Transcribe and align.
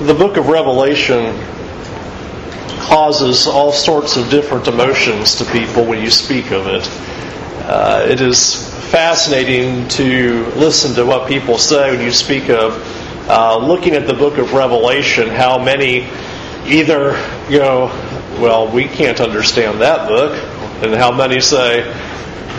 the 0.00 0.12
book 0.12 0.36
of 0.36 0.48
Revelation 0.48 1.34
causes 2.80 3.46
all 3.46 3.72
sorts 3.72 4.16
of 4.16 4.28
different 4.28 4.68
emotions 4.68 5.36
to 5.36 5.44
people 5.46 5.86
when 5.86 6.02
you 6.02 6.10
speak 6.10 6.50
of 6.50 6.66
it. 6.66 6.86
Uh, 7.64 8.04
it 8.06 8.20
is 8.20 8.68
fascinating 8.90 9.88
to 9.88 10.44
listen 10.54 10.94
to 10.94 11.04
what 11.04 11.26
people 11.26 11.56
say 11.56 11.96
when 11.96 12.04
you 12.04 12.12
speak 12.12 12.50
of 12.50 12.74
uh, 13.28 13.56
looking 13.56 13.94
at 13.94 14.06
the 14.06 14.12
book 14.12 14.36
of 14.36 14.52
Revelation, 14.52 15.28
how 15.28 15.58
many 15.58 16.06
either, 16.66 17.12
know, 17.58 17.86
well, 18.38 18.70
we 18.70 18.84
can't 18.84 19.20
understand 19.20 19.80
that 19.80 20.08
book, 20.08 20.32
and 20.84 20.94
how 20.94 21.10
many 21.10 21.40
say, 21.40 21.90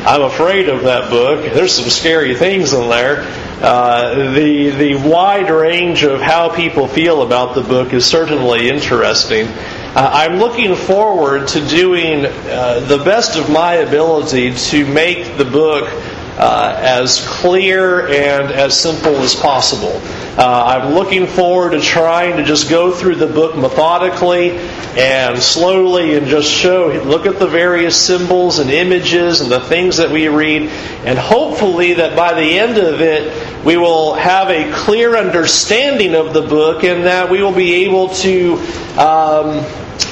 I'm 0.05 0.23
afraid 0.23 0.69
of 0.69 0.83
that 0.83 1.11
book. 1.11 1.53
There's 1.53 1.73
some 1.73 1.89
scary 1.89 2.33
things 2.33 2.73
in 2.73 2.89
there. 2.89 3.23
Uh, 3.59 4.33
the 4.33 4.69
the 4.69 4.95
wide 5.09 5.49
range 5.49 6.03
of 6.03 6.21
how 6.21 6.55
people 6.55 6.87
feel 6.87 7.23
about 7.23 7.55
the 7.55 7.63
book 7.63 7.91
is 7.91 8.05
certainly 8.05 8.69
interesting. 8.69 9.47
Uh, 9.47 10.11
I'm 10.13 10.37
looking 10.37 10.75
forward 10.75 11.47
to 11.49 11.67
doing 11.67 12.25
uh, 12.25 12.81
the 12.81 12.99
best 13.03 13.35
of 13.35 13.49
my 13.49 13.75
ability 13.75 14.53
to 14.53 14.85
make 14.85 15.37
the 15.37 15.45
book 15.45 15.89
uh, 16.37 16.75
as 16.77 17.25
clear 17.27 18.07
and 18.07 18.51
as 18.51 18.79
simple 18.79 19.15
as 19.17 19.33
possible. 19.33 19.99
Uh, 20.37 20.83
I'm 20.83 20.93
looking 20.93 21.25
forward 21.25 21.71
to 21.71 21.81
trying 21.81 22.37
to 22.37 22.43
just 22.43 22.69
go 22.69 22.91
through 22.91 23.15
the 23.15 23.25
book 23.25 23.57
methodically 23.57 24.51
and 24.51 25.39
slowly 25.39 26.15
and 26.15 26.27
just 26.27 26.51
show, 26.51 26.89
look 27.05 27.25
at 27.25 27.39
the 27.39 27.47
various 27.47 27.99
symbols 27.99 28.59
and 28.59 28.69
images 28.69 29.41
and 29.41 29.51
the 29.51 29.61
things 29.61 29.97
that 29.97 30.11
we 30.11 30.27
read, 30.27 30.69
and 31.05 31.17
hopefully 31.17 31.95
that 31.95 32.15
by 32.15 32.35
the 32.35 32.59
end 32.59 32.77
of 32.77 33.01
it, 33.01 33.65
we 33.65 33.77
will 33.77 34.13
have 34.13 34.49
a 34.49 34.71
clear 34.73 35.17
understanding 35.17 36.13
of 36.13 36.35
the 36.35 36.43
book 36.43 36.83
and 36.83 37.05
that 37.05 37.31
we 37.31 37.41
will 37.41 37.55
be 37.55 37.85
able 37.85 38.09
to 38.09 38.57
um, 38.95 39.65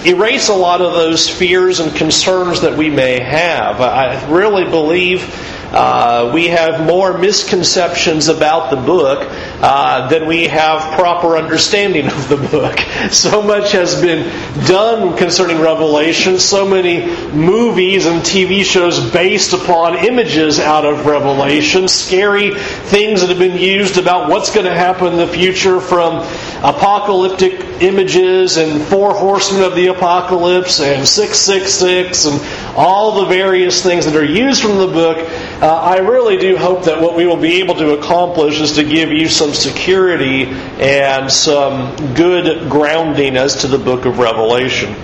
erase 0.08 0.50
a 0.50 0.56
lot 0.56 0.82
of 0.82 0.94
those 0.94 1.30
fears 1.30 1.80
and 1.80 1.96
concerns 1.96 2.62
that 2.62 2.76
we 2.76 2.90
may 2.90 3.20
have. 3.20 3.80
I 3.80 4.28
really 4.32 4.66
believe 4.66 5.24
uh, 5.72 6.32
we 6.34 6.48
have 6.48 6.86
more 6.86 7.18
misconceptions 7.18 8.28
about 8.28 8.70
the 8.70 8.78
book 8.78 9.30
uh, 9.62 10.08
than 10.10 10.28
we 10.28 10.48
have 10.48 10.98
proper 10.98 11.38
understanding 11.38 12.08
of 12.08 12.30
the 12.30 12.38
book. 12.38 12.80
So 13.12 13.42
much 13.42 13.72
has 13.74 14.02
been 14.02 14.28
done 14.66 15.16
concerning 15.16 15.60
Revelation, 15.60 16.40
so 16.40 16.68
many 16.68 17.06
movies 17.34 18.06
and 18.08 18.22
TV 18.22 18.64
shows 18.64 19.12
based 19.12 19.54
upon 19.54 19.98
images 20.06 20.60
out 20.60 20.86
of 20.86 21.06
Revelation, 21.06 21.88
scary 21.88 22.56
things 22.56 23.22
that 23.22 23.30
have 23.30 23.38
been 23.38 23.58
used 23.58 23.98
about 23.98 24.30
what's 24.30 24.54
going 24.54 24.66
to 24.66 24.74
happen 24.74 25.08
in 25.08 25.18
the 25.18 25.28
future 25.28 25.80
from 25.80 26.26
apocalyptic 26.64 27.60
images 27.82 28.58
and 28.58 28.82
four 28.88 29.14
horsemen 29.14 29.64
of 29.64 29.76
the 29.76 29.88
apocalypse 29.88 30.80
and 30.80 31.08
666 31.08 32.26
and 32.26 32.76
all 32.76 33.24
the 33.24 33.26
various 33.26 33.84
things 33.84 34.06
that 34.06 34.16
are 34.16 34.26
used 34.26 34.62
from 34.62 34.78
the 34.78 34.88
book. 34.88 35.18
Uh, 35.62 35.68
I 35.68 35.98
really 35.98 36.38
do 36.38 36.58
hope 36.58 36.86
that 36.86 37.02
what 37.02 37.16
we 37.16 37.26
will 37.26 37.38
be 37.38 37.60
able 37.60 37.76
to 37.76 37.94
accomplish 37.94 38.60
is 38.60 38.74
to 38.74 38.84
give 38.84 39.12
you 39.12 39.28
some 39.28 39.45
security 39.54 40.46
and 40.46 41.32
some 41.32 42.14
good 42.14 42.70
grounding 42.70 43.38
as 43.38 43.62
to 43.62 43.68
the 43.68 43.78
book 43.78 44.06
of 44.06 44.18
Revelation. 44.18 44.96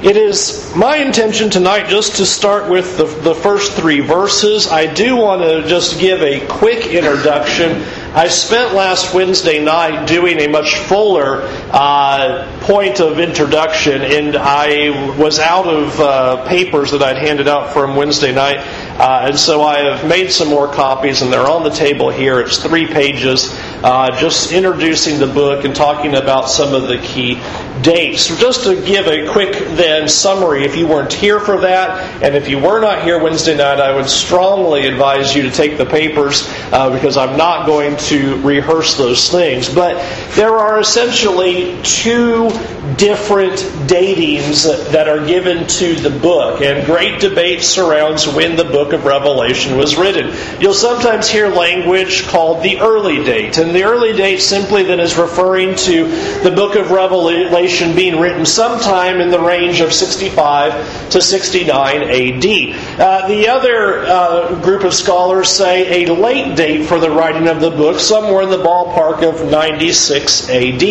It 0.00 0.16
is 0.16 0.72
my 0.76 0.98
intention 0.98 1.50
tonight 1.50 1.88
just 1.88 2.18
to 2.18 2.26
start 2.26 2.70
with 2.70 2.96
the, 2.98 3.04
the 3.04 3.34
first 3.34 3.72
three 3.72 3.98
verses. 3.98 4.68
I 4.68 4.86
do 4.92 5.16
want 5.16 5.42
to 5.42 5.66
just 5.66 5.98
give 5.98 6.22
a 6.22 6.46
quick 6.46 6.86
introduction. 6.86 7.82
I 8.14 8.28
spent 8.28 8.74
last 8.74 9.12
Wednesday 9.12 9.62
night 9.62 10.06
doing 10.06 10.38
a 10.38 10.46
much 10.46 10.76
fuller 10.76 11.42
uh, 11.72 12.57
point 12.68 13.00
of 13.00 13.18
introduction, 13.18 14.02
and 14.02 14.36
I 14.36 15.16
was 15.16 15.38
out 15.38 15.66
of 15.66 15.98
uh, 15.98 16.46
papers 16.48 16.90
that 16.90 17.02
I'd 17.02 17.16
handed 17.16 17.48
out 17.48 17.72
from 17.72 17.96
Wednesday 17.96 18.30
night. 18.30 18.58
Uh, 18.58 19.28
and 19.28 19.38
so 19.38 19.62
I 19.62 19.78
have 19.78 20.06
made 20.06 20.30
some 20.30 20.48
more 20.48 20.70
copies, 20.70 21.22
and 21.22 21.32
they're 21.32 21.48
on 21.48 21.64
the 21.64 21.70
table 21.70 22.10
here. 22.10 22.40
It's 22.40 22.62
three 22.62 22.86
pages, 22.86 23.58
uh, 23.82 24.10
just 24.20 24.52
introducing 24.52 25.18
the 25.18 25.26
book 25.26 25.64
and 25.64 25.74
talking 25.74 26.14
about 26.14 26.50
some 26.50 26.74
of 26.74 26.88
the 26.88 26.98
key 26.98 27.40
dates. 27.80 28.26
Just 28.38 28.64
to 28.64 28.74
give 28.84 29.06
a 29.06 29.32
quick 29.32 29.52
then 29.76 30.06
summary, 30.06 30.64
if 30.64 30.76
you 30.76 30.86
weren't 30.86 31.12
here 31.12 31.40
for 31.40 31.60
that, 31.60 32.22
and 32.22 32.34
if 32.34 32.48
you 32.48 32.58
were 32.58 32.80
not 32.80 33.02
here 33.02 33.22
Wednesday 33.22 33.56
night, 33.56 33.80
I 33.80 33.94
would 33.94 34.10
strongly 34.10 34.86
advise 34.86 35.34
you 35.34 35.42
to 35.44 35.50
take 35.50 35.78
the 35.78 35.86
papers 35.86 36.46
uh, 36.72 36.90
because 36.92 37.16
I'm 37.16 37.38
not 37.38 37.66
going 37.66 37.96
to 37.96 38.42
rehearse 38.42 38.98
those 38.98 39.30
things. 39.30 39.72
But 39.72 39.94
there 40.34 40.52
are 40.52 40.80
essentially 40.80 41.80
two 41.82 42.50
different 42.96 43.58
datings 43.86 44.90
that 44.92 45.08
are 45.08 45.24
given 45.26 45.66
to 45.66 45.94
the 45.94 46.10
book, 46.10 46.60
and 46.60 46.86
great 46.86 47.20
debate 47.20 47.62
surrounds 47.62 48.26
when 48.26 48.56
the 48.56 48.64
book 48.64 48.92
of 48.92 49.04
Revelation 49.04 49.76
was 49.76 49.96
written. 49.96 50.34
You'll 50.60 50.74
sometimes 50.74 51.28
hear 51.28 51.48
language 51.48 52.26
called 52.26 52.62
the 52.62 52.80
early 52.80 53.24
date, 53.24 53.58
and 53.58 53.74
the 53.74 53.84
early 53.84 54.14
date 54.14 54.40
simply 54.40 54.84
then 54.84 55.00
is 55.00 55.16
referring 55.16 55.74
to 55.76 56.08
the 56.42 56.52
book 56.54 56.76
of 56.76 56.90
Revelation 56.90 57.94
being 57.94 58.20
written 58.20 58.46
sometime 58.46 59.20
in 59.20 59.30
the 59.30 59.40
range 59.40 59.80
of 59.80 59.92
65 59.92 61.10
to 61.10 61.20
69 61.20 62.02
AD. 62.02 63.00
Uh, 63.00 63.28
the 63.28 63.48
other 63.48 64.04
uh, 64.04 64.60
group 64.62 64.84
of 64.84 64.94
scholars 64.94 65.48
say 65.48 66.04
a 66.04 66.12
late 66.12 66.56
date 66.56 66.86
for 66.86 66.98
the 66.98 67.10
writing 67.10 67.48
of 67.48 67.60
the 67.60 67.70
book, 67.70 68.00
somewhere 68.00 68.42
in 68.42 68.50
the 68.50 68.56
ballpark 68.56 69.22
of 69.22 69.50
96 69.50 70.48
AD. 70.48 70.82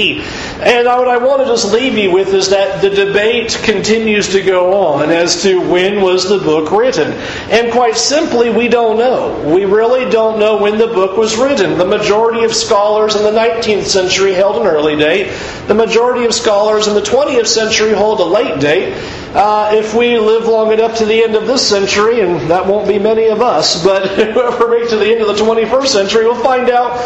And 0.62 0.88
what 0.88 1.08
I 1.08 1.18
want 1.18 1.42
to 1.42 1.48
leave 1.66 1.98
you 1.98 2.12
with 2.12 2.34
is 2.34 2.50
that 2.50 2.82
the 2.82 2.90
debate 2.90 3.58
continues 3.64 4.30
to 4.30 4.42
go 4.42 4.74
on 4.74 5.10
as 5.10 5.42
to 5.44 5.60
when 5.60 6.02
was 6.02 6.28
the 6.28 6.40
book 6.40 6.72
written. 6.72 7.12
And 7.52 7.72
quite 7.72 7.96
simply, 7.96 8.50
we 8.50 8.68
don't 8.68 8.98
know. 8.98 9.54
We 9.54 9.66
really 9.66 10.10
don't 10.10 10.40
know 10.40 10.58
when 10.58 10.78
the 10.78 10.88
book 10.88 11.18
was 11.18 11.38
written. 11.38 11.78
The 11.78 11.86
majority 11.86 12.44
of 12.44 12.54
scholars 12.54 13.16
in 13.16 13.24
the 13.24 13.32
19th 13.32 13.86
century 13.86 14.34
held 14.34 14.62
an 14.62 14.68
early 14.68 14.96
date. 14.96 15.32
The 15.68 15.76
majority 15.76 16.26
of 16.26 16.34
scholars 16.34 16.88
in 16.88 16.94
the 16.94 17.02
20th 17.02 17.48
century 17.48 17.94
hold 17.94 18.20
a 18.20 18.26
late 18.26 18.60
date. 18.60 18.94
Uh, 19.34 19.72
if 19.74 19.94
we 19.94 20.18
live 20.18 20.46
long 20.46 20.72
enough 20.72 20.98
to 20.98 21.06
the 21.06 21.24
end 21.24 21.36
of 21.36 21.48
this 21.48 21.68
century, 21.68 22.22
and 22.22 22.50
that 22.50 22.66
won't 22.66 22.88
be 22.88 22.98
many 22.98 23.28
of 23.28 23.42
us, 23.42 23.84
but 23.84 24.08
whoever 24.34 24.70
makes 24.70 24.90
to 24.90 24.98
the 24.98 25.12
end 25.12 25.22
of 25.22 25.28
the 25.28 25.44
21st 25.44 25.88
century, 25.88 26.26
we'll 26.26 26.42
find 26.42 26.70
out 26.70 26.98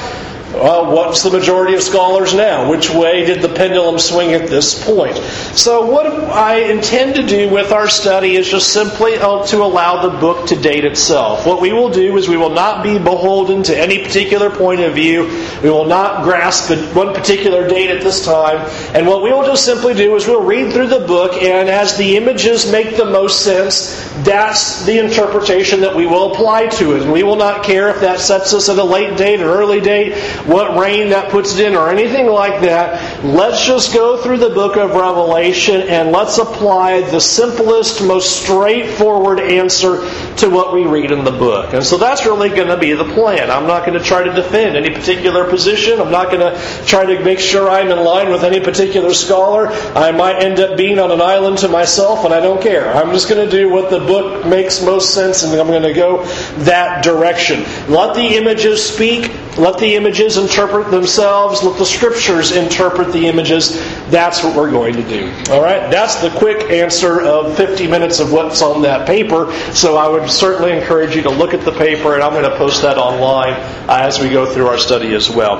well, 0.53 0.91
what's 0.91 1.23
the 1.23 1.29
majority 1.29 1.75
of 1.75 1.81
scholars 1.81 2.34
now? 2.34 2.69
Which 2.69 2.89
way 2.89 3.25
did 3.25 3.41
the 3.41 3.47
pendulum 3.47 4.00
swing 4.00 4.34
at 4.34 4.50
this 4.50 4.84
point? 4.84 5.16
So, 5.56 5.85
what 5.85 6.07
I 6.07 6.57
intend 6.72 7.16
to 7.16 7.25
do 7.25 7.50
with 7.50 7.72
our 7.72 7.88
study 7.88 8.35
is 8.35 8.50
just 8.50 8.73
simply 8.73 9.16
uh, 9.16 9.45
to 9.47 9.63
allow 9.63 10.01
the 10.09 10.17
book 10.17 10.47
to 10.50 10.57
date 10.57 10.84
itself. 10.84 11.45
What 11.45 11.61
we 11.61 11.72
will 11.72 11.90
do 11.90 12.17
is 12.17 12.28
we 12.28 12.35
will 12.35 12.50
not 12.50 12.84
be 12.84 12.97
beholden 13.00 13.63
to 13.63 13.78
any 13.78 14.03
particular 14.03 14.50
point 14.50 14.81
of 14.81 14.94
view. 14.94 15.23
We 15.63 15.69
will 15.69 15.85
not 15.85 16.23
grasp 16.23 16.69
one 16.95 17.13
particular 17.13 17.67
date 17.67 17.90
at 17.90 18.01
this 18.01 18.25
time. 18.25 18.57
And 18.94 19.07
what 19.07 19.23
we 19.23 19.31
will 19.31 19.45
just 19.45 19.63
simply 19.63 19.94
do 19.94 20.16
is 20.16 20.28
we'll 20.28 20.44
read 20.44 20.73
through 20.73 20.88
the 20.88 21.00
book, 21.00 21.41
and 21.41 21.69
as 21.69 21.97
the 21.97 22.17
images 22.17 22.69
make 22.69 22.97
the 22.97 23.06
most 23.06 23.45
sense, 23.45 23.95
that's 24.23 24.85
the 24.85 25.00
interpretation 25.00 25.79
that 25.81 25.95
we 25.95 26.06
will 26.06 26.34
apply 26.34 26.67
to 26.67 26.95
it. 26.95 27.03
And 27.03 27.13
we 27.13 27.23
will 27.23 27.38
not 27.38 27.63
care 27.63 27.90
if 27.90 28.01
that 28.01 28.19
sets 28.19 28.53
us 28.53 28.67
at 28.67 28.78
a 28.78 28.84
late 28.84 29.17
date 29.17 29.41
or 29.41 29.45
early 29.45 29.79
date 29.79 30.13
what 30.47 30.78
reign 30.78 31.09
that 31.09 31.31
puts 31.31 31.57
it 31.57 31.66
in, 31.66 31.75
or 31.75 31.90
anything 31.90 32.28
like 32.28 32.62
that. 32.62 33.24
Let's 33.24 33.66
just 33.66 33.94
go 33.94 34.22
through 34.22 34.38
the 34.38 34.50
book 34.50 34.78
of 34.78 34.91
Revelation 34.91 35.81
and 35.81 36.12
let's 36.12 36.38
apply 36.38 37.02
the 37.09 37.19
simplest, 37.19 38.03
most 38.03 38.41
straightforward 38.44 39.40
answer 39.40 40.09
to 40.38 40.50
what 40.50 40.74
we 40.74 40.85
read 40.85 41.12
in 41.12 41.24
the 41.24 41.31
book. 41.31 41.74
And 41.74 41.84
so 41.84 41.97
that's 41.97 42.25
really 42.25 42.50
going 42.50 42.68
to 42.68 42.78
be 42.78 42.94
the 42.94 43.06
plan. 43.13 43.50
I'm 43.50 43.68
not 43.68 43.85
going 43.85 43.97
to 43.97 44.03
try 44.03 44.24
to 44.24 44.34
defend 44.34 44.75
any 44.75 44.90
particular 44.90 45.50
position. 45.50 46.00
I'm 46.00 46.12
not 46.12 46.31
going 46.31 46.40
to 46.40 46.85
try 46.85 47.06
to 47.06 47.23
make 47.23 47.40
sure 47.40 47.69
I'm 47.69 47.90
in 47.90 48.03
line 48.03 48.29
with 48.29 48.43
any 48.43 48.59
particular 48.59 49.14
scholar. 49.14 49.67
I 49.96 50.11
might 50.11 50.41
end 50.41 50.59
up 50.59 50.78
being 50.78 50.99
on 50.99 51.11
an 51.11 51.22
island 51.22 51.59
to 51.59 51.67
myself, 51.67 52.26
and 52.26 52.34
I 52.34 52.40
don't 52.40 52.61
care. 52.61 52.93
I'm 52.93 53.11
just 53.11 53.29
going 53.29 53.43
to 53.43 53.52
do 53.52 53.70
what 53.70 53.90
the 53.90 53.99
book 53.99 54.46
makes 54.46 54.82
most 54.84 55.14
sense, 55.14 55.43
and 55.43 55.53
I'm 55.59 55.67
going 55.67 55.84
to 55.84 55.93
go 55.93 56.23
that 56.64 57.03
direction. 57.03 57.64
Let 57.91 58.16
the 58.16 58.35
images 58.35 58.84
speak. 58.84 59.32
Let 59.58 59.80
the 59.80 59.96
images 59.96 60.38
interpret 60.38 60.92
themselves. 60.92 61.62
Let 61.62 61.78
the 61.78 61.86
scriptures 61.86 62.53
interpret 62.53 63.12
the 63.12 63.28
images. 63.28 63.76
That's 64.09 64.44
what 64.44 64.56
we're 64.56 64.72
going 64.72 64.96
to 64.96 65.03
do. 65.03 65.26
All 65.52 65.62
right? 65.62 65.92
That's 65.92 66.22
the 66.22 66.30
quick 66.30 66.70
answer 66.70 67.22
of 67.22 67.58
50 67.58 67.88
minutes 67.88 68.22
of 68.22 68.32
what's 68.32 68.62
on 68.62 68.82
that 68.84 69.06
paper. 69.06 69.52
So 69.74 69.98
I 69.98 70.08
would 70.08 70.30
certainly 70.30 70.72
encourage 70.72 71.16
you 71.18 71.22
to 71.24 71.30
look 71.30 71.53
at 71.53 71.66
the 71.66 71.74
paper, 71.74 72.14
and 72.14 72.24
I'm 72.24 72.32
going 72.32 72.50
to 72.50 72.58
post 72.58 72.82
that 72.84 72.98
online 72.98 73.53
uh, 73.90 74.00
as 74.02 74.20
we 74.20 74.30
go 74.30 74.46
through 74.46 74.68
our 74.68 74.78
study 74.78 75.14
as 75.16 75.30
well. 75.30 75.59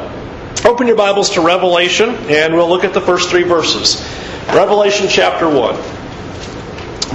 Open 0.66 0.88
your 0.88 0.96
Bibles 0.96 1.32
to 1.32 1.42
Revelation, 1.42 2.12
and 2.30 2.54
we'll 2.54 2.70
look 2.70 2.86
at 2.86 2.94
the 2.94 3.02
first 3.02 3.30
three 3.30 3.44
verses. 3.44 4.02
Revelation 4.48 5.08
chapter 5.10 5.50
1, 5.50 5.76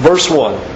verse 0.02 0.28
1 0.31 0.75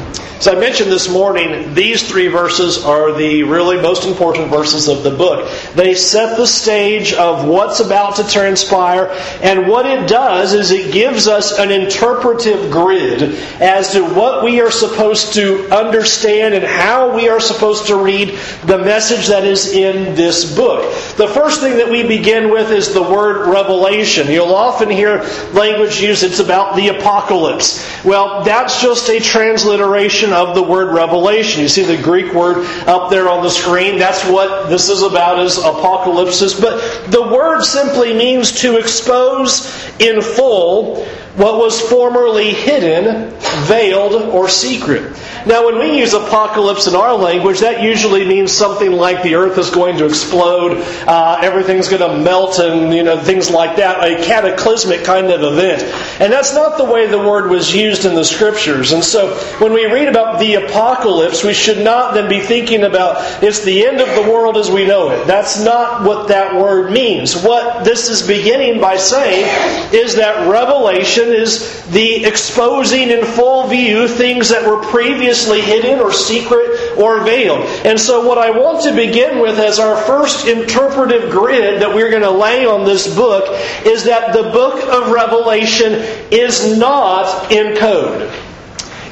As 0.41 0.47
I 0.47 0.55
mentioned 0.55 0.91
this 0.91 1.07
morning, 1.07 1.75
these 1.75 2.09
three 2.09 2.25
verses 2.25 2.83
are 2.83 3.13
the 3.13 3.43
really 3.43 3.79
most 3.79 4.07
important 4.07 4.49
verses 4.49 4.87
of 4.87 5.03
the 5.03 5.11
book. 5.11 5.47
They 5.75 5.93
set 5.93 6.35
the 6.35 6.47
stage 6.47 7.13
of 7.13 7.45
what's 7.47 7.79
about 7.79 8.15
to 8.15 8.27
transpire, 8.27 9.11
and 9.43 9.67
what 9.67 9.85
it 9.85 10.09
does 10.09 10.53
is 10.53 10.71
it 10.71 10.91
gives 10.91 11.27
us 11.27 11.59
an 11.59 11.69
interpretive 11.69 12.71
grid 12.71 13.35
as 13.61 13.91
to 13.91 14.01
what 14.01 14.43
we 14.43 14.61
are 14.61 14.71
supposed 14.71 15.35
to 15.35 15.69
understand 15.69 16.55
and 16.55 16.65
how 16.65 17.15
we 17.15 17.29
are 17.29 17.39
supposed 17.39 17.85
to 17.85 18.03
read 18.03 18.29
the 18.65 18.79
message 18.79 19.27
that 19.27 19.43
is 19.43 19.71
in 19.71 20.15
this 20.15 20.55
book. 20.55 20.91
The 21.17 21.27
first 21.27 21.61
thing 21.61 21.77
that 21.77 21.91
we 21.91 22.01
begin 22.01 22.49
with 22.49 22.71
is 22.71 22.95
the 22.95 23.03
word 23.03 23.47
revelation. 23.47 24.27
You'll 24.31 24.55
often 24.55 24.89
hear 24.89 25.21
language 25.53 26.01
used, 26.01 26.23
it's 26.23 26.39
about 26.39 26.75
the 26.75 26.87
apocalypse. 26.87 27.87
Well, 28.03 28.43
that's 28.43 28.81
just 28.81 29.07
a 29.07 29.19
transliteration 29.19 30.30
of 30.31 30.55
the 30.55 30.63
word 30.63 30.93
revelation. 30.93 31.61
You 31.61 31.67
see 31.67 31.83
the 31.83 32.01
Greek 32.01 32.33
word 32.33 32.65
up 32.87 33.09
there 33.09 33.29
on 33.29 33.43
the 33.43 33.49
screen. 33.49 33.97
That's 33.97 34.23
what 34.25 34.69
this 34.69 34.89
is 34.89 35.01
about 35.01 35.39
is 35.39 35.57
apocalypsis. 35.57 36.59
But 36.59 37.11
the 37.11 37.21
word 37.21 37.63
simply 37.63 38.13
means 38.13 38.61
to 38.61 38.77
expose 38.77 39.65
in 39.99 40.21
full 40.21 41.07
what 41.35 41.57
was 41.57 41.79
formerly 41.79 42.53
hidden, 42.53 43.31
veiled, 43.65 44.13
or 44.13 44.49
secret. 44.49 45.17
Now, 45.45 45.65
when 45.65 45.79
we 45.79 45.97
use 45.97 46.13
apocalypse 46.13 46.87
in 46.87 46.95
our 46.95 47.15
language, 47.15 47.61
that 47.61 47.81
usually 47.81 48.27
means 48.27 48.51
something 48.51 48.91
like 48.91 49.23
the 49.23 49.35
earth 49.35 49.57
is 49.57 49.71
going 49.71 49.97
to 49.97 50.05
explode, 50.05 50.77
uh, 51.07 51.39
everything's 51.41 51.89
going 51.89 52.01
to 52.01 52.19
melt, 52.19 52.59
and 52.59 52.93
you 52.93 53.03
know 53.03 53.17
things 53.17 53.49
like 53.49 53.77
that. 53.77 54.03
A 54.03 54.23
cataclysmic 54.23 55.03
kind 55.03 55.31
of 55.31 55.41
event, 55.41 55.83
and 56.21 56.31
that's 56.31 56.53
not 56.53 56.77
the 56.77 56.85
way 56.85 57.07
the 57.07 57.17
word 57.17 57.49
was 57.49 57.73
used 57.73 58.05
in 58.05 58.13
the 58.13 58.25
scriptures. 58.25 58.91
And 58.91 59.03
so, 59.03 59.33
when 59.59 59.73
we 59.73 59.85
read 59.85 60.09
about 60.09 60.39
the 60.39 60.55
apocalypse, 60.55 61.43
we 61.43 61.53
should 61.53 61.83
not 61.83 62.13
then 62.13 62.29
be 62.29 62.41
thinking 62.41 62.83
about 62.83 63.43
it's 63.43 63.63
the 63.63 63.87
end 63.87 63.99
of 63.99 64.09
the 64.15 64.31
world 64.31 64.57
as 64.57 64.69
we 64.69 64.85
know 64.85 65.09
it. 65.09 65.25
That's 65.25 65.63
not 65.63 66.03
what 66.03 66.27
that 66.27 66.55
word 66.55 66.91
means. 66.91 67.41
What 67.41 67.83
this 67.83 68.09
is 68.09 68.27
beginning 68.27 68.79
by 68.79 68.97
saying 68.97 69.45
is 69.93 70.15
that 70.17 70.47
revelation 70.47 71.20
is 71.29 71.85
the 71.87 72.25
exposing 72.25 73.09
in 73.09 73.25
full 73.25 73.67
view 73.67 74.07
things 74.07 74.49
that 74.49 74.67
were 74.67 74.77
previously 74.77 75.11
previously 75.21 75.61
hidden 75.61 75.99
or 75.99 76.11
secret 76.11 76.97
or 76.97 77.23
veiled. 77.23 77.61
And 77.85 77.99
so, 77.99 78.27
what 78.27 78.37
I 78.37 78.51
want 78.51 78.83
to 78.83 78.95
begin 78.95 79.39
with 79.39 79.59
as 79.59 79.79
our 79.79 79.95
first 80.03 80.47
interpretive 80.47 81.31
grid 81.31 81.81
that 81.81 81.93
we're 81.93 82.09
going 82.09 82.23
to 82.23 82.31
lay 82.31 82.65
on 82.65 82.85
this 82.85 83.13
book 83.13 83.45
is 83.85 84.05
that 84.05 84.33
the 84.33 84.43
book 84.43 84.83
of 84.87 85.11
Revelation 85.11 85.93
is 86.31 86.77
not 86.77 87.51
in 87.51 87.75
code. 87.77 88.29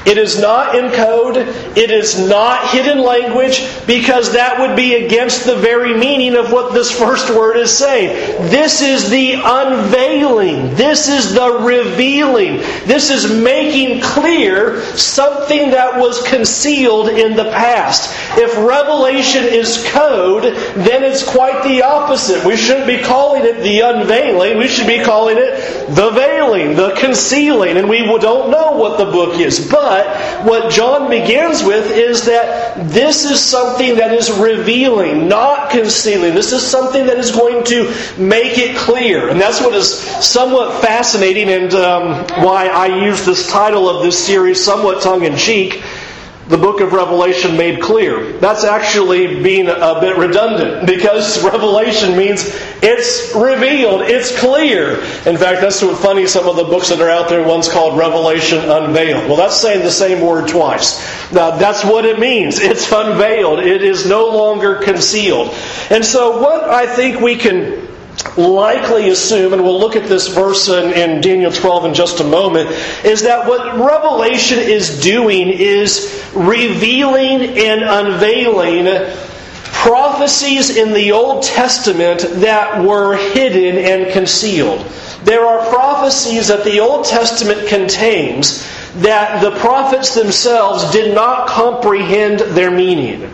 It 0.06 0.16
is 0.16 0.40
not 0.40 0.74
in 0.74 0.90
code. 0.92 1.36
It 1.36 1.90
is 1.90 2.18
not 2.28 2.70
hidden 2.70 3.02
language 3.02 3.68
because 3.86 4.32
that 4.32 4.58
would 4.58 4.74
be 4.74 4.94
against 4.94 5.44
the 5.44 5.56
very 5.56 5.94
meaning 5.94 6.36
of 6.36 6.50
what 6.50 6.72
this 6.72 6.90
first 6.90 7.28
word 7.30 7.58
is 7.58 7.76
saying. 7.76 8.08
This 8.50 8.80
is 8.80 9.10
the 9.10 9.34
unveiling. 9.34 10.74
This 10.74 11.08
is 11.08 11.34
the 11.34 11.60
revealing. 11.60 12.56
This 12.86 13.10
is 13.10 13.30
making 13.30 14.00
clear 14.00 14.80
something 14.96 15.70
that 15.72 16.00
was 16.00 16.26
concealed 16.26 17.10
in 17.10 17.36
the 17.36 17.50
past. 17.50 18.16
If 18.38 18.56
revelation 18.56 19.44
is 19.44 19.84
code, 19.90 20.44
then 20.76 21.04
it's 21.04 21.22
quite 21.22 21.62
the 21.62 21.82
opposite. 21.82 22.42
We 22.44 22.56
shouldn't 22.56 22.86
be 22.86 23.02
calling 23.02 23.44
it 23.44 23.62
the 23.62 23.80
unveiling. 23.80 24.56
We 24.56 24.68
should 24.68 24.86
be 24.86 25.04
calling 25.04 25.36
it 25.38 25.88
the 25.94 26.10
veiling, 26.10 26.74
the 26.74 26.94
concealing. 26.96 27.76
And 27.76 27.88
we 27.88 28.06
don't 28.18 28.50
know 28.50 28.72
what 28.72 28.96
the 28.96 29.04
book 29.04 29.38
is. 29.38 29.70
But 29.70 29.89
but 29.90 30.46
what 30.46 30.70
John 30.70 31.10
begins 31.10 31.64
with 31.64 31.90
is 31.90 32.26
that 32.26 32.88
this 32.90 33.24
is 33.24 33.40
something 33.40 33.96
that 33.96 34.12
is 34.12 34.30
revealing, 34.30 35.26
not 35.26 35.70
concealing. 35.70 36.32
This 36.32 36.52
is 36.52 36.64
something 36.64 37.06
that 37.06 37.18
is 37.18 37.32
going 37.32 37.64
to 37.64 37.92
make 38.16 38.56
it 38.56 38.76
clear. 38.76 39.28
And 39.28 39.40
that's 39.40 39.60
what 39.60 39.74
is 39.74 39.92
somewhat 39.92 40.80
fascinating 40.80 41.48
and 41.48 41.74
um, 41.74 42.24
why 42.44 42.68
I 42.68 43.04
use 43.04 43.26
this 43.26 43.50
title 43.50 43.88
of 43.88 44.04
this 44.04 44.24
series 44.24 44.64
somewhat 44.64 45.02
tongue 45.02 45.24
in 45.24 45.36
cheek 45.36 45.82
the 46.50 46.58
book 46.58 46.80
of 46.80 46.92
Revelation 46.92 47.56
made 47.56 47.80
clear. 47.80 48.32
That's 48.38 48.64
actually 48.64 49.40
being 49.40 49.68
a 49.68 50.00
bit 50.00 50.16
redundant 50.16 50.84
because 50.84 51.42
Revelation 51.44 52.16
means 52.16 52.44
it's 52.82 53.32
revealed, 53.36 54.02
it's 54.02 54.36
clear. 54.36 54.96
In 55.26 55.36
fact, 55.36 55.60
that's 55.60 55.80
what 55.80 55.96
funny 55.98 56.26
some 56.26 56.48
of 56.48 56.56
the 56.56 56.64
books 56.64 56.88
that 56.88 57.00
are 57.00 57.08
out 57.08 57.28
there, 57.28 57.46
one's 57.46 57.68
called 57.68 57.96
Revelation 57.96 58.68
Unveiled. 58.68 59.28
Well, 59.28 59.36
that's 59.36 59.56
saying 59.56 59.84
the 59.84 59.92
same 59.92 60.26
word 60.26 60.48
twice. 60.48 60.98
Now, 61.32 61.52
that's 61.52 61.84
what 61.84 62.04
it 62.04 62.18
means. 62.18 62.58
It's 62.58 62.90
unveiled. 62.90 63.60
It 63.60 63.84
is 63.84 64.04
no 64.06 64.26
longer 64.26 64.76
concealed. 64.76 65.54
And 65.88 66.04
so, 66.04 66.40
what 66.42 66.64
I 66.64 66.86
think 66.86 67.20
we 67.20 67.36
can 67.36 67.89
likely 68.36 69.10
assume, 69.10 69.52
and 69.52 69.62
we'll 69.62 69.78
look 69.78 69.96
at 69.96 70.08
this 70.08 70.28
verse 70.28 70.68
in, 70.68 70.92
in, 70.92 71.20
Daniel 71.20 71.52
12 71.52 71.86
in 71.86 71.94
just 71.94 72.20
a 72.20 72.24
moment, 72.24 72.70
is 73.04 73.22
that 73.22 73.46
what 73.46 73.78
Revelation 73.78 74.58
is 74.58 75.00
doing 75.00 75.48
is 75.48 76.24
revealing 76.34 77.42
and 77.58 77.82
unveiling 77.82 78.86
prophecies 79.64 80.76
in 80.76 80.92
the 80.92 81.12
Old 81.12 81.42
Testament 81.42 82.20
that 82.40 82.84
were 82.84 83.16
hidden 83.16 83.78
and 83.78 84.12
concealed. 84.12 84.84
There 85.24 85.46
are 85.46 85.68
prophecies 85.70 86.48
that 86.48 86.64
the 86.64 86.80
Old 86.80 87.06
Testament 87.06 87.68
contains 87.68 88.66
that 88.96 89.40
the 89.42 89.52
prophets 89.58 90.14
themselves 90.14 90.90
did 90.92 91.14
not 91.14 91.48
comprehend 91.48 92.40
their 92.40 92.70
meaning. 92.70 93.30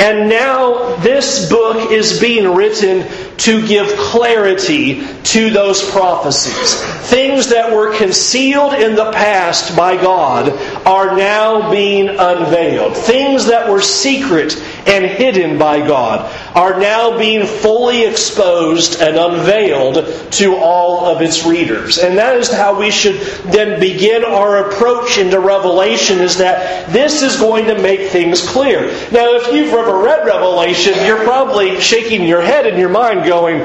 And 0.00 0.30
now 0.30 0.96
this 0.96 1.50
book 1.50 1.92
is 1.92 2.18
being 2.18 2.54
written 2.54 3.06
to 3.36 3.66
give 3.66 3.86
clarity 3.98 5.06
to 5.24 5.50
those 5.50 5.88
prophecies. 5.90 6.82
Things 7.10 7.50
that 7.50 7.70
were 7.70 7.94
concealed 7.94 8.72
in 8.72 8.94
the 8.94 9.12
past 9.12 9.76
by 9.76 9.96
God 9.96 10.48
are 10.86 11.16
now 11.16 11.70
being 11.70 12.08
unveiled. 12.08 12.96
Things 12.96 13.44
that 13.46 13.68
were 13.68 13.82
secret 13.82 14.56
and 14.86 15.04
hidden 15.04 15.58
by 15.58 15.86
God 15.86 16.30
are 16.54 16.78
now 16.78 17.18
being 17.18 17.46
fully 17.46 18.04
exposed 18.04 19.00
and 19.00 19.16
unveiled 19.16 20.32
to 20.32 20.56
all 20.56 21.04
of 21.06 21.22
its 21.22 21.44
readers. 21.44 21.98
And 21.98 22.18
that 22.18 22.36
is 22.36 22.50
how 22.50 22.78
we 22.78 22.90
should 22.90 23.20
then 23.52 23.80
begin 23.80 24.24
our 24.24 24.70
approach 24.70 25.18
into 25.18 25.40
Revelation 25.40 26.20
is 26.20 26.38
that 26.38 26.90
this 26.92 27.22
is 27.22 27.36
going 27.36 27.66
to 27.66 27.80
make 27.80 28.10
things 28.10 28.46
clear. 28.46 28.86
Now, 29.10 29.36
if 29.36 29.52
you've 29.52 29.72
ever 29.72 30.02
read 30.02 30.26
Revelation, 30.26 30.94
you're 31.04 31.24
probably 31.24 31.80
shaking 31.80 32.26
your 32.26 32.40
head 32.40 32.66
in 32.66 32.78
your 32.78 32.88
mind 32.88 33.24
going, 33.24 33.60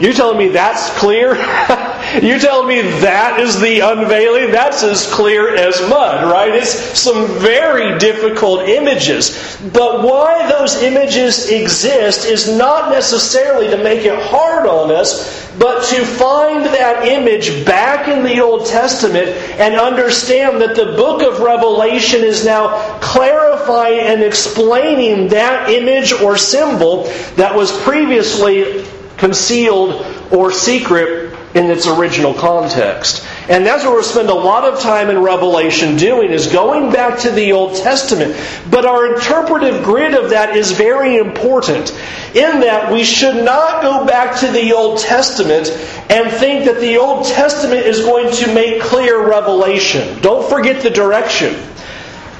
you 0.00 0.14
telling 0.14 0.38
me 0.38 0.48
that's 0.48 0.96
clear? 0.98 1.34
You're 2.22 2.38
telling 2.38 2.68
me 2.68 2.80
that 3.00 3.38
is 3.38 3.60
the 3.60 3.80
unveiling? 3.80 4.50
That's 4.50 4.82
as 4.82 5.12
clear 5.12 5.54
as 5.54 5.78
mud, 5.88 6.24
right? 6.30 6.50
It's 6.52 6.98
some 6.98 7.26
very 7.38 7.98
difficult 7.98 8.68
images. 8.68 9.58
But 9.72 10.02
why 10.02 10.48
those 10.48 10.82
images 10.82 11.50
exist 11.50 12.24
is 12.24 12.56
not 12.56 12.90
necessarily 12.90 13.68
to 13.68 13.76
make 13.76 14.06
it 14.06 14.18
hard 14.18 14.66
on 14.66 14.90
us, 14.90 15.48
but 15.58 15.84
to 15.90 16.04
find 16.04 16.64
that 16.64 17.06
image 17.06 17.66
back 17.66 18.08
in 18.08 18.24
the 18.24 18.40
Old 18.40 18.66
Testament 18.66 19.28
and 19.60 19.74
understand 19.74 20.62
that 20.62 20.76
the 20.76 20.96
book 20.96 21.22
of 21.22 21.40
Revelation 21.40 22.24
is 22.24 22.44
now 22.44 22.98
clarifying 23.00 24.00
and 24.00 24.22
explaining 24.22 25.28
that 25.28 25.68
image 25.68 26.12
or 26.12 26.38
symbol 26.38 27.04
that 27.36 27.54
was 27.54 27.70
previously 27.82 28.84
concealed 29.20 30.04
or 30.32 30.50
secret 30.50 31.36
in 31.54 31.66
its 31.66 31.86
original 31.86 32.32
context. 32.32 33.26
And 33.48 33.66
that's 33.66 33.84
what 33.84 33.92
we'll 33.92 34.02
spend 34.02 34.30
a 34.30 34.34
lot 34.34 34.64
of 34.64 34.80
time 34.80 35.10
in 35.10 35.18
Revelation 35.18 35.96
doing 35.96 36.30
is 36.30 36.46
going 36.46 36.92
back 36.92 37.18
to 37.20 37.30
the 37.30 37.52
Old 37.52 37.76
Testament. 37.76 38.36
But 38.70 38.86
our 38.86 39.14
interpretive 39.14 39.84
grid 39.84 40.14
of 40.14 40.30
that 40.30 40.56
is 40.56 40.72
very 40.72 41.16
important 41.16 41.90
in 42.34 42.60
that 42.60 42.92
we 42.92 43.02
should 43.04 43.44
not 43.44 43.82
go 43.82 44.06
back 44.06 44.38
to 44.40 44.46
the 44.52 44.72
Old 44.72 45.00
Testament 45.00 45.68
and 46.08 46.30
think 46.30 46.64
that 46.66 46.80
the 46.80 46.96
Old 46.96 47.26
Testament 47.26 47.84
is 47.84 48.00
going 48.00 48.32
to 48.36 48.54
make 48.54 48.80
clear 48.80 49.28
Revelation. 49.28 50.20
Don't 50.22 50.48
forget 50.48 50.82
the 50.82 50.90
direction. 50.90 51.54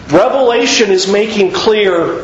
Revelation 0.09 0.91
is 0.91 1.11
making 1.11 1.53
clear 1.53 2.23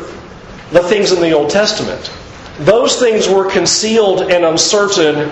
the 0.71 0.83
things 0.83 1.11
in 1.11 1.21
the 1.21 1.33
Old 1.33 1.49
Testament. 1.49 2.11
Those 2.59 2.97
things 2.99 3.27
were 3.27 3.49
concealed 3.49 4.21
and 4.21 4.43
uncertain 4.45 5.31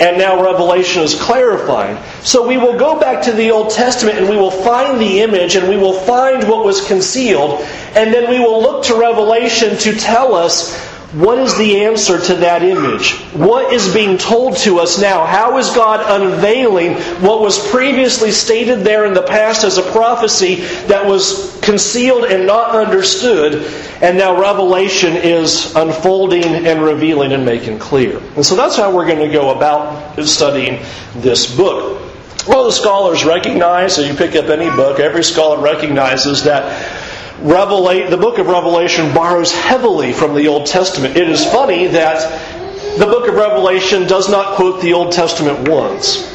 and 0.00 0.16
now 0.16 0.42
Revelation 0.42 1.02
is 1.02 1.14
clarifying. 1.14 2.02
So 2.22 2.48
we 2.48 2.56
will 2.56 2.78
go 2.78 2.98
back 2.98 3.22
to 3.24 3.32
the 3.32 3.50
Old 3.50 3.70
Testament 3.70 4.18
and 4.18 4.30
we 4.30 4.36
will 4.36 4.50
find 4.50 4.98
the 4.98 5.20
image 5.20 5.56
and 5.56 5.68
we 5.68 5.76
will 5.76 5.92
find 5.92 6.48
what 6.48 6.64
was 6.64 6.84
concealed, 6.86 7.60
and 7.94 8.12
then 8.12 8.30
we 8.30 8.38
will 8.40 8.62
look 8.62 8.84
to 8.86 8.94
Revelation 8.94 9.76
to 9.76 9.94
tell 9.94 10.34
us 10.34 10.89
what 11.12 11.38
is 11.38 11.58
the 11.58 11.80
answer 11.84 12.20
to 12.20 12.34
that 12.36 12.62
image? 12.62 13.14
What 13.34 13.72
is 13.72 13.92
being 13.92 14.16
told 14.16 14.56
to 14.58 14.78
us 14.78 15.00
now? 15.00 15.26
How 15.26 15.58
is 15.58 15.68
God 15.70 16.22
unveiling 16.22 16.94
what 17.20 17.40
was 17.40 17.58
previously 17.70 18.30
stated 18.30 18.80
there 18.80 19.06
in 19.06 19.12
the 19.12 19.22
past 19.22 19.64
as 19.64 19.76
a 19.76 19.82
prophecy 19.90 20.56
that 20.86 21.04
was 21.04 21.58
concealed 21.62 22.26
and 22.26 22.46
not 22.46 22.76
understood, 22.76 23.54
and 24.00 24.18
now 24.18 24.40
Revelation 24.40 25.16
is 25.16 25.74
unfolding 25.74 26.44
and 26.44 26.80
revealing 26.80 27.32
and 27.32 27.44
making 27.44 27.80
clear? 27.80 28.18
And 28.36 28.46
so 28.46 28.54
that's 28.54 28.76
how 28.76 28.94
we're 28.94 29.06
going 29.06 29.26
to 29.26 29.32
go 29.32 29.56
about 29.56 30.24
studying 30.24 30.80
this 31.16 31.56
book. 31.56 32.06
Well, 32.46 32.64
the 32.64 32.72
scholars 32.72 33.24
recognize, 33.24 33.96
so 33.96 34.02
you 34.02 34.14
pick 34.14 34.36
up 34.36 34.46
any 34.46 34.70
book, 34.76 35.00
every 35.00 35.24
scholar 35.24 35.60
recognizes 35.60 36.44
that 36.44 36.99
The 37.42 38.18
book 38.20 38.38
of 38.38 38.46
Revelation 38.46 39.14
borrows 39.14 39.52
heavily 39.52 40.12
from 40.12 40.34
the 40.34 40.48
Old 40.48 40.66
Testament. 40.66 41.16
It 41.16 41.28
is 41.28 41.44
funny 41.44 41.86
that 41.88 42.98
the 42.98 43.06
book 43.06 43.28
of 43.28 43.34
Revelation 43.34 44.06
does 44.06 44.28
not 44.28 44.56
quote 44.56 44.82
the 44.82 44.92
Old 44.92 45.12
Testament 45.12 45.68
once 45.68 46.30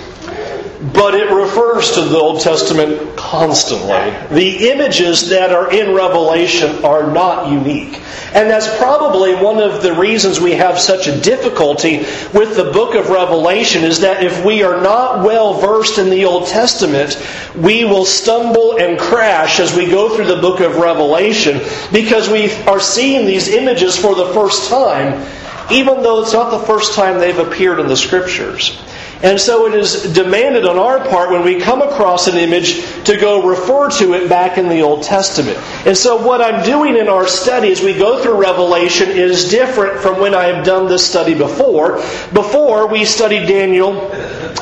but 0.94 1.16
it 1.16 1.32
refers 1.32 1.94
to 1.94 2.02
the 2.02 2.18
Old 2.18 2.42
Testament 2.42 3.15
constantly. 3.26 4.36
The 4.36 4.70
images 4.70 5.30
that 5.30 5.52
are 5.52 5.72
in 5.72 5.96
Revelation 5.96 6.86
are 6.86 7.12
not 7.12 7.52
unique. 7.52 8.00
And 8.34 8.50
that's 8.50 8.78
probably 8.78 9.34
one 9.34 9.60
of 9.60 9.82
the 9.82 9.94
reasons 9.94 10.40
we 10.40 10.52
have 10.54 10.80
such 10.80 11.08
a 11.08 11.20
difficulty 11.22 12.00
with 12.34 12.56
the 12.56 12.70
book 12.72 12.94
of 12.94 13.10
Revelation 13.10 13.84
is 13.84 14.02
that 14.02 14.24
if 14.24 14.46
we 14.46 14.62
are 14.64 14.80
not 14.82 15.26
well 15.26 15.56
versed 15.56 15.98
in 15.98 16.10
the 16.10 16.26
Old 16.26 16.48
Testament, 16.48 17.20
we 17.56 17.84
will 17.84 18.06
stumble 18.06 18.78
and 18.78 19.00
crash 19.00 19.60
as 19.60 19.76
we 19.76 19.90
go 19.90 20.16
through 20.16 20.28
the 20.28 20.42
book 20.42 20.60
of 20.60 20.76
Revelation 20.76 21.62
because 21.92 22.30
we 22.30 22.52
are 22.66 22.80
seeing 22.80 23.26
these 23.26 23.48
images 23.48 23.98
for 23.98 24.14
the 24.14 24.34
first 24.34 24.70
time, 24.70 25.26
even 25.72 26.04
though 26.04 26.22
it's 26.22 26.34
not 26.34 26.52
the 26.52 26.66
first 26.66 26.94
time 26.94 27.18
they've 27.18 27.40
appeared 27.40 27.80
in 27.80 27.88
the 27.88 27.98
Scriptures. 27.98 28.80
And 29.24 29.40
so 29.40 29.66
it 29.66 29.74
is 29.74 30.14
demanded 30.14 30.66
on 30.66 30.78
our 30.78 31.00
part 31.08 31.32
when 31.32 31.44
we 31.44 31.60
come 31.60 31.82
across 31.82 32.28
an 32.28 32.36
image 32.36 32.82
to 33.06 33.18
go 33.18 33.48
refer 33.48 33.90
to 33.92 34.14
it 34.14 34.28
back 34.30 34.58
in 34.58 34.68
the 34.68 34.82
Old 34.82 35.04
Testament. 35.04 35.58
And 35.86 35.98
so 35.98 36.26
what 36.26 36.42
I'm 36.42 36.64
doing 36.66 36.98
in 36.98 37.08
our 37.08 37.28
study 37.28 37.72
as 37.72 37.82
we 37.82 37.94
go 37.94 38.22
through 38.22 38.36
Revelation 38.36 39.10
is 39.10 39.50
different 39.50 40.00
from 40.02 40.20
when 40.20 40.36
I 40.36 40.46
have 40.46 40.66
done 40.66 40.88
this 40.88 41.10
study 41.10 41.34
before. 41.34 41.98
Before, 42.34 42.88
we 42.88 43.06
studied 43.06 43.48
Daniel 43.48 44.12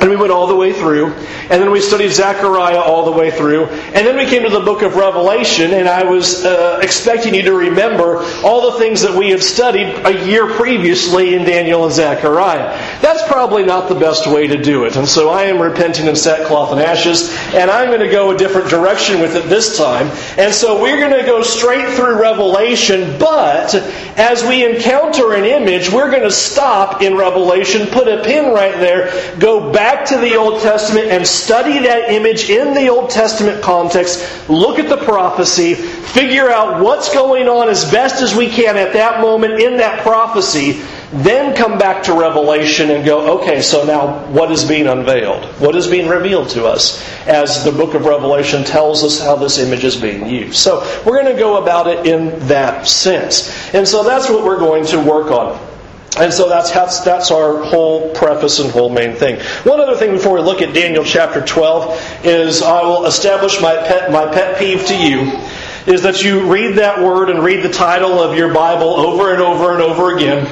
and 0.01 0.09
we 0.09 0.15
went 0.15 0.31
all 0.31 0.47
the 0.47 0.55
way 0.55 0.73
through. 0.73 1.13
And 1.13 1.61
then 1.61 1.71
we 1.71 1.79
studied 1.79 2.11
Zechariah 2.11 2.79
all 2.79 3.05
the 3.05 3.11
way 3.11 3.31
through. 3.31 3.65
And 3.65 4.05
then 4.07 4.17
we 4.17 4.25
came 4.25 4.43
to 4.43 4.49
the 4.49 4.59
book 4.59 4.81
of 4.81 4.95
Revelation, 4.95 5.73
and 5.73 5.87
I 5.87 6.03
was 6.03 6.43
uh, 6.43 6.79
expecting 6.81 7.35
you 7.35 7.43
to 7.43 7.53
remember 7.53 8.17
all 8.43 8.71
the 8.71 8.79
things 8.79 9.01
that 9.01 9.17
we 9.17 9.29
had 9.29 9.41
studied 9.41 9.87
a 10.05 10.25
year 10.25 10.47
previously 10.53 11.35
in 11.35 11.45
Daniel 11.45 11.85
and 11.85 11.93
Zechariah. 11.93 12.77
That's 13.01 13.25
probably 13.27 13.63
not 13.63 13.87
the 13.87 13.95
best 13.95 14.27
way 14.27 14.47
to 14.47 14.61
do 14.61 14.85
it. 14.85 14.95
And 14.95 15.07
so 15.07 15.29
I 15.29 15.43
am 15.43 15.61
repenting 15.61 16.07
in 16.07 16.15
sackcloth 16.15 16.71
and 16.71 16.81
ashes, 16.81 17.29
and 17.53 17.69
I'm 17.69 17.87
going 17.87 18.01
to 18.01 18.09
go 18.09 18.31
a 18.31 18.37
different 18.37 18.69
direction 18.69 19.21
with 19.21 19.35
it 19.35 19.47
this 19.47 19.77
time. 19.77 20.07
And 20.37 20.53
so 20.53 20.81
we're 20.81 20.97
going 20.97 21.17
to 21.17 21.25
go 21.25 21.43
straight 21.43 21.89
through 21.89 22.19
Revelation, 22.19 23.19
but 23.19 23.75
as 24.17 24.43
we 24.43 24.65
encounter 24.65 25.33
an 25.33 25.45
image, 25.45 25.91
we're 25.91 26.09
going 26.09 26.23
to 26.23 26.31
stop 26.31 27.01
in 27.01 27.15
Revelation, 27.15 27.87
put 27.87 28.07
a 28.07 28.23
pin 28.23 28.53
right 28.53 28.75
there, 28.75 29.37
go 29.39 29.71
back 29.71 29.82
to 30.07 30.17
the 30.17 30.35
Old 30.35 30.61
Testament, 30.61 31.07
and 31.07 31.27
study 31.27 31.79
that 31.79 32.09
image 32.09 32.49
in 32.49 32.73
the 32.73 32.87
Old 32.89 33.09
Testament 33.09 33.61
context, 33.61 34.49
look 34.49 34.79
at 34.79 34.89
the 34.89 34.97
prophecy, 34.97 35.73
figure 35.73 36.49
out 36.49 36.81
what's 36.81 37.13
going 37.13 37.47
on 37.47 37.69
as 37.69 37.89
best 37.91 38.21
as 38.21 38.35
we 38.35 38.49
can 38.49 38.77
at 38.77 38.93
that 38.93 39.21
moment 39.21 39.61
in 39.61 39.77
that 39.77 40.01
prophecy, 40.01 40.81
then 41.11 41.55
come 41.55 41.77
back 41.77 42.03
to 42.03 42.13
Revelation 42.13 42.89
and 42.89 43.05
go, 43.05 43.39
okay, 43.39 43.61
so 43.61 43.85
now 43.85 44.25
what 44.31 44.51
is 44.51 44.65
being 44.65 44.87
unveiled? 44.87 45.45
What 45.59 45.75
is 45.75 45.87
being 45.87 46.07
revealed 46.07 46.49
to 46.49 46.65
us 46.65 47.03
as 47.27 47.63
the 47.63 47.71
book 47.71 47.93
of 47.93 48.05
Revelation 48.05 48.63
tells 48.63 49.03
us 49.03 49.19
how 49.19 49.35
this 49.35 49.59
image 49.59 49.83
is 49.83 49.95
being 49.95 50.27
used? 50.27 50.55
So 50.55 50.79
we're 51.05 51.21
going 51.21 51.33
to 51.33 51.39
go 51.39 51.61
about 51.61 51.87
it 51.87 52.07
in 52.07 52.39
that 52.47 52.87
sense. 52.87 53.51
And 53.75 53.87
so 53.87 54.03
that's 54.03 54.29
what 54.29 54.43
we're 54.43 54.59
going 54.59 54.85
to 54.87 54.99
work 54.99 55.29
on. 55.29 55.72
And 56.17 56.31
so 56.31 56.47
that's, 56.47 56.71
that's, 56.71 56.99
that's 57.01 57.31
our 57.31 57.63
whole 57.63 58.13
preface 58.13 58.59
and 58.59 58.69
whole 58.71 58.89
main 58.89 59.15
thing. 59.15 59.39
One 59.63 59.79
other 59.79 59.95
thing 59.95 60.11
before 60.11 60.35
we 60.35 60.41
look 60.41 60.61
at 60.61 60.73
Daniel 60.73 61.03
chapter 61.03 61.41
12 61.41 62.25
is 62.25 62.61
I 62.61 62.83
will 62.83 63.05
establish 63.05 63.59
my 63.61 63.75
pet, 63.75 64.11
my 64.11 64.31
pet 64.31 64.59
peeve 64.59 64.85
to 64.87 64.95
you 64.95 65.39
is 65.85 66.03
that 66.03 66.23
you 66.23 66.51
read 66.51 66.75
that 66.77 67.01
word 67.01 67.29
and 67.29 67.43
read 67.43 67.63
the 67.63 67.69
title 67.71 68.19
of 68.19 68.37
your 68.37 68.53
Bible 68.53 68.87
over 68.87 69.33
and 69.33 69.41
over 69.41 69.73
and 69.73 69.81
over 69.81 70.15
again. 70.15 70.47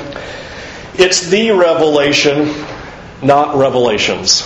It's 0.95 1.29
the 1.29 1.51
revelation, 1.51 2.53
not 3.21 3.55
revelations. 3.55 4.41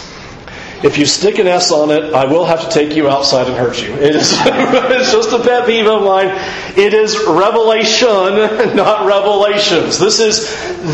If 0.83 0.97
you 0.97 1.05
stick 1.05 1.39
an 1.39 1.47
S 1.47 1.71
on 1.71 1.89
it, 1.89 2.13
I 2.13 2.25
will 2.25 2.45
have 2.45 2.61
to 2.61 2.69
take 2.69 2.95
you 2.95 3.09
outside 3.09 3.47
and 3.47 3.55
hurt 3.55 3.81
you. 3.81 3.93
It 3.93 4.15
is, 4.15 4.31
it's 4.45 5.11
just 5.11 5.31
a 5.31 5.39
pet 5.39 5.65
peeve 5.65 5.87
of 5.87 6.03
mine. 6.03 6.29
It 6.77 6.93
is 6.93 7.17
revelation, 7.25 8.05
not 8.75 9.05
revelations. 9.05 9.97
This 9.97 10.19
is 10.19 10.49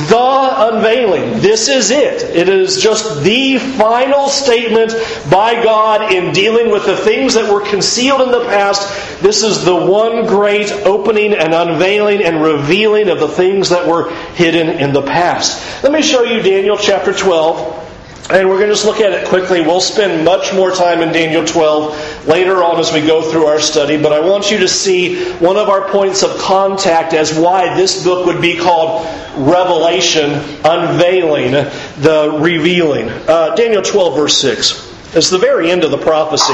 the 0.10 0.48
unveiling. 0.74 1.42
This 1.42 1.68
is 1.68 1.90
it. 1.92 2.24
It 2.24 2.48
is 2.48 2.82
just 2.82 3.24
the 3.24 3.58
final 3.58 4.30
statement 4.30 4.94
by 5.30 5.64
God 5.64 6.14
in 6.14 6.32
dealing 6.32 6.72
with 6.72 6.86
the 6.86 6.98
things 6.98 7.34
that 7.34 7.52
were 7.52 7.62
concealed 7.62 8.22
in 8.22 8.32
the 8.32 8.46
past. 8.46 9.22
This 9.22 9.44
is 9.44 9.66
the 9.66 9.76
one 9.76 10.28
great 10.28 10.72
opening 10.72 11.34
and 11.34 11.54
unveiling 11.54 12.24
and 12.24 12.42
revealing 12.42 13.10
of 13.10 13.20
the 13.20 13.28
things 13.28 13.70
that 13.70 13.88
were 13.88 14.12
hidden 14.36 14.70
in 14.70 14.94
the 14.94 15.02
past. 15.02 15.84
Let 15.84 15.92
me 15.92 16.02
show 16.02 16.24
you 16.24 16.42
Daniel 16.42 16.78
chapter 16.78 17.14
12. 17.14 17.81
And 18.32 18.48
we're 18.48 18.56
going 18.56 18.70
to 18.70 18.74
just 18.74 18.86
look 18.86 19.02
at 19.02 19.12
it 19.12 19.28
quickly. 19.28 19.60
We'll 19.60 19.82
spend 19.82 20.24
much 20.24 20.54
more 20.54 20.72
time 20.72 21.02
in 21.02 21.12
Daniel 21.12 21.46
12 21.46 22.28
later 22.28 22.64
on 22.64 22.80
as 22.80 22.94
we 22.94 23.02
go 23.02 23.30
through 23.30 23.46
our 23.46 23.60
study, 23.60 24.02
but 24.02 24.14
I 24.14 24.22
want 24.22 24.50
you 24.50 24.58
to 24.60 24.70
see 24.70 25.32
one 25.34 25.58
of 25.58 25.68
our 25.68 25.90
points 25.90 26.24
of 26.24 26.38
contact 26.38 27.14
as 27.14 27.38
why 27.38 27.76
this 27.76 28.06
book 28.06 28.26
would 28.26 28.42
be 28.42 28.58
called 28.58 29.06
Revelation, 29.36 30.32
unveiling, 30.64 31.52
the 31.52 32.38
revealing. 32.40 33.10
Uh, 33.10 33.54
Daniel 33.56 33.82
12, 33.82 34.16
verse 34.16 34.38
6. 34.38 35.16
It's 35.16 35.30
the 35.30 35.38
very 35.38 35.70
end 35.70 35.84
of 35.84 35.92
the 35.92 35.98
prophecy. 35.98 36.54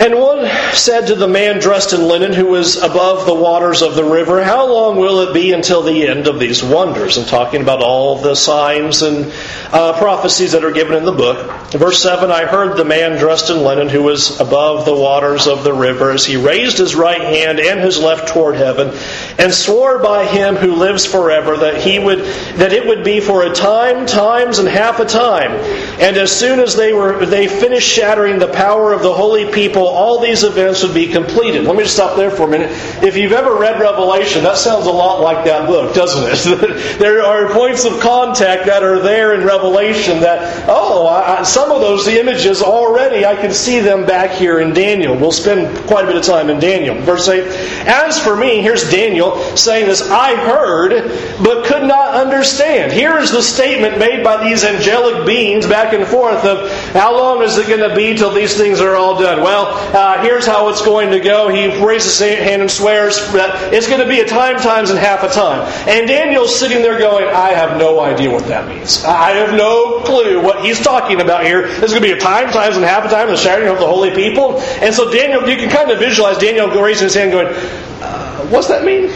And 0.00 0.18
one 0.18 0.48
said 0.72 1.08
to 1.08 1.14
the 1.14 1.28
man 1.28 1.60
dressed 1.60 1.92
in 1.92 2.08
linen 2.08 2.32
who 2.32 2.46
was 2.46 2.78
above 2.78 3.26
the 3.26 3.34
waters 3.34 3.82
of 3.82 3.94
the 3.94 4.02
river, 4.02 4.42
How 4.42 4.66
long 4.66 4.96
will 4.96 5.20
it 5.28 5.34
be 5.34 5.52
until 5.52 5.82
the 5.82 6.06
end 6.06 6.26
of 6.26 6.40
these 6.40 6.64
wonders? 6.64 7.18
And 7.18 7.26
talking 7.26 7.60
about 7.60 7.82
all 7.82 8.16
the 8.16 8.34
signs 8.34 9.02
and 9.02 9.30
uh, 9.70 9.98
prophecies 9.98 10.52
that 10.52 10.64
are 10.64 10.72
given 10.72 10.96
in 10.96 11.04
the 11.04 11.12
book. 11.12 11.70
Verse 11.72 12.02
7 12.02 12.30
I 12.30 12.46
heard 12.46 12.78
the 12.78 12.84
man 12.84 13.18
dressed 13.18 13.50
in 13.50 13.62
linen 13.62 13.90
who 13.90 14.02
was 14.02 14.40
above 14.40 14.86
the 14.86 14.94
waters 14.94 15.46
of 15.46 15.64
the 15.64 15.72
river 15.74 16.12
as 16.12 16.24
he 16.24 16.36
raised 16.36 16.78
his 16.78 16.94
right 16.94 17.20
hand 17.20 17.60
and 17.60 17.80
his 17.80 17.98
left 17.98 18.28
toward 18.28 18.56
heaven 18.56 18.98
and 19.38 19.52
swore 19.52 19.98
by 19.98 20.24
him 20.24 20.56
who 20.56 20.76
lives 20.76 21.04
forever 21.04 21.58
that 21.58 21.82
he 21.82 21.98
would 21.98 22.20
that 22.56 22.72
it 22.72 22.86
would 22.86 23.04
be 23.04 23.20
for 23.20 23.42
a 23.42 23.54
time, 23.54 24.06
times, 24.06 24.58
and 24.58 24.68
half 24.68 24.98
a 24.98 25.04
time. 25.04 25.52
And 26.00 26.16
as 26.16 26.32
soon 26.32 26.58
as 26.58 26.74
they 26.74 26.94
were 26.94 27.26
they 27.26 27.48
finished 27.48 27.88
shattering 27.88 28.38
the 28.38 28.48
power 28.48 28.94
of 28.94 29.02
the 29.02 29.12
holy 29.12 29.52
people, 29.52 29.89
all 29.90 30.20
these 30.20 30.44
events 30.44 30.82
would 30.82 30.94
be 30.94 31.08
completed. 31.08 31.64
Let 31.64 31.76
me 31.76 31.82
just 31.82 31.94
stop 31.94 32.16
there 32.16 32.30
for 32.30 32.44
a 32.44 32.48
minute. 32.48 32.70
If 33.02 33.16
you've 33.16 33.32
ever 33.32 33.54
read 33.56 33.80
Revelation, 33.80 34.42
that 34.44 34.56
sounds 34.56 34.86
a 34.86 34.90
lot 34.90 35.20
like 35.20 35.44
that 35.44 35.66
book, 35.66 35.94
doesn't 35.94 36.24
it? 36.24 36.98
there 36.98 37.22
are 37.22 37.52
points 37.52 37.84
of 37.84 38.00
contact 38.00 38.66
that 38.66 38.82
are 38.82 39.00
there 39.00 39.34
in 39.34 39.46
Revelation 39.46 40.20
that, 40.20 40.66
oh, 40.68 41.06
I, 41.06 41.42
some 41.42 41.70
of 41.70 41.80
those 41.80 42.06
images 42.08 42.62
already, 42.62 43.24
I 43.24 43.36
can 43.36 43.52
see 43.52 43.80
them 43.80 44.06
back 44.06 44.30
here 44.30 44.60
in 44.60 44.72
Daniel. 44.72 45.16
We'll 45.16 45.32
spend 45.32 45.76
quite 45.86 46.04
a 46.04 46.06
bit 46.06 46.16
of 46.16 46.24
time 46.24 46.50
in 46.50 46.60
Daniel. 46.60 46.96
Verse 46.96 47.28
8 47.28 47.44
As 47.86 48.18
for 48.18 48.36
me, 48.36 48.62
here's 48.62 48.90
Daniel 48.90 49.36
saying 49.56 49.86
this 49.86 50.02
I 50.02 50.34
heard, 50.36 50.90
but 51.42 51.66
could 51.66 51.82
not 51.82 52.14
understand. 52.14 52.92
Here's 52.92 53.30
the 53.30 53.42
statement 53.42 53.98
made 53.98 54.24
by 54.24 54.42
these 54.48 54.64
angelic 54.64 55.26
beings 55.26 55.66
back 55.66 55.92
and 55.92 56.06
forth 56.06 56.44
of 56.44 56.70
how 56.92 57.16
long 57.16 57.42
is 57.42 57.58
it 57.58 57.68
going 57.68 57.88
to 57.88 57.94
be 57.94 58.14
till 58.14 58.32
these 58.32 58.56
things 58.56 58.80
are 58.80 58.96
all 58.96 59.18
done? 59.18 59.42
Well, 59.42 59.69
uh, 59.70 60.22
here's 60.22 60.46
how 60.46 60.68
it's 60.68 60.84
going 60.84 61.10
to 61.10 61.20
go. 61.20 61.48
He 61.48 61.84
raises 61.84 62.18
his 62.18 62.38
hand 62.38 62.62
and 62.62 62.70
swears 62.70 63.18
that 63.32 63.72
it's 63.72 63.88
going 63.88 64.00
to 64.00 64.08
be 64.08 64.20
a 64.20 64.26
time, 64.26 64.56
times, 64.56 64.90
and 64.90 64.98
half 64.98 65.22
a 65.22 65.28
time. 65.28 65.60
And 65.88 66.06
Daniel's 66.06 66.58
sitting 66.58 66.82
there 66.82 66.98
going, 66.98 67.26
I 67.28 67.50
have 67.50 67.78
no 67.78 68.00
idea 68.00 68.30
what 68.30 68.46
that 68.46 68.68
means. 68.68 69.04
I 69.04 69.30
have 69.32 69.56
no 69.56 70.00
clue 70.00 70.42
what 70.42 70.64
he's 70.64 70.80
talking 70.80 71.20
about 71.20 71.44
here. 71.44 71.66
There's 71.66 71.92
going 71.92 72.02
to 72.02 72.08
be 72.08 72.12
a 72.12 72.20
time, 72.20 72.50
times, 72.52 72.76
and 72.76 72.84
half 72.84 73.04
a 73.04 73.08
time, 73.08 73.28
the 73.28 73.36
shattering 73.36 73.68
of 73.68 73.78
the 73.78 73.86
holy 73.86 74.10
people. 74.10 74.60
And 74.60 74.94
so 74.94 75.10
Daniel, 75.10 75.48
you 75.48 75.56
can 75.56 75.70
kind 75.70 75.90
of 75.90 75.98
visualize 75.98 76.38
Daniel 76.38 76.68
raising 76.68 77.04
his 77.04 77.14
hand 77.14 77.32
going, 77.32 77.48
uh, 77.48 78.46
what's 78.46 78.68
that 78.68 78.84
mean? 78.84 79.10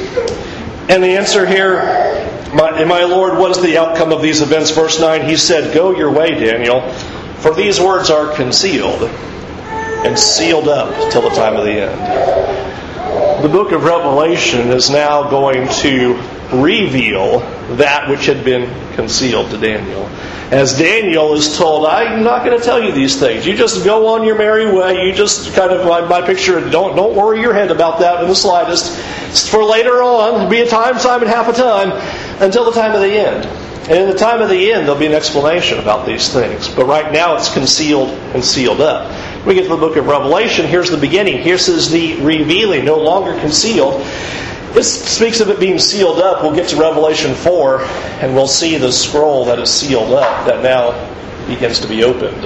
And 0.88 1.02
the 1.02 1.16
answer 1.16 1.46
here 1.46 2.30
My, 2.54 2.84
my 2.84 3.02
Lord, 3.02 3.38
what 3.38 3.50
is 3.50 3.60
the 3.60 3.78
outcome 3.78 4.12
of 4.12 4.22
these 4.22 4.40
events? 4.40 4.70
Verse 4.70 5.00
9, 5.00 5.28
he 5.28 5.36
said, 5.36 5.74
Go 5.74 5.90
your 5.90 6.12
way, 6.12 6.30
Daniel, 6.30 6.88
for 7.38 7.52
these 7.52 7.80
words 7.80 8.10
are 8.10 8.32
concealed 8.36 9.10
and 10.04 10.18
sealed 10.18 10.68
up 10.68 11.12
till 11.12 11.22
the 11.22 11.34
time 11.34 11.56
of 11.56 11.64
the 11.64 11.72
end. 11.72 13.42
The 13.42 13.48
book 13.48 13.72
of 13.72 13.84
Revelation 13.84 14.68
is 14.68 14.90
now 14.90 15.28
going 15.30 15.68
to 15.80 16.14
reveal 16.52 17.40
that 17.76 18.08
which 18.08 18.26
had 18.26 18.44
been 18.44 18.70
concealed 18.94 19.50
to 19.50 19.58
Daniel. 19.58 20.06
As 20.50 20.78
Daniel 20.78 21.34
is 21.34 21.56
told, 21.56 21.86
I'm 21.86 22.22
not 22.22 22.44
going 22.44 22.56
to 22.58 22.64
tell 22.64 22.82
you 22.82 22.92
these 22.92 23.18
things. 23.18 23.46
You 23.46 23.56
just 23.56 23.84
go 23.84 24.08
on 24.08 24.24
your 24.24 24.36
merry 24.36 24.70
way. 24.70 25.06
You 25.06 25.12
just 25.12 25.54
kind 25.54 25.72
of, 25.72 25.86
my, 25.86 26.02
my 26.02 26.24
picture, 26.24 26.60
don't, 26.70 26.94
don't 26.94 27.16
worry 27.16 27.40
your 27.40 27.54
head 27.54 27.70
about 27.70 28.00
that 28.00 28.22
in 28.22 28.28
the 28.28 28.34
slightest. 28.34 28.98
It's 29.30 29.48
for 29.48 29.64
later 29.64 30.02
on, 30.02 30.48
be 30.50 30.60
a 30.60 30.68
time, 30.68 30.98
time, 30.98 31.22
and 31.22 31.30
half 31.30 31.48
a 31.48 31.52
time, 31.52 31.90
until 32.42 32.64
the 32.64 32.72
time 32.72 32.92
of 32.92 33.00
the 33.00 33.12
end. 33.12 33.46
And 33.88 33.98
in 33.98 34.08
the 34.08 34.16
time 34.16 34.40
of 34.40 34.48
the 34.48 34.72
end, 34.72 34.86
there'll 34.86 35.00
be 35.00 35.06
an 35.06 35.12
explanation 35.12 35.78
about 35.78 36.06
these 36.06 36.32
things. 36.32 36.68
But 36.68 36.86
right 36.86 37.12
now, 37.12 37.36
it's 37.36 37.52
concealed 37.52 38.08
and 38.08 38.44
sealed 38.44 38.80
up. 38.80 39.10
We 39.46 39.54
get 39.54 39.64
to 39.64 39.68
the 39.68 39.76
book 39.76 39.96
of 39.96 40.06
Revelation. 40.06 40.66
Here's 40.66 40.90
the 40.90 40.96
beginning. 40.96 41.42
Here's 41.42 41.66
the 41.90 42.16
revealing, 42.22 42.84
no 42.84 42.96
longer 42.96 43.38
concealed. 43.40 44.00
This 44.72 45.04
speaks 45.04 45.40
of 45.40 45.50
it 45.50 45.60
being 45.60 45.78
sealed 45.78 46.18
up. 46.18 46.42
We'll 46.42 46.54
get 46.54 46.70
to 46.70 46.76
Revelation 46.76 47.34
4, 47.34 47.82
and 48.22 48.34
we'll 48.34 48.48
see 48.48 48.78
the 48.78 48.90
scroll 48.90 49.44
that 49.44 49.58
is 49.58 49.70
sealed 49.70 50.12
up 50.12 50.46
that 50.46 50.62
now 50.62 50.92
begins 51.46 51.80
to 51.80 51.88
be 51.88 52.04
opened 52.04 52.44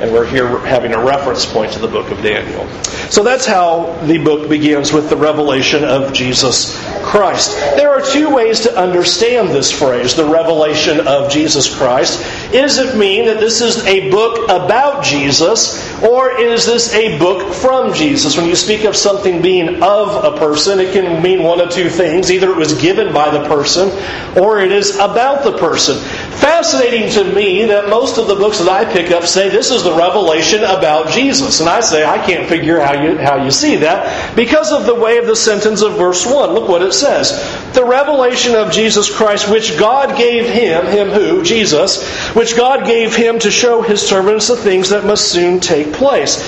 and 0.00 0.10
we're 0.10 0.26
here 0.26 0.58
having 0.60 0.94
a 0.94 1.04
reference 1.04 1.44
point 1.44 1.72
to 1.72 1.78
the 1.78 1.86
book 1.86 2.10
of 2.10 2.22
Daniel. 2.22 2.66
So 3.10 3.22
that's 3.22 3.44
how 3.44 4.00
the 4.06 4.16
book 4.16 4.48
begins 4.48 4.92
with 4.92 5.10
the 5.10 5.16
revelation 5.16 5.84
of 5.84 6.14
Jesus 6.14 6.74
Christ. 7.02 7.54
There 7.76 7.90
are 7.90 8.00
two 8.00 8.34
ways 8.34 8.60
to 8.60 8.76
understand 8.78 9.50
this 9.50 9.70
phrase, 9.70 10.14
the 10.14 10.24
revelation 10.24 11.06
of 11.06 11.30
Jesus 11.30 11.74
Christ. 11.74 12.22
Does 12.52 12.78
it 12.78 12.96
mean 12.96 13.26
that 13.26 13.38
this 13.38 13.60
is 13.60 13.84
a 13.86 14.10
book 14.10 14.48
about 14.48 15.04
Jesus, 15.04 15.78
or 16.02 16.40
is 16.40 16.66
this 16.66 16.92
a 16.94 17.18
book 17.18 17.54
from 17.54 17.94
Jesus? 17.94 18.36
When 18.36 18.46
you 18.46 18.56
speak 18.56 18.84
of 18.84 18.96
something 18.96 19.40
being 19.40 19.82
of 19.82 20.24
a 20.24 20.36
person, 20.38 20.80
it 20.80 20.92
can 20.92 21.22
mean 21.22 21.42
one 21.42 21.60
of 21.60 21.70
two 21.70 21.88
things. 21.88 22.30
Either 22.30 22.50
it 22.50 22.56
was 22.56 22.80
given 22.80 23.12
by 23.12 23.30
the 23.30 23.46
person, 23.46 23.90
or 24.36 24.60
it 24.60 24.72
is 24.72 24.96
about 24.96 25.44
the 25.44 25.56
person. 25.58 25.98
Fascinating 26.40 27.10
to 27.12 27.34
me 27.34 27.66
that 27.66 27.88
most 27.88 28.18
of 28.18 28.26
the 28.26 28.34
books 28.34 28.58
that 28.58 28.68
I 28.68 28.90
pick 28.90 29.10
up 29.10 29.24
say 29.24 29.48
this 29.48 29.70
is 29.70 29.84
the 29.84 29.94
revelation 29.94 30.64
about 30.64 31.10
Jesus. 31.10 31.60
And 31.60 31.68
I 31.68 31.80
say, 31.80 32.04
I 32.04 32.24
can't 32.24 32.48
figure 32.48 32.80
how 32.80 33.00
you, 33.00 33.18
how 33.18 33.44
you 33.44 33.50
see 33.50 33.76
that 33.76 34.34
because 34.34 34.72
of 34.72 34.86
the 34.86 34.94
way 34.94 35.18
of 35.18 35.26
the 35.26 35.36
sentence 35.36 35.82
of 35.82 35.96
verse 35.96 36.26
1. 36.26 36.50
Look 36.50 36.68
what 36.68 36.82
it 36.82 36.92
says. 36.92 37.30
The 37.74 37.84
revelation 37.84 38.54
of 38.54 38.72
Jesus 38.72 39.14
Christ, 39.14 39.50
which 39.50 39.78
God 39.78 40.16
gave 40.16 40.48
him, 40.48 40.86
him 40.86 41.08
who? 41.10 41.42
Jesus, 41.42 42.02
which 42.40 42.56
God 42.56 42.86
gave 42.86 43.14
him 43.14 43.38
to 43.38 43.50
show 43.50 43.82
his 43.82 44.00
servants 44.00 44.48
the 44.48 44.56
things 44.56 44.88
that 44.88 45.04
must 45.04 45.30
soon 45.30 45.60
take 45.60 45.92
place. 45.92 46.38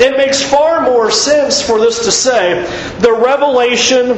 It 0.00 0.16
makes 0.16 0.42
far 0.42 0.80
more 0.80 1.10
sense 1.10 1.60
for 1.60 1.78
this 1.78 2.06
to 2.06 2.10
say, 2.10 2.62
the 3.00 3.12
revelation 3.12 4.16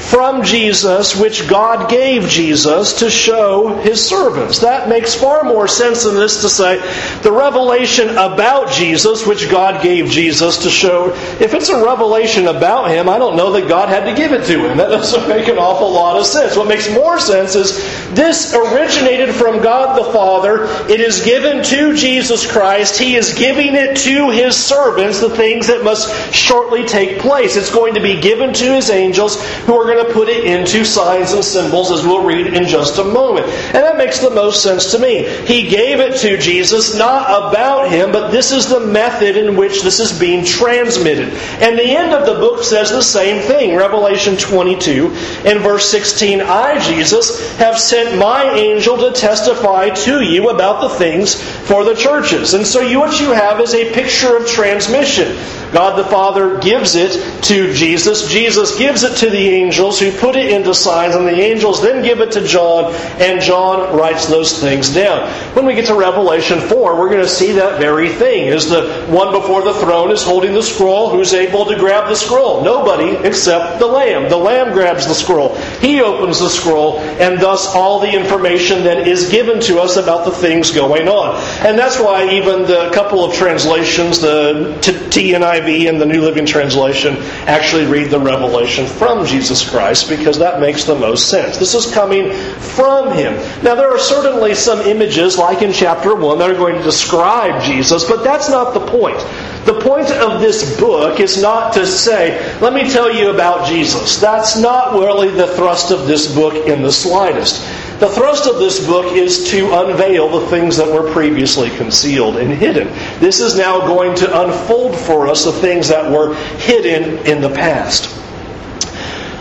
from 0.00 0.42
Jesus, 0.42 1.14
which 1.14 1.46
God 1.46 1.90
gave 1.90 2.24
Jesus 2.28 2.94
to 3.00 3.10
show 3.10 3.76
his 3.82 4.04
servants. 4.04 4.60
That 4.60 4.88
makes 4.88 5.14
far 5.14 5.44
more 5.44 5.68
sense 5.68 6.04
than 6.04 6.14
this 6.14 6.40
to 6.40 6.48
say 6.48 6.78
the 7.22 7.30
revelation 7.30 8.08
about 8.10 8.72
Jesus, 8.72 9.26
which 9.26 9.50
God 9.50 9.82
gave 9.82 10.08
Jesus 10.08 10.58
to 10.64 10.70
show. 10.70 11.12
If 11.40 11.54
it's 11.54 11.68
a 11.68 11.84
revelation 11.84 12.48
about 12.48 12.90
him, 12.90 13.08
I 13.08 13.18
don't 13.18 13.36
know 13.36 13.52
that 13.52 13.68
God 13.68 13.88
had 13.88 14.04
to 14.06 14.14
give 14.14 14.32
it 14.32 14.46
to 14.46 14.68
him. 14.68 14.78
That 14.78 14.88
doesn't 14.88 15.28
make 15.28 15.48
an 15.48 15.58
awful 15.58 15.92
lot 15.92 16.16
of 16.18 16.26
sense. 16.26 16.56
What 16.56 16.66
makes 16.66 16.92
more 16.92 17.20
sense 17.20 17.54
is 17.54 17.76
this 18.14 18.54
originated 18.54 19.34
from 19.34 19.62
God 19.62 19.98
the 19.98 20.12
Father. 20.12 20.64
It 20.90 21.00
is 21.00 21.22
given 21.24 21.62
to 21.64 21.94
Jesus 21.94 22.50
Christ. 22.50 22.98
He 22.98 23.16
is 23.16 23.34
giving 23.34 23.74
it 23.74 23.96
to 23.98 24.30
his 24.30 24.56
servants, 24.56 25.20
the 25.20 25.30
things 25.30 25.66
that 25.66 25.84
must 25.84 26.34
shortly 26.34 26.86
take 26.86 27.18
place. 27.18 27.56
It's 27.56 27.72
going 27.72 27.94
to 27.94 28.00
be 28.00 28.20
given 28.20 28.52
to 28.54 28.74
his 28.74 28.90
angels 28.90 29.40
who 29.66 29.76
are 29.76 29.89
going 29.94 30.06
to 30.06 30.12
put 30.12 30.28
it 30.28 30.44
into 30.44 30.84
signs 30.84 31.32
and 31.32 31.44
symbols, 31.44 31.90
as 31.90 32.04
we'll 32.04 32.24
read 32.24 32.54
in 32.54 32.66
just 32.66 32.98
a 32.98 33.04
moment. 33.04 33.46
And 33.46 33.84
that 33.84 33.96
makes 33.96 34.20
the 34.20 34.30
most 34.30 34.62
sense 34.62 34.92
to 34.92 34.98
me. 34.98 35.28
He 35.46 35.68
gave 35.68 36.00
it 36.00 36.16
to 36.18 36.38
Jesus, 36.38 36.96
not 36.96 37.26
about 37.48 37.90
him, 37.90 38.12
but 38.12 38.30
this 38.30 38.52
is 38.52 38.68
the 38.68 38.80
method 38.80 39.36
in 39.36 39.56
which 39.56 39.82
this 39.82 40.00
is 40.00 40.18
being 40.18 40.44
transmitted. 40.44 41.28
And 41.60 41.78
the 41.78 41.96
end 41.96 42.12
of 42.12 42.26
the 42.26 42.34
book 42.34 42.62
says 42.62 42.90
the 42.90 43.02
same 43.02 43.42
thing. 43.42 43.76
Revelation 43.76 44.36
22 44.36 45.08
and 45.44 45.60
verse 45.60 45.88
16 45.90 46.40
I, 46.40 46.78
Jesus, 46.80 47.56
have 47.56 47.78
sent 47.78 48.18
my 48.18 48.44
angel 48.52 48.96
to 48.98 49.12
testify 49.12 49.90
to 49.90 50.22
you 50.22 50.50
about 50.50 50.80
the 50.80 50.94
things 50.96 51.40
for 51.40 51.84
the 51.84 51.94
churches. 51.94 52.54
And 52.54 52.66
so 52.66 52.80
you, 52.80 53.00
what 53.00 53.20
you 53.20 53.32
have 53.32 53.60
is 53.60 53.74
a 53.74 53.92
picture 53.92 54.36
of 54.36 54.46
transmission. 54.46 55.36
God 55.72 55.96
the 55.96 56.04
Father 56.04 56.58
gives 56.58 56.96
it 56.96 57.42
to 57.44 57.72
Jesus. 57.72 58.28
Jesus 58.28 58.76
gives 58.76 59.04
it 59.04 59.16
to 59.18 59.30
the 59.30 59.50
angels 59.80 59.98
who 59.98 60.12
put 60.12 60.36
it 60.36 60.52
into 60.52 60.74
signs, 60.74 61.14
and 61.14 61.26
the 61.26 61.40
angels 61.40 61.80
then 61.80 62.04
give 62.04 62.20
it 62.20 62.32
to 62.32 62.46
John, 62.46 62.92
and 63.18 63.40
John 63.40 63.96
writes 63.96 64.26
those 64.26 64.60
things 64.60 64.92
down. 64.92 65.26
When 65.54 65.64
we 65.64 65.74
get 65.74 65.86
to 65.86 65.94
Revelation 65.94 66.60
4, 66.60 66.98
we're 66.98 67.08
going 67.08 67.22
to 67.22 67.28
see 67.28 67.52
that 67.52 67.80
very 67.80 68.10
thing. 68.10 68.48
Is 68.48 68.68
the 68.68 69.06
one 69.08 69.32
before 69.32 69.62
the 69.62 69.72
throne 69.72 70.10
is 70.10 70.22
holding 70.22 70.52
the 70.52 70.62
scroll, 70.62 71.08
who's 71.08 71.32
able 71.32 71.64
to 71.64 71.76
grab 71.76 72.10
the 72.10 72.14
scroll? 72.14 72.62
Nobody 72.62 73.26
except 73.26 73.78
the 73.78 73.86
Lamb. 73.86 74.28
The 74.28 74.36
Lamb 74.36 74.74
grabs 74.74 75.06
the 75.06 75.14
scroll. 75.14 75.56
He 75.80 76.02
opens 76.02 76.40
the 76.40 76.50
scroll, 76.50 76.98
and 76.98 77.40
thus 77.40 77.74
all 77.74 78.00
the 78.00 78.12
information 78.12 78.84
that 78.84 79.08
is 79.08 79.30
given 79.30 79.60
to 79.60 79.80
us 79.80 79.96
about 79.96 80.26
the 80.26 80.30
things 80.30 80.72
going 80.72 81.08
on. 81.08 81.36
And 81.66 81.78
that's 81.78 81.98
why 81.98 82.30
even 82.32 82.66
the 82.66 82.90
couple 82.92 83.24
of 83.24 83.34
translations, 83.34 84.20
the 84.20 84.76
TNIV 84.82 85.88
and 85.88 85.98
the 85.98 86.06
New 86.06 86.20
Living 86.20 86.44
Translation 86.44 87.16
actually 87.46 87.86
read 87.86 88.10
the 88.10 88.20
revelation 88.20 88.84
from 88.84 89.24
Jesus 89.24 89.69
Christ 89.70 90.08
because 90.08 90.38
that 90.38 90.60
makes 90.60 90.84
the 90.84 90.94
most 90.94 91.30
sense. 91.30 91.56
This 91.56 91.74
is 91.74 91.92
coming 91.92 92.32
from 92.32 93.12
Him. 93.12 93.34
Now, 93.62 93.74
there 93.74 93.90
are 93.90 93.98
certainly 93.98 94.54
some 94.54 94.80
images, 94.80 95.38
like 95.38 95.62
in 95.62 95.72
chapter 95.72 96.14
1, 96.14 96.38
that 96.38 96.50
are 96.50 96.54
going 96.54 96.76
to 96.76 96.82
describe 96.82 97.62
Jesus, 97.62 98.04
but 98.08 98.22
that's 98.24 98.50
not 98.50 98.74
the 98.74 98.86
point. 98.86 99.18
The 99.66 99.78
point 99.80 100.10
of 100.10 100.40
this 100.40 100.78
book 100.80 101.20
is 101.20 101.40
not 101.40 101.74
to 101.74 101.86
say, 101.86 102.58
let 102.60 102.72
me 102.72 102.90
tell 102.90 103.14
you 103.14 103.30
about 103.30 103.68
Jesus. 103.68 104.18
That's 104.18 104.56
not 104.56 104.94
really 104.94 105.28
the 105.28 105.48
thrust 105.48 105.90
of 105.90 106.06
this 106.06 106.34
book 106.34 106.66
in 106.66 106.82
the 106.82 106.92
slightest. 106.92 107.60
The 108.00 108.08
thrust 108.08 108.46
of 108.46 108.58
this 108.58 108.86
book 108.86 109.14
is 109.14 109.50
to 109.50 109.66
unveil 109.82 110.40
the 110.40 110.46
things 110.46 110.78
that 110.78 110.88
were 110.88 111.12
previously 111.12 111.68
concealed 111.76 112.38
and 112.38 112.50
hidden. 112.50 112.88
This 113.20 113.40
is 113.40 113.58
now 113.58 113.80
going 113.80 114.16
to 114.16 114.42
unfold 114.42 114.96
for 114.96 115.28
us 115.28 115.44
the 115.44 115.52
things 115.52 115.88
that 115.88 116.10
were 116.10 116.34
hidden 116.56 117.26
in 117.26 117.42
the 117.42 117.50
past. 117.50 118.08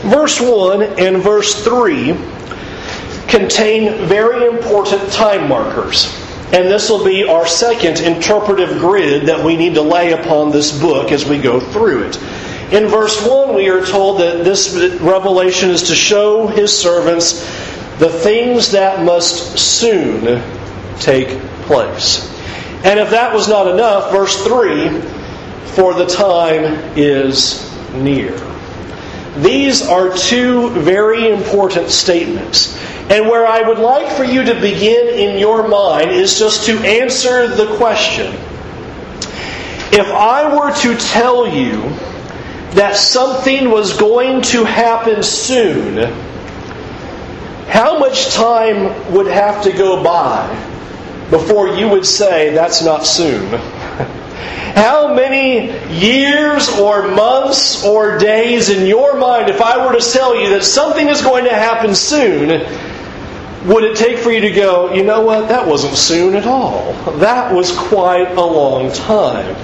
Verse 0.03 0.39
1 0.39 0.81
and 0.81 1.17
verse 1.17 1.63
3 1.63 2.15
contain 3.27 4.07
very 4.07 4.47
important 4.47 5.11
time 5.11 5.47
markers. 5.47 6.13
And 6.51 6.67
this 6.67 6.89
will 6.89 7.05
be 7.05 7.25
our 7.25 7.45
second 7.45 7.99
interpretive 7.99 8.79
grid 8.79 9.27
that 9.27 9.45
we 9.45 9.55
need 9.55 9.75
to 9.75 9.81
lay 9.81 10.13
upon 10.13 10.51
this 10.51 10.79
book 10.79 11.11
as 11.11 11.25
we 11.25 11.37
go 11.37 11.59
through 11.59 12.03
it. 12.03 12.17
In 12.73 12.87
verse 12.87 13.23
1, 13.27 13.53
we 13.53 13.69
are 13.69 13.85
told 13.85 14.19
that 14.21 14.43
this 14.43 14.73
revelation 15.01 15.69
is 15.69 15.83
to 15.89 15.95
show 15.95 16.47
his 16.47 16.75
servants 16.75 17.41
the 17.99 18.09
things 18.09 18.71
that 18.71 19.03
must 19.03 19.59
soon 19.59 20.41
take 20.99 21.39
place. 21.63 22.27
And 22.83 22.99
if 22.99 23.09
that 23.09 23.33
was 23.33 23.47
not 23.47 23.67
enough, 23.67 24.11
verse 24.11 24.43
3 24.43 25.01
for 25.75 25.93
the 25.93 26.05
time 26.05 26.63
is 26.95 27.69
near. 27.93 28.35
These 29.41 29.87
are 29.87 30.15
two 30.15 30.69
very 30.69 31.29
important 31.29 31.89
statements. 31.89 32.77
And 33.09 33.27
where 33.27 33.47
I 33.47 33.67
would 33.67 33.79
like 33.79 34.15
for 34.15 34.23
you 34.23 34.43
to 34.43 34.53
begin 34.59 35.07
in 35.07 35.39
your 35.39 35.67
mind 35.67 36.11
is 36.11 36.37
just 36.37 36.65
to 36.67 36.77
answer 36.79 37.47
the 37.47 37.75
question 37.77 38.35
if 39.91 40.07
I 40.07 40.55
were 40.55 40.71
to 40.81 40.95
tell 40.95 41.47
you 41.47 41.81
that 42.75 42.95
something 42.95 43.71
was 43.71 43.97
going 43.97 44.43
to 44.43 44.63
happen 44.63 45.23
soon, 45.23 46.13
how 47.67 47.97
much 47.97 48.29
time 48.33 49.13
would 49.13 49.25
have 49.27 49.63
to 49.63 49.71
go 49.71 50.03
by 50.03 50.47
before 51.31 51.69
you 51.69 51.87
would 51.89 52.05
say 52.05 52.53
that's 52.53 52.83
not 52.83 53.05
soon? 53.07 53.59
How 54.75 55.13
many 55.13 55.71
years 55.93 56.69
or 56.77 57.07
months 57.07 57.83
or 57.83 58.17
days 58.17 58.69
in 58.69 58.85
your 58.85 59.17
mind, 59.17 59.49
if 59.49 59.61
I 59.61 59.85
were 59.85 59.97
to 59.97 60.11
tell 60.11 60.39
you 60.39 60.49
that 60.51 60.63
something 60.63 61.07
is 61.07 61.21
going 61.21 61.45
to 61.45 61.53
happen 61.53 61.95
soon, 61.95 62.49
would 63.67 63.83
it 63.83 63.97
take 63.97 64.19
for 64.19 64.31
you 64.31 64.41
to 64.41 64.51
go, 64.51 64.93
you 64.93 65.03
know 65.03 65.21
what, 65.21 65.49
that 65.49 65.67
wasn't 65.67 65.95
soon 65.95 66.35
at 66.35 66.45
all? 66.45 66.93
That 67.17 67.53
was 67.53 67.77
quite 67.77 68.31
a 68.31 68.41
long 68.41 68.91
time. 68.91 69.55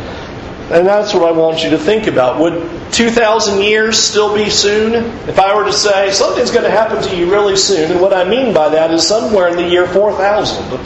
And 0.71 0.85
that's 0.85 1.13
what 1.13 1.23
I 1.23 1.31
want 1.31 1.63
you 1.63 1.69
to 1.69 1.77
think 1.77 2.07
about. 2.07 2.39
Would 2.39 2.91
2,000 2.91 3.61
years 3.61 3.97
still 3.97 4.33
be 4.35 4.49
soon? 4.49 4.95
If 5.29 5.39
I 5.39 5.55
were 5.55 5.63
to 5.63 5.71
say 5.71 6.11
something's 6.11 6.49
going 6.49 6.63
to 6.63 6.71
happen 6.71 7.03
to 7.03 7.15
you 7.15 7.31
really 7.31 7.55
soon, 7.55 7.91
and 7.91 8.01
what 8.01 8.13
I 8.13 8.23
mean 8.27 8.53
by 8.53 8.69
that 8.69 8.91
is 8.91 9.07
somewhere 9.07 9.47
in 9.47 9.57
the 9.57 9.69
year 9.69 9.88
4000. 9.88 10.79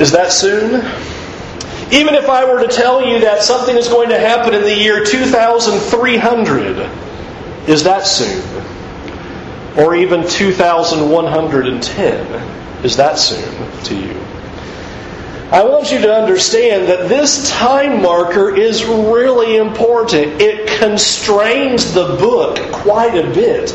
Is 0.00 0.12
that 0.12 0.32
soon? 0.32 0.82
Even 1.92 2.14
if 2.14 2.28
I 2.28 2.52
were 2.52 2.60
to 2.66 2.68
tell 2.68 3.06
you 3.06 3.20
that 3.20 3.42
something 3.42 3.76
is 3.76 3.88
going 3.88 4.08
to 4.08 4.18
happen 4.18 4.54
in 4.54 4.62
the 4.62 4.74
year 4.74 5.04
2300, 5.04 6.90
is 7.68 7.84
that 7.84 8.06
soon? 8.06 8.42
Or 9.76 9.94
even 9.94 10.26
2110, 10.26 12.84
is 12.84 12.96
that 12.96 13.18
soon 13.18 13.82
to 13.84 13.94
you? 13.94 14.15
I 15.52 15.62
want 15.62 15.92
you 15.92 16.00
to 16.00 16.12
understand 16.12 16.88
that 16.88 17.08
this 17.08 17.48
time 17.50 18.02
marker 18.02 18.56
is 18.56 18.84
really 18.84 19.56
important. 19.56 20.40
It 20.42 20.66
constrains 20.80 21.94
the 21.94 22.16
book 22.16 22.58
quite 22.72 23.16
a 23.16 23.32
bit. 23.32 23.72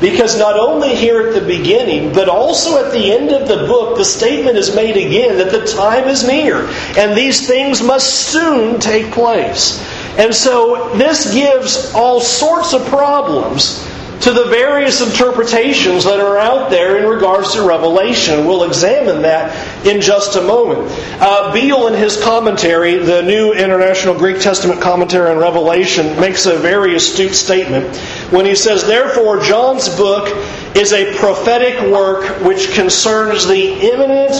Because 0.00 0.36
not 0.36 0.58
only 0.58 0.96
here 0.96 1.28
at 1.28 1.34
the 1.34 1.46
beginning, 1.46 2.12
but 2.12 2.28
also 2.28 2.84
at 2.84 2.90
the 2.90 3.12
end 3.12 3.30
of 3.30 3.46
the 3.46 3.68
book, 3.68 3.96
the 3.96 4.04
statement 4.04 4.56
is 4.56 4.74
made 4.74 4.96
again 4.96 5.38
that 5.38 5.52
the 5.52 5.64
time 5.64 6.08
is 6.08 6.26
near 6.26 6.66
and 6.98 7.16
these 7.16 7.46
things 7.46 7.80
must 7.80 8.32
soon 8.32 8.80
take 8.80 9.12
place. 9.12 9.80
And 10.18 10.34
so 10.34 10.92
this 10.96 11.32
gives 11.32 11.94
all 11.94 12.20
sorts 12.20 12.74
of 12.74 12.84
problems 12.86 13.86
to 14.22 14.32
the 14.32 14.44
various 14.44 15.00
interpretations 15.00 16.04
that 16.04 16.20
are 16.20 16.38
out 16.38 16.70
there 16.70 16.96
in 16.96 17.08
regards 17.08 17.54
to 17.54 17.66
Revelation. 17.66 18.46
We'll 18.46 18.62
examine 18.62 19.22
that 19.22 19.84
in 19.84 20.00
just 20.00 20.36
a 20.36 20.42
moment. 20.42 20.88
Uh, 21.20 21.52
Beale, 21.52 21.88
in 21.88 21.94
his 21.94 22.22
commentary, 22.22 22.98
the 22.98 23.22
New 23.22 23.52
International 23.52 24.16
Greek 24.16 24.40
Testament 24.40 24.80
Commentary 24.80 25.28
on 25.28 25.38
Revelation, 25.38 26.20
makes 26.20 26.46
a 26.46 26.56
very 26.56 26.94
astute 26.94 27.34
statement 27.34 27.96
when 28.30 28.46
he 28.46 28.54
says, 28.54 28.86
Therefore, 28.86 29.42
John's 29.42 29.88
book 29.96 30.28
is 30.76 30.92
a 30.92 31.16
prophetic 31.16 31.80
work 31.92 32.42
which 32.44 32.72
concerns 32.74 33.48
the 33.48 33.72
imminent 33.92 34.32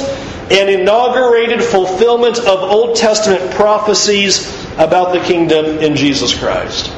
and 0.53 0.71
inaugurated 0.71 1.61
fulfillment 1.61 2.39
of 2.39 2.61
Old 2.61 2.97
Testament 2.97 3.53
prophecies 3.55 4.65
about 4.79 5.13
the 5.13 5.21
kingdom 5.21 5.67
in 5.79 5.97
Jesus 5.97 6.39
Christ. 6.39 6.93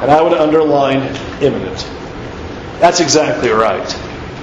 And 0.00 0.10
I 0.10 0.22
would 0.22 0.32
underline 0.32 1.14
imminent. 1.42 1.86
That's 2.82 2.98
exactly 2.98 3.50
right. 3.50 3.86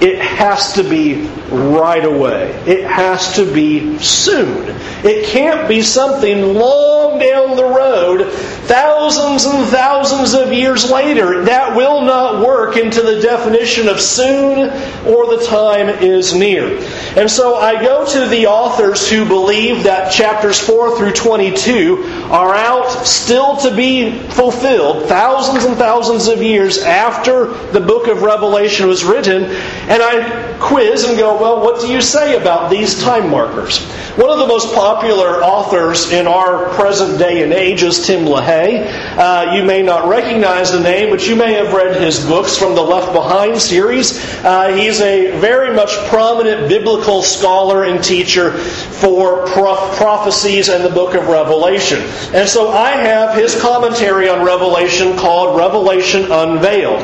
It 0.00 0.18
has 0.18 0.72
to 0.72 0.82
be 0.82 1.26
right 1.50 2.02
away. 2.02 2.52
It 2.66 2.86
has 2.86 3.34
to 3.34 3.44
be 3.52 3.98
soon. 3.98 4.74
It 5.04 5.26
can't 5.26 5.68
be 5.68 5.82
something 5.82 6.54
long 6.54 7.18
down 7.18 7.54
the 7.56 7.66
road, 7.66 8.32
thousands 8.32 9.44
and 9.44 9.66
thousands 9.68 10.32
of 10.32 10.54
years 10.54 10.90
later. 10.90 11.44
That 11.44 11.76
will 11.76 12.00
not 12.00 12.42
work 12.42 12.78
into 12.78 13.02
the 13.02 13.20
definition 13.20 13.88
of 13.88 14.00
soon 14.00 14.70
or 15.06 15.36
the 15.36 15.44
time 15.44 15.90
is 15.90 16.34
near. 16.34 16.78
And 17.14 17.30
so 17.30 17.56
I 17.56 17.82
go 17.82 18.06
to 18.06 18.26
the 18.26 18.46
authors 18.46 19.10
who 19.10 19.26
believe 19.26 19.82
that 19.82 20.12
chapters 20.12 20.58
4 20.58 20.96
through 20.96 21.12
22 21.12 22.19
are 22.30 22.54
out 22.54 22.88
still 23.06 23.56
to 23.56 23.74
be 23.74 24.18
fulfilled, 24.30 25.08
thousands 25.08 25.64
and 25.64 25.76
thousands 25.76 26.28
of 26.28 26.42
years 26.42 26.78
after 26.78 27.46
the 27.72 27.80
book 27.80 28.06
of 28.06 28.22
Revelation 28.22 28.86
was 28.86 29.04
written. 29.04 29.44
And 29.44 30.02
I 30.02 30.56
quiz 30.60 31.04
and 31.04 31.18
go, 31.18 31.40
well, 31.40 31.60
what 31.60 31.80
do 31.80 31.88
you 31.88 32.00
say 32.00 32.36
about 32.36 32.70
these 32.70 33.02
time 33.02 33.30
markers? 33.30 33.84
One 34.16 34.30
of 34.30 34.38
the 34.38 34.46
most 34.46 34.74
popular 34.74 35.42
authors 35.42 36.12
in 36.12 36.26
our 36.26 36.68
present 36.70 37.18
day 37.18 37.42
and 37.42 37.52
age 37.52 37.82
is 37.82 38.06
Tim 38.06 38.26
LaHaye. 38.26 39.16
Uh, 39.16 39.54
you 39.54 39.64
may 39.64 39.82
not 39.82 40.08
recognize 40.08 40.72
the 40.72 40.80
name, 40.80 41.10
but 41.10 41.26
you 41.26 41.34
may 41.34 41.54
have 41.54 41.72
read 41.72 42.00
his 42.00 42.24
books 42.26 42.56
from 42.56 42.74
the 42.74 42.82
Left 42.82 43.12
Behind 43.12 43.60
series. 43.60 44.18
Uh, 44.44 44.68
he's 44.76 45.00
a 45.00 45.36
very 45.40 45.74
much 45.74 45.90
prominent 46.08 46.68
biblical 46.68 47.22
scholar 47.22 47.84
and 47.84 48.02
teacher 48.02 48.52
for 48.52 49.46
prophecies 49.46 50.68
and 50.68 50.84
the 50.84 50.90
book 50.90 51.14
of 51.14 51.28
Revelation. 51.28 52.00
And 52.32 52.48
so 52.48 52.70
I 52.70 52.90
have 52.90 53.34
his 53.36 53.60
commentary 53.60 54.28
on 54.28 54.44
Revelation 54.44 55.16
called 55.16 55.58
Revelation 55.58 56.30
Unveiled. 56.30 57.00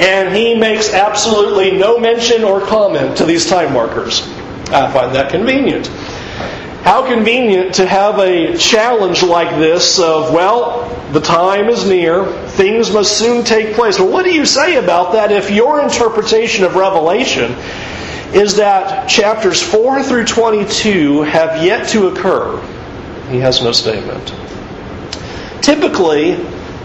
And 0.00 0.34
he 0.34 0.54
makes 0.54 0.92
absolutely 0.92 1.72
no 1.72 1.98
mention 1.98 2.44
or 2.44 2.60
comment 2.60 3.16
to 3.18 3.24
these 3.24 3.46
time 3.46 3.72
markers. 3.72 4.22
I 4.70 4.92
find 4.92 5.14
that 5.14 5.30
convenient. 5.30 5.88
How 6.84 7.06
convenient 7.06 7.74
to 7.74 7.86
have 7.86 8.18
a 8.18 8.56
challenge 8.56 9.22
like 9.22 9.50
this 9.58 9.98
of, 9.98 10.32
well, 10.32 10.88
the 11.12 11.20
time 11.20 11.68
is 11.68 11.86
near, 11.86 12.26
things 12.50 12.92
must 12.92 13.18
soon 13.18 13.44
take 13.44 13.74
place. 13.74 13.98
Well, 13.98 14.10
what 14.10 14.24
do 14.24 14.32
you 14.32 14.46
say 14.46 14.76
about 14.76 15.12
that 15.12 15.32
if 15.32 15.50
your 15.50 15.82
interpretation 15.82 16.64
of 16.64 16.76
Revelation 16.76 17.52
is 18.32 18.56
that 18.56 19.08
chapters 19.08 19.60
4 19.60 20.02
through 20.02 20.26
22 20.26 21.22
have 21.22 21.64
yet 21.64 21.88
to 21.88 22.08
occur? 22.08 22.60
He 23.28 23.38
has 23.40 23.62
no 23.62 23.72
statement. 23.72 24.32
Typically, 25.68 26.32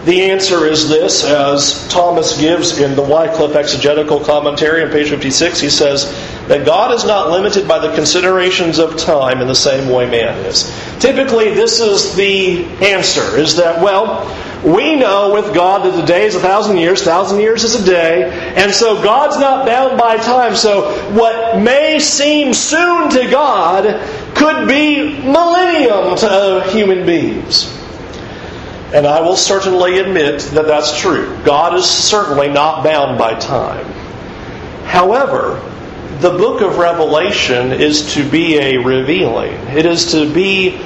the 0.04 0.30
answer 0.30 0.66
is 0.66 0.90
this, 0.90 1.24
as 1.24 1.88
Thomas 1.88 2.38
gives 2.38 2.76
in 2.78 2.94
the 2.94 3.00
Wycliffe 3.00 3.56
Exegetical 3.56 4.20
Commentary 4.20 4.82
on 4.82 4.90
page 4.90 5.08
56. 5.08 5.58
He 5.58 5.70
says 5.70 6.04
that 6.48 6.66
God 6.66 6.92
is 6.92 7.06
not 7.06 7.30
limited 7.30 7.66
by 7.66 7.78
the 7.78 7.94
considerations 7.94 8.78
of 8.78 8.98
time 8.98 9.40
in 9.40 9.48
the 9.48 9.54
same 9.54 9.88
way 9.88 10.04
man 10.04 10.36
is. 10.44 10.70
Typically, 10.98 11.54
this 11.54 11.80
is 11.80 12.14
the 12.14 12.66
answer, 12.84 13.38
is 13.38 13.56
that, 13.56 13.82
well, 13.82 14.28
we 14.62 14.96
know 14.96 15.32
with 15.32 15.54
God 15.54 15.86
that 15.86 15.98
the 15.98 16.06
day 16.06 16.26
is 16.26 16.34
a 16.34 16.40
thousand 16.40 16.76
years, 16.76 17.02
thousand 17.02 17.40
years 17.40 17.64
is 17.64 17.74
a 17.74 17.86
day, 17.86 18.30
and 18.54 18.70
so 18.70 19.02
God's 19.02 19.38
not 19.38 19.64
bound 19.64 19.98
by 19.98 20.18
time. 20.18 20.56
So 20.56 20.92
what 21.12 21.58
may 21.58 21.98
seem 22.00 22.52
soon 22.52 23.08
to 23.08 23.30
God 23.30 23.84
could 24.36 24.68
be 24.68 25.22
millennium 25.22 26.18
to 26.18 26.68
human 26.70 27.06
beings. 27.06 27.73
And 28.94 29.08
I 29.08 29.22
will 29.22 29.34
certainly 29.34 29.98
admit 29.98 30.40
that 30.52 30.66
that's 30.66 31.00
true. 31.00 31.36
God 31.44 31.74
is 31.74 31.84
certainly 31.84 32.48
not 32.48 32.84
bound 32.84 33.18
by 33.18 33.34
time. 33.34 33.84
However, 34.84 35.60
the 36.20 36.30
book 36.30 36.60
of 36.60 36.78
Revelation 36.78 37.72
is 37.72 38.14
to 38.14 38.22
be 38.30 38.56
a 38.56 38.78
revealing, 38.78 39.52
it 39.76 39.84
is 39.84 40.12
to 40.12 40.32
be 40.32 40.80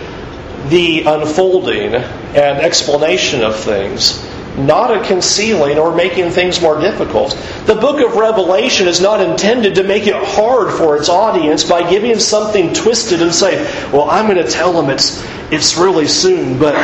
the 0.69 1.03
unfolding 1.03 1.95
and 1.95 2.59
explanation 2.59 3.43
of 3.43 3.57
things, 3.61 4.27
not 4.57 4.91
a 4.91 5.07
concealing 5.07 5.79
or 5.79 5.95
making 5.95 6.31
things 6.31 6.63
more 6.63 6.81
difficult. 6.81 7.33
The 7.67 7.75
book 7.75 8.01
of 8.01 8.17
Revelation 8.17 8.89
is 8.89 9.03
not 9.03 9.21
intended 9.21 9.75
to 9.75 9.85
make 9.85 10.07
it 10.07 10.15
hard 10.17 10.73
for 10.73 10.97
its 10.97 11.11
audience 11.11 11.63
by 11.63 11.89
giving 11.91 12.19
something 12.19 12.73
twisted 12.73 13.21
and 13.21 13.35
say, 13.35 13.63
well, 13.93 14.09
I'm 14.09 14.27
going 14.33 14.43
to 14.43 14.51
tell 14.51 14.73
them 14.73 14.89
it's, 14.89 15.23
it's 15.53 15.77
really 15.77 16.07
soon, 16.07 16.59
but 16.59 16.75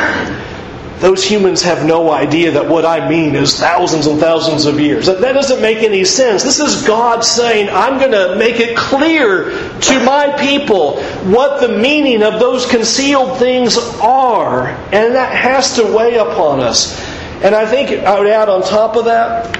those 0.99 1.23
humans 1.23 1.61
have 1.63 1.85
no 1.85 2.09
idea 2.09 2.51
that 2.51 2.69
what 2.69 2.85
I 2.85 3.09
mean 3.09 3.35
is 3.35 3.59
thousands 3.59 4.07
and 4.07 4.19
thousands 4.19 4.65
of 4.65 4.79
years. 4.79 5.07
That, 5.07 5.33
doesn't 5.33 5.61
make 5.61 5.79
any 5.79 6.05
sense. 6.05 6.41
This 6.41 6.59
is 6.59 6.87
God 6.87 7.23
saying, 7.23 7.69
I'm 7.69 7.99
going 7.99 8.11
to 8.11 8.37
make 8.37 8.61
it 8.61 8.77
clear 8.77 9.49
to 9.81 10.05
my 10.05 10.33
people 10.39 11.03
what 11.25 11.59
the 11.59 11.77
meaning 11.77 12.23
of 12.23 12.39
those 12.39 12.65
concealed 12.65 13.37
things 13.37 13.77
are. 13.99 14.69
And 14.69 15.15
that 15.15 15.35
has 15.35 15.75
to 15.75 15.83
weigh 15.83 16.15
upon 16.15 16.61
us. 16.61 16.97
And 17.43 17.53
I 17.53 17.65
think 17.65 17.91
I 18.05 18.17
would 18.17 18.29
add 18.29 18.47
on 18.47 18.61
top 18.61 18.95
of 18.95 19.05
that 19.05 19.53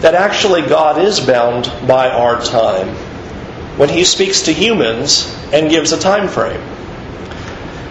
that 0.00 0.14
actually 0.14 0.62
God 0.62 0.98
is 0.98 1.20
bound 1.20 1.70
by 1.86 2.08
our 2.08 2.42
time 2.42 2.88
when 3.76 3.90
He 3.90 4.04
speaks 4.04 4.42
to 4.42 4.52
humans 4.52 5.32
and 5.52 5.68
gives 5.68 5.92
a 5.92 6.00
time 6.00 6.26
frame 6.26 6.71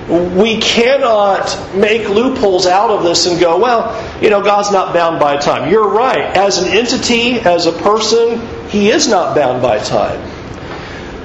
we 0.10 0.60
cannot 0.60 1.76
make 1.76 2.10
loopholes 2.10 2.66
out 2.66 2.90
of 2.90 3.04
this 3.04 3.28
and 3.28 3.40
go, 3.40 3.60
well, 3.60 4.22
you 4.22 4.30
know, 4.30 4.42
God's 4.42 4.72
not 4.72 4.94
bound 4.94 5.20
by 5.20 5.38
time. 5.38 5.70
You're 5.70 5.90
right. 5.90 6.36
As 6.36 6.58
an 6.58 6.70
entity, 6.70 7.34
as 7.40 7.66
a 7.66 7.72
person, 7.72 8.68
He 8.68 8.90
is 8.90 9.08
not 9.08 9.36
bound 9.36 9.62
by 9.62 9.80
time. 9.80 10.20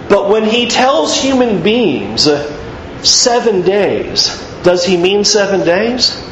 But 0.09 0.29
when 0.29 0.45
He 0.45 0.69
tells 0.69 1.21
human 1.21 1.63
beings 1.63 2.29
uh, 2.29 3.03
seven 3.03 3.63
days, 3.63 4.41
does 4.63 4.85
He 4.85 4.97
mean 4.97 5.25
seven 5.25 5.65
days? 5.65 6.23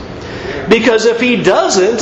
Because 0.69 1.07
if 1.07 1.21
He 1.21 1.37
doesn't, 1.37 2.01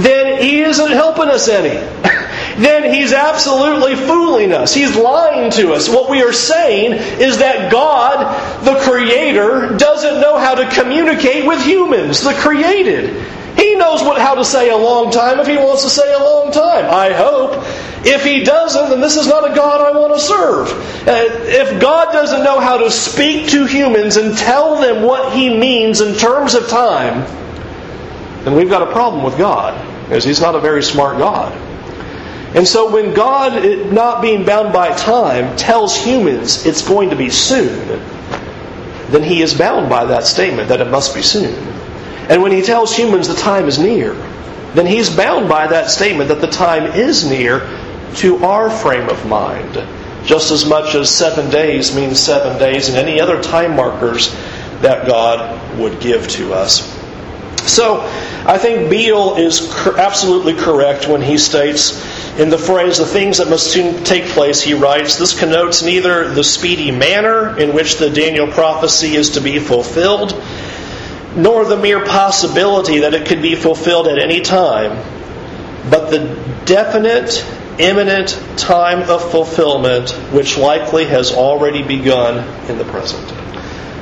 then 0.00 0.42
He 0.42 0.60
isn't 0.62 0.92
helping 0.92 1.28
us 1.28 1.48
any. 1.48 1.76
then 2.60 2.92
he's 2.92 3.12
absolutely 3.12 3.96
fooling 3.96 4.52
us. 4.52 4.74
He's 4.74 4.94
lying 4.96 5.50
to 5.52 5.72
us. 5.72 5.88
What 5.88 6.10
we 6.10 6.22
are 6.22 6.32
saying 6.32 6.92
is 7.20 7.38
that 7.38 7.72
God, 7.72 8.64
the 8.64 8.78
Creator, 8.80 9.76
doesn't 9.76 10.20
know 10.20 10.38
how 10.38 10.54
to 10.54 10.68
communicate 10.70 11.46
with 11.46 11.62
humans, 11.64 12.22
the 12.22 12.34
created. 12.34 13.26
He 13.56 13.74
knows 13.74 14.02
what, 14.02 14.20
how 14.20 14.36
to 14.36 14.44
say 14.44 14.70
a 14.70 14.76
long 14.76 15.10
time 15.10 15.40
if 15.40 15.46
he 15.46 15.56
wants 15.56 15.82
to 15.84 15.90
say 15.90 16.12
a 16.12 16.18
long 16.18 16.52
time. 16.52 16.86
I 16.86 17.12
hope. 17.12 17.64
If 18.02 18.24
he 18.24 18.44
doesn't, 18.44 18.90
then 18.90 19.00
this 19.00 19.16
is 19.16 19.26
not 19.26 19.50
a 19.50 19.54
God 19.54 19.80
I 19.80 19.98
want 19.98 20.14
to 20.14 20.20
serve. 20.20 20.70
Uh, 21.06 21.26
if 21.44 21.80
God 21.80 22.12
doesn't 22.12 22.42
know 22.42 22.58
how 22.58 22.78
to 22.78 22.90
speak 22.90 23.50
to 23.50 23.66
humans 23.66 24.16
and 24.16 24.36
tell 24.38 24.80
them 24.80 25.02
what 25.02 25.34
he 25.34 25.54
means 25.54 26.00
in 26.00 26.14
terms 26.16 26.54
of 26.54 26.68
time, 26.68 27.26
then 28.44 28.54
we've 28.54 28.70
got 28.70 28.80
a 28.80 28.90
problem 28.92 29.22
with 29.22 29.36
God, 29.36 29.74
because 30.06 30.24
he's 30.24 30.40
not 30.40 30.54
a 30.54 30.60
very 30.60 30.82
smart 30.82 31.18
God. 31.18 31.52
And 32.54 32.66
so 32.66 32.90
when 32.92 33.14
God, 33.14 33.92
not 33.92 34.22
being 34.22 34.44
bound 34.44 34.72
by 34.72 34.94
time, 34.96 35.56
tells 35.56 35.96
humans 35.96 36.66
it's 36.66 36.86
going 36.86 37.10
to 37.10 37.16
be 37.16 37.30
soon, 37.30 37.86
then 39.10 39.22
he 39.22 39.42
is 39.42 39.54
bound 39.54 39.88
by 39.88 40.06
that 40.06 40.24
statement 40.24 40.68
that 40.68 40.80
it 40.80 40.90
must 40.90 41.14
be 41.14 41.22
soon. 41.22 41.54
And 42.28 42.42
when 42.42 42.52
he 42.52 42.62
tells 42.62 42.96
humans 42.96 43.28
the 43.28 43.34
time 43.34 43.66
is 43.66 43.78
near, 43.78 44.14
then 44.74 44.86
he's 44.86 45.14
bound 45.14 45.48
by 45.48 45.66
that 45.68 45.90
statement 45.90 46.28
that 46.28 46.40
the 46.40 46.46
time 46.46 46.84
is 46.92 47.28
near 47.28 47.60
to 48.16 48.44
our 48.44 48.70
frame 48.70 49.08
of 49.08 49.26
mind. 49.26 49.74
Just 50.24 50.50
as 50.50 50.68
much 50.68 50.94
as 50.94 51.08
seven 51.08 51.50
days 51.50 51.94
means 51.94 52.20
seven 52.20 52.58
days 52.58 52.88
and 52.88 52.96
any 52.96 53.20
other 53.20 53.42
time 53.42 53.74
markers 53.74 54.34
that 54.80 55.06
God 55.06 55.78
would 55.78 56.00
give 56.00 56.28
to 56.28 56.52
us. 56.52 56.88
So, 57.66 58.02
I 58.46 58.58
think 58.58 58.90
Beale 58.90 59.36
is 59.36 59.70
absolutely 59.84 60.54
correct 60.54 61.08
when 61.08 61.22
he 61.22 61.38
states 61.38 62.00
in 62.38 62.48
the 62.48 62.58
phrase, 62.58 62.96
the 62.96 63.06
things 63.06 63.38
that 63.38 63.50
must 63.50 63.70
soon 63.70 64.02
take 64.04 64.24
place, 64.26 64.62
he 64.62 64.72
writes, 64.72 65.18
this 65.18 65.38
connotes 65.38 65.82
neither 65.82 66.32
the 66.32 66.44
speedy 66.44 66.90
manner 66.90 67.58
in 67.58 67.74
which 67.74 67.98
the 67.98 68.08
Daniel 68.08 68.46
prophecy 68.46 69.14
is 69.14 69.30
to 69.30 69.40
be 69.40 69.58
fulfilled, 69.58 70.40
nor 71.36 71.64
the 71.64 71.76
mere 71.76 72.04
possibility 72.04 73.00
that 73.00 73.12
it 73.14 73.26
could 73.26 73.42
be 73.42 73.56
fulfilled 73.56 74.08
at 74.08 74.18
any 74.18 74.40
time, 74.40 74.96
but 75.90 76.10
the 76.10 76.18
definite, 76.64 77.44
imminent 77.78 78.40
time 78.56 79.08
of 79.10 79.30
fulfillment 79.30 80.10
which 80.32 80.56
likely 80.56 81.04
has 81.04 81.32
already 81.32 81.82
begun 81.82 82.38
in 82.70 82.78
the 82.78 82.84
present 82.84 83.39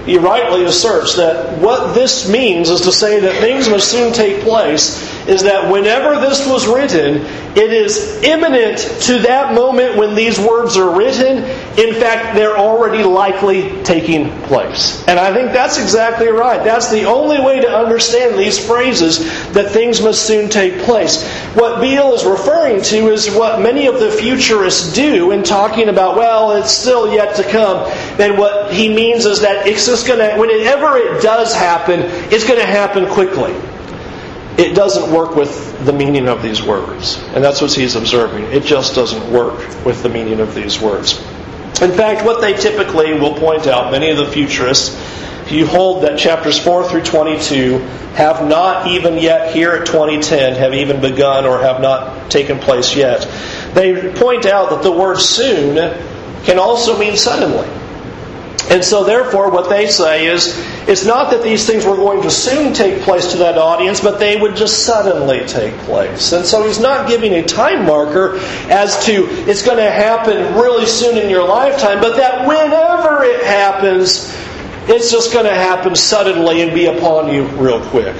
he 0.09 0.17
rightly 0.17 0.65
asserts 0.65 1.17
that 1.17 1.59
what 1.59 1.93
this 1.93 2.27
means 2.31 2.71
is 2.71 2.81
to 2.81 2.93
say 2.93 3.21
that 3.21 3.43
things 3.43 3.69
must 3.69 3.91
soon 3.91 4.11
take 4.11 4.43
place 4.43 5.03
is 5.29 5.43
that 5.43 5.71
whenever 5.71 6.19
this 6.19 6.49
was 6.49 6.67
written, 6.67 7.17
it 7.55 7.71
is 7.71 8.23
imminent 8.23 8.79
to 9.03 9.19
that 9.19 9.53
moment 9.53 9.99
when 9.99 10.15
these 10.15 10.39
words 10.39 10.79
are 10.79 10.97
written. 10.97 11.45
In 11.79 11.95
fact, 11.95 12.35
they're 12.35 12.59
already 12.59 13.05
likely 13.05 13.85
taking 13.85 14.31
place. 14.43 15.07
And 15.07 15.17
I 15.17 15.33
think 15.33 15.53
that's 15.53 15.79
exactly 15.79 16.27
right. 16.27 16.65
That's 16.65 16.91
the 16.91 17.05
only 17.05 17.41
way 17.41 17.61
to 17.61 17.69
understand 17.69 18.37
these 18.37 18.59
phrases 18.59 19.21
that 19.53 19.71
things 19.71 20.03
must 20.03 20.27
soon 20.27 20.51
take 20.51 20.81
place. 20.81 21.25
What 21.55 21.81
Beale 21.81 22.15
is 22.15 22.25
referring 22.25 22.83
to 22.83 23.13
is 23.13 23.31
what 23.31 23.61
many 23.61 23.87
of 23.87 24.01
the 24.01 24.11
futurists 24.11 24.93
do 24.93 25.31
in 25.31 25.45
talking 25.45 25.89
about, 25.89 26.17
well, 26.17 26.51
it's 26.51 26.73
still 26.73 27.15
yet 27.15 27.37
to 27.37 27.45
come. 27.45 27.89
And 28.21 28.37
what 28.37 28.73
he 28.75 28.93
means 28.93 29.25
is 29.25 29.43
that 29.43 29.69
it's 29.69 29.87
just 29.87 30.05
going 30.05 30.19
to, 30.19 30.37
whenever 30.37 30.97
it 30.97 31.23
does 31.23 31.55
happen, 31.55 32.01
it's 32.33 32.45
going 32.45 32.59
to 32.59 32.67
happen 32.67 33.07
quickly 33.07 33.55
it 34.59 34.75
doesn't 34.75 35.15
work 35.15 35.37
with 35.37 35.87
the 35.87 35.93
meaning 35.93 36.27
of 36.27 36.43
these 36.43 36.61
words. 36.61 37.23
And 37.33 37.45
that's 37.45 37.61
what 37.61 37.73
he's 37.73 37.95
observing. 37.95 38.43
It 38.47 38.65
just 38.65 38.97
doesn't 38.97 39.33
work 39.33 39.57
with 39.85 40.03
the 40.03 40.09
meaning 40.09 40.41
of 40.41 40.53
these 40.53 40.81
words. 40.81 41.25
In 41.81 41.93
fact, 41.93 42.25
what 42.25 42.41
they 42.41 42.55
typically 42.55 43.13
will 43.13 43.35
point 43.35 43.67
out, 43.67 43.93
many 43.93 44.11
of 44.11 44.17
the 44.17 44.27
futurists, 44.27 44.97
you 45.51 45.67
hold 45.67 46.03
that 46.03 46.19
chapters 46.19 46.59
4 46.59 46.89
through 46.89 47.05
22 47.05 47.79
have 48.15 48.47
not 48.47 48.89
even 48.89 49.17
yet 49.17 49.55
here 49.55 49.73
at 49.73 49.87
2010 49.87 50.57
have 50.57 50.75
even 50.75 51.01
begun 51.01 51.47
or 51.47 51.61
have 51.61 51.81
not 51.81 52.31
taken 52.31 52.59
place 52.59 52.97
yet, 52.97 53.23
they 53.75 54.13
point 54.15 54.45
out 54.45 54.71
that 54.71 54.83
the 54.83 54.93
word 54.93 55.19
soon 55.19 55.77
can 56.45 56.59
also 56.59 56.99
mean 56.99 57.17
suddenly. 57.17 57.69
And 58.71 58.85
so, 58.85 59.03
therefore, 59.03 59.51
what 59.51 59.71
they 59.71 59.87
say 59.87 60.27
is 60.27 60.55
it's 60.87 61.07
not 61.07 61.31
that 61.31 61.43
these 61.43 61.67
things 61.67 61.87
were 61.87 61.97
going 61.97 62.21
to 62.23 62.31
soon 62.31 62.75
take 62.75 63.01
place 63.03 63.33
to 63.33 63.39
that 63.39 63.57
audience, 63.57 64.01
but 64.01 64.19
they 64.19 64.39
would 64.39 64.57
just 64.57 64.85
suddenly 64.85 65.47
take 65.47 65.75
place. 65.81 66.33
And 66.33 66.45
so, 66.45 66.67
he's 66.67 66.79
not 66.79 67.09
giving 67.09 67.33
a 67.33 67.43
time 67.43 67.87
marker 67.87 68.37
as 68.69 69.07
to 69.07 69.27
it's 69.49 69.65
going 69.65 69.79
to 69.79 69.91
happen 69.91 70.55
really 70.55 70.85
soon 70.85 71.17
in 71.17 71.31
your 71.31 71.49
lifetime, 71.49 72.01
but 72.01 72.17
that 72.17 72.47
whenever 72.47 73.25
it 73.25 73.43
happens, 73.43 74.37
it's 74.87 75.11
just 75.11 75.33
going 75.33 75.47
to 75.47 75.55
happen 75.55 75.97
suddenly 75.97 76.61
and 76.61 76.75
be 76.75 76.87
upon 76.87 77.33
you 77.33 77.47
real 77.57 77.81
quick. 77.87 78.15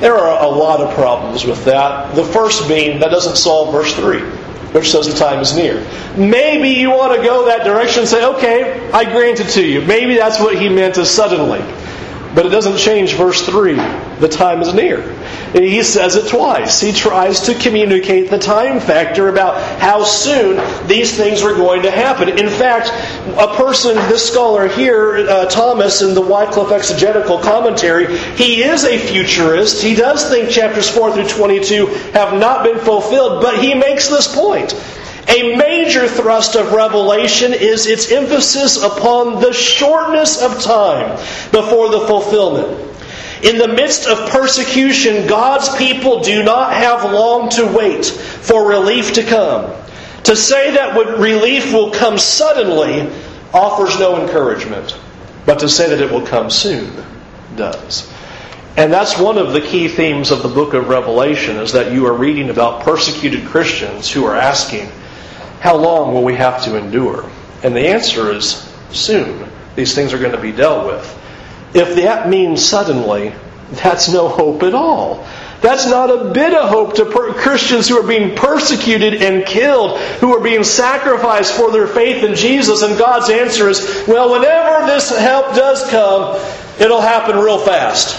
There 0.00 0.16
are 0.16 0.44
a 0.44 0.48
lot 0.48 0.80
of 0.80 0.92
problems 0.94 1.44
with 1.44 1.64
that. 1.66 2.16
The 2.16 2.24
first 2.24 2.68
being 2.68 2.98
that 2.98 3.10
doesn't 3.10 3.36
solve 3.36 3.72
verse 3.72 3.94
3 3.94 4.35
which 4.76 4.90
says 4.92 5.06
the 5.06 5.14
time 5.14 5.40
is 5.40 5.56
near. 5.56 5.80
Maybe 6.16 6.68
you 6.68 6.90
want 6.90 7.16
to 7.16 7.24
go 7.24 7.46
that 7.46 7.64
direction 7.64 8.00
and 8.00 8.08
say, 8.08 8.24
okay, 8.24 8.90
I 8.90 9.04
grant 9.04 9.40
it 9.40 9.48
to 9.54 9.66
you. 9.66 9.80
Maybe 9.80 10.16
that's 10.16 10.38
what 10.38 10.60
he 10.60 10.68
meant 10.68 10.98
as 10.98 11.10
suddenly. 11.10 11.60
But 12.36 12.44
it 12.44 12.50
doesn't 12.50 12.76
change 12.76 13.14
verse 13.14 13.46
3. 13.46 13.76
The 14.20 14.28
time 14.28 14.60
is 14.60 14.74
near. 14.74 15.00
He 15.54 15.82
says 15.82 16.16
it 16.16 16.28
twice. 16.28 16.82
He 16.82 16.92
tries 16.92 17.40
to 17.46 17.54
communicate 17.54 18.28
the 18.28 18.38
time 18.38 18.78
factor 18.78 19.28
about 19.28 19.80
how 19.80 20.04
soon 20.04 20.60
these 20.86 21.16
things 21.16 21.42
are 21.42 21.54
going 21.54 21.84
to 21.84 21.90
happen. 21.90 22.28
In 22.28 22.50
fact, 22.50 22.90
a 23.38 23.56
person, 23.56 23.94
this 24.10 24.30
scholar 24.30 24.68
here, 24.68 25.16
uh, 25.16 25.46
Thomas, 25.46 26.02
in 26.02 26.12
the 26.12 26.20
Wycliffe 26.20 26.72
Exegetical 26.72 27.38
Commentary, 27.38 28.18
he 28.36 28.62
is 28.62 28.84
a 28.84 28.98
futurist. 28.98 29.82
He 29.82 29.94
does 29.94 30.28
think 30.28 30.50
chapters 30.50 30.90
4 30.90 31.14
through 31.14 31.28
22 31.28 31.86
have 32.12 32.38
not 32.38 32.64
been 32.64 32.78
fulfilled, 32.80 33.40
but 33.40 33.64
he 33.64 33.72
makes 33.72 34.10
this 34.10 34.32
point. 34.32 34.74
A 35.28 35.56
major 35.56 36.06
thrust 36.06 36.54
of 36.54 36.72
Revelation 36.72 37.52
is 37.52 37.86
its 37.86 38.12
emphasis 38.12 38.82
upon 38.82 39.40
the 39.40 39.52
shortness 39.52 40.40
of 40.40 40.62
time 40.62 41.16
before 41.50 41.90
the 41.90 42.06
fulfillment. 42.06 42.82
In 43.42 43.58
the 43.58 43.68
midst 43.68 44.06
of 44.06 44.30
persecution, 44.30 45.26
God's 45.26 45.74
people 45.76 46.20
do 46.20 46.42
not 46.42 46.72
have 46.72 47.12
long 47.12 47.50
to 47.50 47.66
wait 47.66 48.06
for 48.06 48.68
relief 48.68 49.14
to 49.14 49.22
come. 49.22 49.72
To 50.24 50.36
say 50.36 50.72
that 50.72 50.96
relief 51.18 51.72
will 51.72 51.90
come 51.90 52.18
suddenly 52.18 53.10
offers 53.52 53.98
no 53.98 54.20
encouragement, 54.20 54.98
but 55.44 55.60
to 55.60 55.68
say 55.68 55.88
that 55.90 56.00
it 56.00 56.10
will 56.10 56.26
come 56.26 56.50
soon 56.50 57.04
does. 57.56 58.10
And 58.76 58.92
that's 58.92 59.18
one 59.18 59.38
of 59.38 59.52
the 59.52 59.60
key 59.60 59.88
themes 59.88 60.30
of 60.30 60.42
the 60.42 60.48
book 60.48 60.74
of 60.74 60.88
Revelation 60.88 61.56
is 61.56 61.72
that 61.72 61.92
you 61.92 62.06
are 62.06 62.12
reading 62.12 62.50
about 62.50 62.82
persecuted 62.82 63.46
Christians 63.46 64.10
who 64.10 64.26
are 64.26 64.36
asking, 64.36 64.90
how 65.66 65.74
long 65.76 66.14
will 66.14 66.22
we 66.22 66.36
have 66.36 66.62
to 66.62 66.76
endure? 66.76 67.28
And 67.64 67.74
the 67.74 67.88
answer 67.88 68.30
is 68.30 68.72
soon. 68.92 69.50
These 69.74 69.96
things 69.96 70.14
are 70.14 70.18
going 70.18 70.30
to 70.30 70.40
be 70.40 70.52
dealt 70.52 70.86
with. 70.86 71.04
If 71.74 71.96
that 71.96 72.28
means 72.28 72.64
suddenly, 72.64 73.34
that's 73.72 74.08
no 74.08 74.28
hope 74.28 74.62
at 74.62 74.74
all. 74.74 75.26
That's 75.62 75.88
not 75.88 76.08
a 76.08 76.30
bit 76.30 76.54
of 76.54 76.68
hope 76.68 76.94
to 76.94 77.06
per- 77.06 77.32
Christians 77.32 77.88
who 77.88 77.98
are 77.98 78.06
being 78.06 78.36
persecuted 78.36 79.14
and 79.14 79.44
killed, 79.44 79.98
who 80.20 80.36
are 80.36 80.40
being 80.40 80.62
sacrificed 80.62 81.56
for 81.56 81.72
their 81.72 81.88
faith 81.88 82.22
in 82.22 82.36
Jesus. 82.36 82.82
And 82.82 82.96
God's 82.96 83.28
answer 83.28 83.68
is, 83.68 84.04
well, 84.06 84.30
whenever 84.30 84.86
this 84.86 85.10
help 85.18 85.56
does 85.56 85.82
come, 85.90 86.36
it'll 86.78 87.00
happen 87.00 87.38
real 87.38 87.58
fast. 87.58 88.14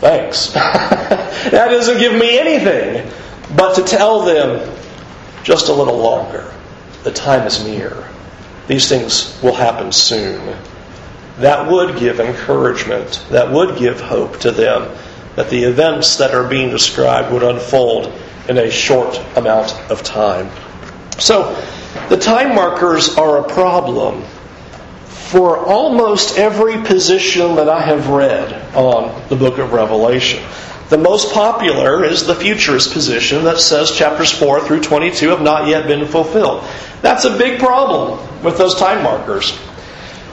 Thanks. 0.00 0.52
that 0.52 1.68
doesn't 1.70 1.98
give 1.98 2.12
me 2.12 2.38
anything 2.38 3.10
but 3.56 3.76
to 3.76 3.82
tell 3.84 4.26
them 4.26 4.74
just 5.48 5.70
a 5.70 5.72
little 5.72 5.96
longer. 5.96 6.52
The 7.04 7.10
time 7.10 7.46
is 7.46 7.64
near. 7.64 8.06
These 8.66 8.86
things 8.86 9.40
will 9.42 9.54
happen 9.54 9.92
soon. 9.92 10.54
That 11.38 11.70
would 11.70 11.98
give 11.98 12.20
encouragement. 12.20 13.24
That 13.30 13.50
would 13.50 13.78
give 13.78 13.98
hope 13.98 14.40
to 14.40 14.50
them 14.50 14.94
that 15.36 15.48
the 15.48 15.64
events 15.64 16.16
that 16.16 16.34
are 16.34 16.46
being 16.46 16.68
described 16.68 17.32
would 17.32 17.42
unfold 17.42 18.12
in 18.46 18.58
a 18.58 18.70
short 18.70 19.18
amount 19.36 19.72
of 19.90 20.02
time. 20.02 20.50
So, 21.18 21.58
the 22.10 22.18
time 22.18 22.54
markers 22.54 23.16
are 23.16 23.38
a 23.38 23.48
problem 23.48 24.24
for 25.06 25.56
almost 25.56 26.36
every 26.36 26.84
position 26.84 27.56
that 27.56 27.70
I 27.70 27.80
have 27.80 28.10
read 28.10 28.52
on 28.74 29.28
the 29.30 29.36
book 29.36 29.56
of 29.56 29.72
Revelation. 29.72 30.44
The 30.88 30.98
most 30.98 31.34
popular 31.34 32.02
is 32.02 32.24
the 32.24 32.34
futurist 32.34 32.94
position 32.94 33.44
that 33.44 33.58
says 33.58 33.94
chapters 33.94 34.32
4 34.32 34.62
through 34.62 34.80
22 34.80 35.28
have 35.28 35.42
not 35.42 35.68
yet 35.68 35.86
been 35.86 36.06
fulfilled. 36.06 36.64
That's 37.02 37.26
a 37.26 37.36
big 37.36 37.58
problem 37.58 38.18
with 38.42 38.56
those 38.56 38.74
time 38.74 39.02
markers. 39.02 39.58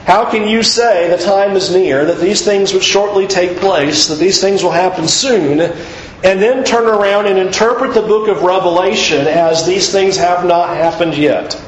How 0.04 0.30
can 0.30 0.48
you 0.48 0.62
say 0.62 1.10
the 1.10 1.22
time 1.22 1.56
is 1.56 1.74
near, 1.74 2.06
that 2.06 2.20
these 2.20 2.42
things 2.42 2.72
would 2.72 2.82
shortly 2.84 3.26
take 3.26 3.58
place, 3.58 4.06
that 4.06 4.18
these 4.18 4.40
things 4.40 4.62
will 4.62 4.70
happen 4.70 5.08
soon, 5.08 5.60
and 5.60 6.40
then 6.40 6.64
turn 6.64 6.86
around 6.86 7.26
and 7.26 7.38
interpret 7.38 7.92
the 7.92 8.02
book 8.02 8.28
of 8.28 8.42
Revelation 8.42 9.26
as 9.26 9.66
these 9.66 9.92
things 9.92 10.16
have 10.16 10.46
not 10.46 10.74
happened 10.74 11.18
yet? 11.18 11.60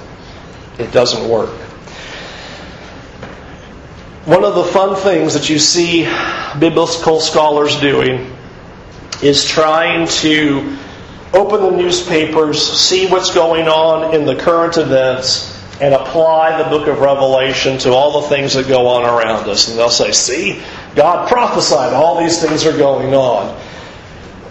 It 0.79 0.93
doesn't 0.93 1.29
work. 1.29 1.51
One 4.25 4.45
of 4.45 4.55
the 4.55 4.65
fun 4.65 4.97
things 4.97 5.35
that 5.35 5.51
you 5.51 5.59
see 5.59 6.05
biblical 6.59 7.21
scholars 7.21 7.79
doing 7.81 8.38
is 9.23 9.45
trying 9.45 10.07
to 10.09 10.77
open 11.33 11.61
the 11.63 11.71
newspapers, 11.71 12.63
see 12.63 13.07
what's 13.07 13.35
going 13.35 13.69
on 13.69 14.15
in 14.15 14.25
the 14.25 14.37
current 14.37 14.77
events, 14.77 15.55
and 15.81 15.95
apply 15.95 16.61
the 16.63 16.69
book 16.71 16.89
of 16.89 16.99
Revelation 16.99 17.79
to 17.79 17.93
all 17.93 18.23
the 18.23 18.29
things 18.29 18.55
that 18.55 18.67
go 18.67 18.87
on 18.89 19.05
around 19.05 19.49
us. 19.49 19.69
And 19.69 19.79
they'll 19.79 19.91
say, 19.91 20.13
See, 20.13 20.63
God 20.97 21.29
prophesied 21.29 21.93
all 21.93 22.19
these 22.21 22.43
things 22.43 22.67
are 22.67 22.77
going 22.77 23.15
on 23.15 23.57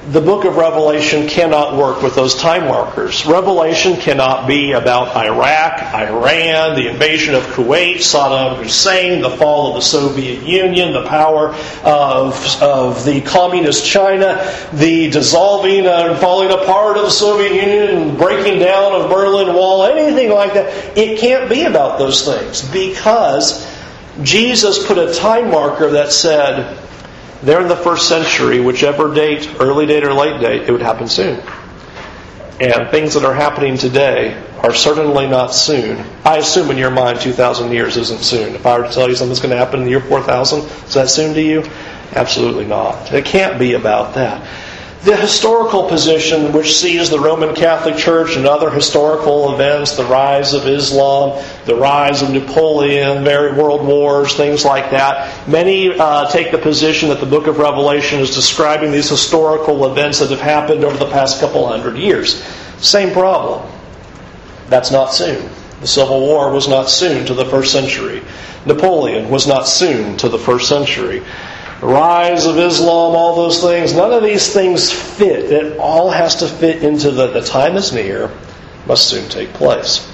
the 0.08 0.22
book 0.22 0.46
of 0.46 0.56
Revelation 0.56 1.28
cannot 1.28 1.76
work 1.76 2.02
with 2.02 2.15
those 2.15 2.36
time 2.36 2.67
markers. 2.67 3.26
Revelation 3.26 3.98
cannot 3.98 4.48
be 4.48 4.72
about 4.72 5.13
Iraq, 5.17 5.82
Iran, 5.93 6.76
the 6.76 6.88
invasion 6.88 7.36
of 7.36 7.43
Kuwait, 7.43 7.98
Saddam 7.98 8.63
Hussein, 8.63 9.22
the 9.22 9.30
fall 9.32 9.70
of 9.70 9.76
the 9.76 9.82
Soviet 9.82 10.43
Union, 10.43 10.93
the 10.93 11.06
power 11.08 11.50
of, 11.84 12.62
of 12.62 13.04
the 13.04 13.20
communist 13.22 13.86
China, 13.86 14.50
the 14.72 15.10
dissolving 15.10 15.86
and 15.86 16.17
falling 16.20 16.52
apart 16.52 16.96
of 16.96 17.04
the 17.04 17.10
Soviet 17.10 17.54
Union 17.54 17.98
and 17.98 18.17
breaking 18.17 18.60
down 18.60 18.93
of 18.93 19.10
Berlin 19.10 19.54
Wall, 19.54 19.84
anything 19.84 20.32
like 20.32 20.54
that. 20.54 20.98
It 20.98 21.20
can't 21.20 21.50
be 21.50 21.63
about 21.63 22.00
those 22.00 22.24
things 22.24 22.62
because 22.72 23.67
Jesus 24.24 24.88
put 24.88 24.98
a 24.98 25.13
time 25.13 25.52
marker 25.52 25.91
that 25.91 26.13
said, 26.13 26.87
there 27.41 27.62
in 27.62 27.67
the 27.67 27.76
first 27.76 28.10
century, 28.10 28.60
whichever 28.60 29.13
date, 29.13 29.58
early 29.60 29.86
date 29.86 30.04
or 30.04 30.13
late 30.13 30.41
date, 30.41 30.63
it 30.63 30.71
would 30.71 30.82
happen 30.82 31.08
soon. 31.08 31.41
And 32.60 32.89
things 32.89 33.13
that 33.13 33.23
are 33.23 33.34
happening 33.34 33.78
today 33.78 34.41
are 34.63 34.73
certainly 34.73 35.28
not 35.28 35.54
soon. 35.54 36.04
I 36.26 36.38
assume 36.38 36.71
in 36.71 36.78
your 36.78 36.89
mind 36.89 37.21
2,000 37.21 37.71
years 37.71 37.97
isn't 37.97 38.21
soon. 38.21 38.56
If 38.56 38.65
I 38.65 38.80
were 38.80 38.88
to 38.88 38.93
tell 38.93 39.08
you 39.08 39.15
something's 39.15 39.39
going 39.39 39.52
to 39.52 39.58
happen 39.58 39.82
in 39.82 39.86
the 39.86 39.91
year 39.91 40.02
4000, 40.02 40.60
is 40.62 40.93
that 40.95 41.10
soon 41.10 41.36
to 41.36 41.41
you? 41.41 41.63
Absolutely 42.13 42.65
not. 42.65 43.13
It 43.13 43.26
can't 43.26 43.60
be 43.60 43.73
about 43.73 44.15
that 44.15 44.41
the 45.03 45.15
historical 45.15 45.88
position, 45.88 46.51
which 46.51 46.75
sees 46.75 47.10
the 47.10 47.19
Roman 47.19 47.55
Catholic 47.55 47.97
Church 47.97 48.36
and 48.36 48.47
other 48.47 48.69
historical 48.69 49.53
events, 49.53 49.95
the 49.95 50.05
rise 50.05 50.53
of 50.53 50.67
Islam, 50.67 51.41
the 51.65 51.75
rise 51.75 52.21
of 52.21 52.31
Napoleon, 52.31 53.23
very 53.23 53.53
world 53.53 53.86
wars, 53.86 54.36
things 54.36 54.65
like 54.65 54.91
that, 54.91 55.47
many 55.47 55.97
uh, 55.97 56.29
take 56.31 56.51
the 56.51 56.57
position 56.57 57.10
that 57.10 57.19
the 57.19 57.25
book 57.25 57.47
of 57.47 57.60
Revelation 57.60 58.19
is 58.19 58.33
describing 58.33 58.91
these 58.91 59.10
historical 59.10 59.89
events 59.89 60.19
that 60.19 60.31
have 60.31 60.41
happened 60.41 60.83
over 60.83 60.97
the 60.97 61.10
past 61.12 61.39
couple 61.39 61.67
hundred 61.67 61.97
years. 61.97 62.43
Same 62.79 63.13
problem. 63.13 63.71
That's 64.67 64.91
not 64.91 65.13
soon. 65.13 65.49
The 65.79 65.88
Civil 65.88 66.21
War 66.21 66.51
was 66.51 66.67
not 66.67 66.89
soon 66.89 67.25
to 67.27 67.36
the 67.36 67.45
first 67.45 67.71
century. 67.71 68.23
Napoleon 68.65 69.29
was 69.29 69.47
not 69.47 69.67
soon 69.67 70.17
to 70.17 70.27
the 70.27 70.39
first 70.39 70.67
century 70.67 71.23
rise 71.81 72.45
of 72.45 72.57
Islam, 72.57 73.15
all 73.15 73.35
those 73.35 73.61
things. 73.61 73.93
None 73.93 74.11
of 74.11 74.23
these 74.23 74.51
things 74.53 74.91
fit. 74.91 75.51
It 75.51 75.77
all 75.77 76.09
has 76.09 76.37
to 76.37 76.47
fit 76.47 76.83
into 76.83 77.11
the, 77.11 77.27
the 77.27 77.41
time 77.41 77.75
is 77.75 77.93
near, 77.93 78.31
must 78.85 79.07
soon 79.07 79.29
take 79.29 79.53
place. 79.53 80.11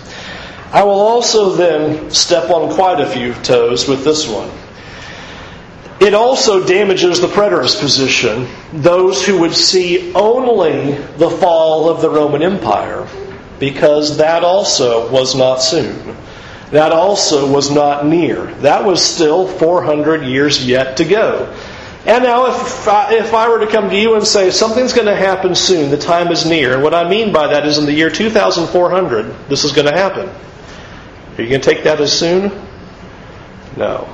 I 0.72 0.84
will 0.84 1.00
also 1.00 1.52
then 1.52 2.10
step 2.12 2.50
on 2.50 2.74
quite 2.74 3.00
a 3.00 3.06
few 3.06 3.34
toes 3.36 3.88
with 3.88 4.04
this 4.04 4.28
one. 4.28 4.50
It 6.00 6.14
also 6.14 6.66
damages 6.66 7.22
the 7.22 7.28
preterist 7.28 7.80
position, 7.80 8.48
those 8.74 9.26
who 9.26 9.40
would 9.40 9.54
see 9.54 10.12
only 10.14 10.96
the 11.18 11.30
fall 11.30 11.88
of 11.88 12.02
the 12.02 12.10
Roman 12.10 12.42
Empire, 12.42 13.08
because 13.60 14.18
that 14.18 14.44
also 14.44 15.10
was 15.12 15.36
not 15.36 15.62
soon. 15.62 16.18
That 16.74 16.92
also 16.92 17.54
was 17.54 17.70
not 17.70 18.04
near. 18.04 18.48
That 18.62 18.84
was 18.84 19.00
still 19.00 19.48
400 19.48 20.24
years 20.24 20.66
yet 20.66 20.98
to 20.98 21.06
go. 21.06 21.56
And 22.04 22.24
now, 22.24 22.48
if 22.48 22.88
I, 22.88 23.14
if 23.14 23.36
I 23.36 23.48
were 23.48 23.60
to 23.60 23.68
come 23.68 23.92
to 23.92 23.96
you 23.96 24.16
and 24.16 24.26
say 24.26 24.50
something's 24.50 24.92
going 24.92 25.06
to 25.06 25.16
happen 25.16 25.54
soon, 25.54 25.92
the 25.92 26.00
time 26.00 26.32
is 26.32 26.48
near, 26.48 26.74
and 26.74 26.82
what 26.82 26.96
I 26.96 27.08
mean 27.08 27.32
by 27.32 27.46
that 27.46 27.68
is 27.68 27.78
in 27.78 27.86
the 27.86 27.94
year 27.94 28.10
2400, 28.10 29.50
this 29.50 29.66
is 29.66 29.72
going 29.72 29.86
to 29.86 29.94
happen. 29.94 30.28
Are 30.28 31.42
you 31.44 31.48
going 31.48 31.62
to 31.62 31.70
take 31.70 31.84
that 31.84 32.02
as 32.02 32.12
soon? 32.12 32.52
No. 33.78 34.12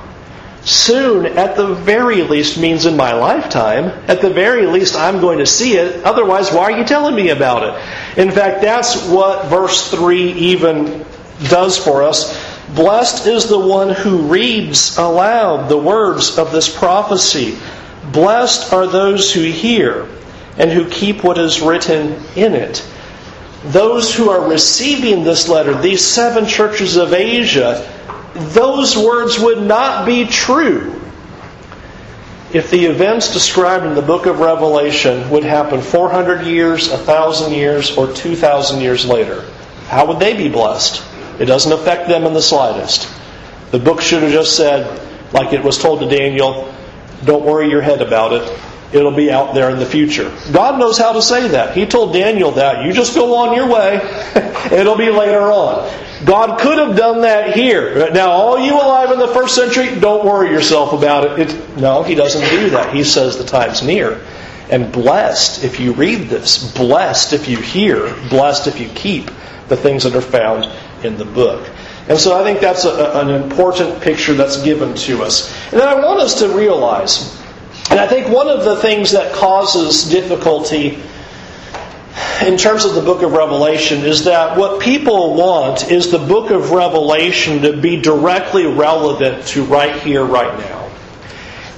Soon, 0.62 1.24
at 1.24 1.56
the 1.56 1.74
very 1.74 2.24
least, 2.24 2.58
means 2.58 2.84
in 2.84 2.94
my 2.94 3.14
lifetime. 3.14 3.86
At 4.06 4.20
the 4.20 4.28
very 4.28 4.66
least, 4.66 4.96
I'm 4.96 5.22
going 5.22 5.38
to 5.38 5.46
see 5.46 5.78
it. 5.78 6.04
Otherwise, 6.04 6.52
why 6.52 6.64
are 6.64 6.78
you 6.78 6.84
telling 6.84 7.14
me 7.14 7.30
about 7.30 7.62
it? 7.62 8.18
In 8.18 8.30
fact, 8.30 8.60
that's 8.60 9.08
what 9.08 9.46
verse 9.46 9.90
3 9.90 10.32
even 10.32 11.06
does 11.48 11.78
for 11.78 12.02
us. 12.02 12.49
Blessed 12.74 13.26
is 13.26 13.48
the 13.48 13.58
one 13.58 13.90
who 13.90 14.22
reads 14.22 14.96
aloud 14.96 15.68
the 15.68 15.78
words 15.78 16.38
of 16.38 16.52
this 16.52 16.74
prophecy. 16.74 17.58
Blessed 18.12 18.72
are 18.72 18.86
those 18.86 19.32
who 19.32 19.42
hear 19.42 20.08
and 20.56 20.70
who 20.70 20.88
keep 20.88 21.24
what 21.24 21.38
is 21.38 21.60
written 21.60 22.22
in 22.36 22.54
it. 22.54 22.86
Those 23.64 24.14
who 24.14 24.30
are 24.30 24.48
receiving 24.48 25.24
this 25.24 25.48
letter, 25.48 25.80
these 25.80 26.06
seven 26.06 26.46
churches 26.46 26.96
of 26.96 27.12
Asia, 27.12 27.86
those 28.34 28.96
words 28.96 29.38
would 29.38 29.62
not 29.62 30.06
be 30.06 30.26
true 30.26 31.00
if 32.52 32.70
the 32.70 32.86
events 32.86 33.32
described 33.32 33.84
in 33.84 33.94
the 33.94 34.02
book 34.02 34.26
of 34.26 34.40
Revelation 34.40 35.28
would 35.30 35.44
happen 35.44 35.80
400 35.80 36.46
years, 36.46 36.90
1,000 36.90 37.52
years, 37.52 37.96
or 37.96 38.12
2,000 38.12 38.80
years 38.80 39.06
later. 39.06 39.44
How 39.86 40.06
would 40.06 40.18
they 40.18 40.36
be 40.36 40.48
blessed? 40.48 41.04
It 41.40 41.46
doesn't 41.46 41.72
affect 41.72 42.06
them 42.06 42.24
in 42.24 42.34
the 42.34 42.42
slightest. 42.42 43.08
The 43.70 43.78
book 43.78 44.02
should 44.02 44.22
have 44.22 44.30
just 44.32 44.56
said, 44.56 45.00
like 45.32 45.54
it 45.54 45.64
was 45.64 45.78
told 45.78 46.00
to 46.00 46.08
Daniel, 46.08 46.72
don't 47.24 47.44
worry 47.44 47.70
your 47.70 47.80
head 47.80 48.02
about 48.02 48.34
it. 48.34 48.60
It'll 48.92 49.14
be 49.14 49.30
out 49.30 49.54
there 49.54 49.70
in 49.70 49.78
the 49.78 49.86
future. 49.86 50.36
God 50.52 50.78
knows 50.78 50.98
how 50.98 51.12
to 51.12 51.22
say 51.22 51.48
that. 51.48 51.76
He 51.76 51.86
told 51.86 52.12
Daniel 52.12 52.50
that. 52.52 52.84
You 52.84 52.92
just 52.92 53.14
go 53.14 53.36
on 53.36 53.54
your 53.54 53.68
way. 53.68 54.00
It'll 54.72 54.98
be 54.98 55.10
later 55.10 55.50
on. 55.50 55.90
God 56.26 56.60
could 56.60 56.76
have 56.76 56.96
done 56.96 57.22
that 57.22 57.56
here. 57.56 58.10
Now, 58.10 58.32
all 58.32 58.58
you 58.58 58.74
alive 58.74 59.10
in 59.12 59.18
the 59.18 59.28
first 59.28 59.54
century, 59.54 59.98
don't 59.98 60.26
worry 60.26 60.50
yourself 60.50 60.92
about 60.92 61.38
it. 61.38 61.48
it 61.50 61.78
no, 61.78 62.02
He 62.02 62.16
doesn't 62.16 62.46
do 62.50 62.70
that. 62.70 62.92
He 62.94 63.04
says 63.04 63.38
the 63.38 63.44
time's 63.44 63.82
near. 63.82 64.20
And 64.68 64.92
blessed 64.92 65.64
if 65.64 65.80
you 65.80 65.94
read 65.94 66.28
this, 66.28 66.72
blessed 66.74 67.32
if 67.32 67.48
you 67.48 67.56
hear, 67.58 68.14
blessed 68.28 68.66
if 68.66 68.78
you 68.80 68.88
keep 68.88 69.30
the 69.68 69.76
things 69.76 70.02
that 70.02 70.14
are 70.14 70.20
found 70.20 70.70
in 71.04 71.16
the 71.16 71.24
book. 71.24 71.68
And 72.08 72.18
so 72.18 72.38
I 72.38 72.42
think 72.42 72.60
that's 72.60 72.84
a, 72.84 73.20
an 73.20 73.30
important 73.30 74.02
picture 74.02 74.34
that's 74.34 74.62
given 74.62 74.94
to 74.94 75.22
us. 75.22 75.54
And 75.70 75.80
then 75.80 75.88
I 75.88 75.94
want 75.94 76.20
us 76.20 76.40
to 76.40 76.48
realize, 76.48 77.40
and 77.90 78.00
I 78.00 78.06
think 78.06 78.28
one 78.28 78.48
of 78.48 78.64
the 78.64 78.76
things 78.76 79.12
that 79.12 79.32
causes 79.34 80.08
difficulty 80.10 81.02
in 82.44 82.56
terms 82.56 82.84
of 82.84 82.94
the 82.94 83.02
book 83.02 83.22
of 83.22 83.32
Revelation 83.32 84.04
is 84.04 84.24
that 84.24 84.56
what 84.56 84.80
people 84.80 85.34
want 85.34 85.90
is 85.90 86.10
the 86.10 86.18
book 86.18 86.50
of 86.50 86.70
Revelation 86.70 87.62
to 87.62 87.76
be 87.76 88.00
directly 88.00 88.66
relevant 88.66 89.46
to 89.48 89.64
right 89.64 90.00
here, 90.02 90.24
right 90.24 90.58
now. 90.58 90.90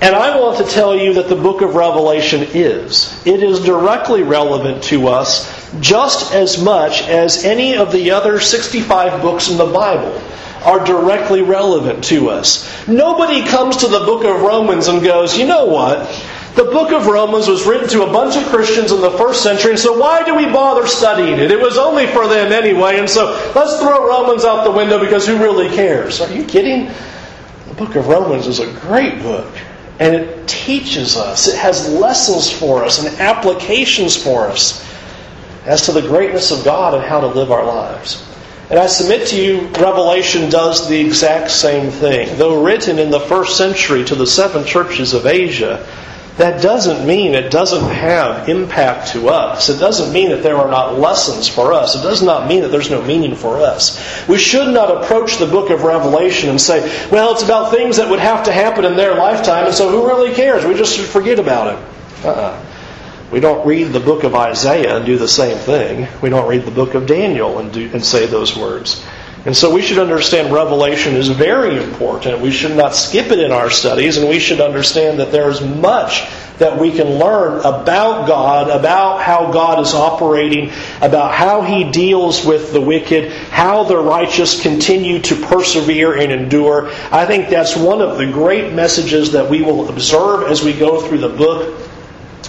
And 0.01 0.17
I 0.17 0.41
want 0.41 0.59
to 0.59 0.65
tell 0.65 0.97
you 0.97 1.15
that 1.15 1.29
the 1.29 1.37
book 1.37 1.63
of 1.63 1.75
Revelation 1.75 2.43
is. 2.55 3.25
It 3.27 3.43
is 3.43 3.61
directly 3.61 4.23
relevant 4.23 4.83
to 4.85 5.09
us 5.09 5.62
just 5.81 6.35
as 6.35 6.63
much 6.63 7.03
as 7.03 7.45
any 7.45 7.77
of 7.77 7.93
the 7.93 8.11
other 8.11 8.41
65 8.41 9.23
books 9.23 9.51
in 9.51 9.57
the 9.57 9.67
Bible 9.67 10.21
are 10.65 10.85
directly 10.85 11.43
relevant 11.43 12.05
to 12.05 12.31
us. 12.31 12.69
Nobody 12.87 13.45
comes 13.47 13.79
to 13.79 13.89
the 13.89 14.01
book 14.01 14.25
of 14.25 14.43
Romans 14.43 14.89
and 14.89 15.03
goes, 15.03 15.37
you 15.37 15.47
know 15.47 15.67
what? 15.67 16.09
The 16.55 16.65
book 16.65 16.93
of 16.93 17.07
Romans 17.07 17.49
was 17.49 17.65
written 17.65 17.89
to 17.91 18.03
a 18.03 18.13
bunch 18.13 18.37
of 18.37 18.45
Christians 18.45 18.93
in 18.93 19.01
the 19.01 19.11
first 19.13 19.43
century, 19.43 19.71
and 19.71 19.81
so 19.81 19.99
why 19.99 20.23
do 20.23 20.35
we 20.35 20.45
bother 20.45 20.87
studying 20.87 21.39
it? 21.39 21.51
It 21.51 21.61
was 21.61 21.79
only 21.79 22.07
for 22.07 22.29
them 22.29 22.53
anyway, 22.53 22.99
and 22.99 23.09
so 23.09 23.31
let's 23.55 23.81
throw 23.81 24.07
Romans 24.07 24.45
out 24.45 24.65
the 24.65 24.71
window 24.71 25.01
because 25.01 25.27
who 25.27 25.39
really 25.39 25.75
cares? 25.75 26.21
Are 26.21 26.31
you 26.31 26.45
kidding? 26.45 26.91
The 27.69 27.75
book 27.75 27.97
of 27.97 28.07
Romans 28.07 28.47
is 28.47 28.61
a 28.61 28.71
great 28.81 29.23
book. 29.23 29.51
And 29.99 30.15
it 30.15 30.49
teaches 30.49 31.17
us, 31.17 31.49
it 31.49 31.57
has 31.57 31.89
lessons 31.89 32.51
for 32.51 32.85
us 32.85 33.03
and 33.03 33.19
applications 33.21 34.17
for 34.17 34.49
us 34.49 34.83
as 35.65 35.87
to 35.87 35.93
the 35.93 36.03
greatness 36.03 36.51
of 36.51 36.65
God 36.65 36.95
and 36.95 37.05
how 37.05 37.21
to 37.21 37.27
live 37.27 37.53
our 37.53 37.65
lives. 37.65 38.29
And 38.71 38.79
I 38.79 38.87
submit 38.87 39.29
to 39.29 39.37
you, 39.37 39.67
Revelation 39.69 40.49
does 40.49 40.89
the 40.89 40.99
exact 40.99 41.51
same 41.51 41.91
thing. 41.91 42.39
Though 42.39 42.65
written 42.65 42.99
in 42.99 43.11
the 43.11 43.21
first 43.21 43.59
century 43.59 44.05
to 44.05 44.15
the 44.15 44.27
seven 44.27 44.65
churches 44.65 45.13
of 45.13 45.27
Asia, 45.27 45.87
that 46.39 46.63
doesn't 46.63 47.07
mean 47.07 47.35
it 47.35 47.51
doesn't 47.51 47.91
have 47.91 48.49
impact 48.49 49.13
to 49.13 49.29
us. 49.29 49.69
It 49.69 49.79
doesn't 49.79 50.15
mean 50.15 50.31
that 50.31 50.43
there 50.43 50.57
are 50.57 50.71
not 50.71 50.99
lessons 50.99 51.47
for 51.47 51.75
us. 51.75 51.95
It 51.95 52.03
does 52.03 52.23
not 52.23 52.49
mean 52.49 52.63
that 52.63 52.69
there's 52.69 52.91
no 52.91 53.03
meaning 53.03 53.35
for 53.35 53.59
us. 53.59 54.27
We 54.27 54.39
should 54.39 54.73
not 54.73 55.05
approach 55.05 55.37
the 55.37 55.47
book 55.47 55.69
of 55.69 55.83
Revelation 55.83 56.49
and 56.49 56.59
say, 56.59 56.81
well, 57.11 57.35
it's 57.35 57.43
about 57.43 57.71
things 57.71 57.99
that 57.99 58.09
would 58.09 58.21
have 58.21 58.47
to 58.47 58.53
happen 58.53 58.87
in 58.87 58.97
their 58.97 59.15
lifetime, 59.15 59.67
and 59.67 59.75
so 59.75 59.91
who 59.91 60.09
really 60.09 60.35
cares? 60.35 60.65
We 60.65 60.75
just 60.75 60.99
forget 60.99 61.39
about 61.39 61.75
it. 61.75 62.25
Uh-uh. 62.25 62.72
We 63.33 63.41
don't 63.41 63.67
read 63.67 63.85
the 63.85 64.01
book 64.01 64.25
of 64.25 64.35
Isaiah 64.35 64.99
and 64.99 65.07
do 65.07 65.17
the 65.17 65.27
same 65.27 65.57
thing. 65.57 66.07
We 66.21 66.29
don't 66.29 66.47
read 66.47 66.67
the 66.67 66.71
book 66.71 66.93
of 66.93 67.07
Daniel 67.07 67.59
and, 67.61 67.73
do, 67.73 67.91
and 67.91 68.05
say 68.05 68.27
those 68.27 68.55
words. 68.55 69.03
And 69.47 69.57
so 69.57 69.75
we 69.75 69.81
should 69.81 69.99
understand 69.99 70.53
Revelation 70.53 71.17
is 71.17 71.29
very 71.29 71.83
important. 71.83 72.43
We 72.43 72.51
should 72.51 72.77
not 72.77 72.95
skip 72.95 73.31
it 73.33 73.39
in 73.39 73.51
our 73.51 73.71
studies, 73.71 74.19
and 74.19 74.29
we 74.29 74.39
should 74.39 74.61
understand 74.61 75.19
that 75.19 75.33
there 75.33 75.49
is 75.49 75.63
much 75.63 76.29
that 76.59 76.79
we 76.79 76.93
can 76.93 77.19
learn 77.19 77.59
about 77.61 78.29
God, 78.29 78.69
about 78.69 79.23
how 79.23 79.51
God 79.51 79.81
is 79.81 79.95
operating, 79.95 80.71
about 81.01 81.35
how 81.35 81.63
He 81.63 81.91
deals 81.91 82.45
with 82.45 82.75
the 82.75 82.83
wicked, 82.83 83.33
how 83.33 83.83
the 83.85 83.97
righteous 83.97 84.63
continue 84.63 85.21
to 85.23 85.37
persevere 85.37 86.19
and 86.19 86.31
endure. 86.31 86.91
I 87.11 87.25
think 87.25 87.49
that's 87.49 87.77
one 87.77 88.03
of 88.03 88.19
the 88.19 88.27
great 88.27 88.75
messages 88.75 89.33
that 89.33 89.49
we 89.49 89.63
will 89.63 89.89
observe 89.89 90.51
as 90.51 90.63
we 90.63 90.75
go 90.75 91.01
through 91.01 91.19
the 91.19 91.31
book 91.31 91.82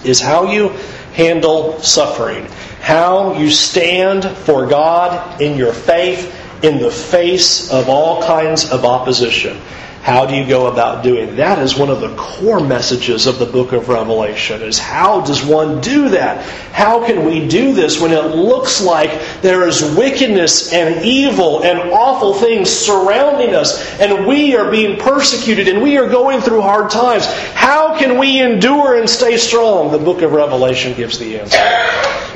is 0.06 0.20
how 0.20 0.52
you 0.52 0.70
handle 1.14 1.80
suffering, 1.80 2.48
how 2.82 3.38
you 3.38 3.50
stand 3.50 4.26
for 4.26 4.68
God 4.68 5.42
in 5.42 5.58
your 5.58 5.74
faith 5.74 6.40
in 6.64 6.80
the 6.80 6.92
face 6.92 7.72
of 7.72 7.90
all 7.90 8.24
kinds 8.24 8.72
of 8.72 8.86
opposition. 8.86 9.60
How 10.04 10.26
do 10.26 10.36
you 10.36 10.46
go 10.46 10.68
about 10.68 11.02
doing 11.02 11.38
that? 11.38 11.60
Is 11.60 11.78
one 11.78 11.90
of 11.90 12.02
the 12.02 12.14
core 12.18 12.60
messages 12.60 13.26
of 13.26 13.40
the 13.40 13.46
book 13.46 13.72
of 13.72 13.88
Revelation. 13.88 14.62
Is 14.62 14.78
how 14.78 15.22
does 15.22 15.46
one 15.46 15.80
do 15.80 16.10
that? 16.10 16.44
How 16.74 17.06
can 17.06 17.24
we 17.24 17.48
do 17.48 17.74
this 17.74 18.02
when 18.02 18.12
it 18.12 18.36
looks 18.36 18.82
like 18.82 19.42
there 19.42 19.66
is 19.66 19.82
wickedness 19.96 20.74
and 20.74 21.06
evil 21.06 21.64
and 21.64 21.80
awful 21.80 22.34
things 22.34 22.70
surrounding 22.70 23.56
us, 23.56 23.98
and 24.02 24.28
we 24.28 24.58
are 24.58 24.70
being 24.70 25.00
persecuted 25.00 25.70
and 25.70 25.82
we 25.82 25.98
are 25.98 26.10
going 26.10 26.42
through 26.42 26.60
hard 26.60 26.92
times? 26.92 27.26
How 27.54 27.98
can 27.98 28.18
we 28.18 28.42
endure 28.42 29.00
and 29.00 29.10
stay 29.10 29.38
strong? 29.38 29.94
The 29.94 30.00
book 30.00 30.22
of 30.22 30.34
Revelation 30.34 30.96
gives 30.96 31.18
the 31.18 31.40
answer. 31.40 31.58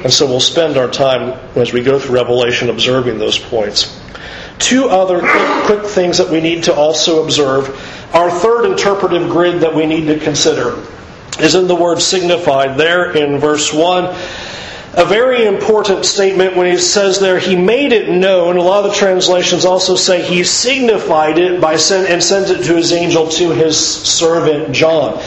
And 0.05 0.13
so 0.13 0.25
we'll 0.25 0.39
spend 0.39 0.77
our 0.77 0.89
time 0.89 1.37
as 1.57 1.73
we 1.73 1.83
go 1.83 1.99
through 1.99 2.15
Revelation 2.15 2.69
observing 2.69 3.19
those 3.19 3.37
points. 3.37 3.99
Two 4.59 4.89
other 4.89 5.19
quick, 5.19 5.65
quick 5.65 5.85
things 5.85 6.17
that 6.17 6.29
we 6.29 6.41
need 6.41 6.63
to 6.63 6.73
also 6.73 7.23
observe. 7.23 7.69
Our 8.13 8.31
third 8.31 8.65
interpretive 8.65 9.29
grid 9.29 9.61
that 9.61 9.75
we 9.75 9.85
need 9.85 10.07
to 10.07 10.19
consider 10.19 10.83
is 11.39 11.55
in 11.55 11.67
the 11.67 11.75
word 11.75 12.01
signified 12.01 12.77
there 12.77 13.15
in 13.15 13.39
verse 13.39 13.71
1 13.71 14.15
a 14.97 15.05
very 15.05 15.45
important 15.45 16.05
statement 16.05 16.55
when 16.55 16.71
he 16.71 16.77
says 16.79 17.19
there, 17.19 17.37
he 17.37 17.55
made 17.55 17.91
it 17.91 18.09
known. 18.09 18.57
A 18.57 18.61
lot 18.61 18.83
of 18.83 18.91
the 18.91 18.97
translations 18.97 19.63
also 19.63 19.95
say 19.95 20.23
he 20.23 20.43
signified 20.43 21.37
it 21.37 21.61
by 21.61 21.75
send, 21.75 22.07
and 22.07 22.23
sent 22.23 22.49
it 22.49 22.63
to 22.65 22.75
his 22.75 22.91
angel 22.91 23.27
to 23.29 23.51
his 23.51 23.77
servant 23.77 24.73
John. 24.73 25.19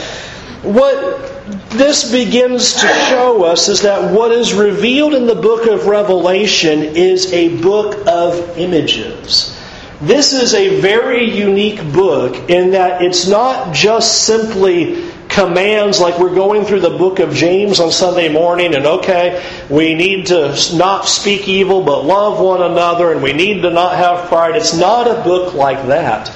What 0.61 1.30
this 1.71 2.11
begins 2.11 2.73
to 2.73 2.87
show 3.09 3.43
us 3.43 3.69
is 3.69 3.81
that 3.81 4.13
what 4.13 4.31
is 4.31 4.53
revealed 4.53 5.13
in 5.13 5.25
the 5.25 5.35
book 5.35 5.67
of 5.67 5.87
Revelation 5.87 6.79
is 6.79 7.31
a 7.33 7.61
book 7.61 8.05
of 8.07 8.57
images. 8.57 9.57
This 10.01 10.33
is 10.33 10.53
a 10.53 10.81
very 10.81 11.29
unique 11.29 11.93
book 11.93 12.49
in 12.49 12.71
that 12.71 13.01
it's 13.01 13.27
not 13.27 13.73
just 13.73 14.25
simply 14.25 15.11
commands 15.29 15.99
like 15.99 16.19
we're 16.19 16.35
going 16.35 16.65
through 16.65 16.81
the 16.81 16.97
book 16.97 17.19
of 17.19 17.33
James 17.33 17.79
on 17.79 17.91
Sunday 17.91 18.27
morning 18.27 18.75
and 18.75 18.85
okay, 18.85 19.41
we 19.69 19.93
need 19.93 20.25
to 20.27 20.55
not 20.75 21.07
speak 21.07 21.47
evil 21.47 21.83
but 21.83 22.03
love 22.03 22.39
one 22.39 22.61
another 22.61 23.13
and 23.13 23.23
we 23.23 23.31
need 23.31 23.61
to 23.61 23.69
not 23.69 23.95
have 23.95 24.27
pride. 24.27 24.55
It's 24.55 24.75
not 24.75 25.07
a 25.07 25.23
book 25.23 25.53
like 25.53 25.87
that. 25.87 26.29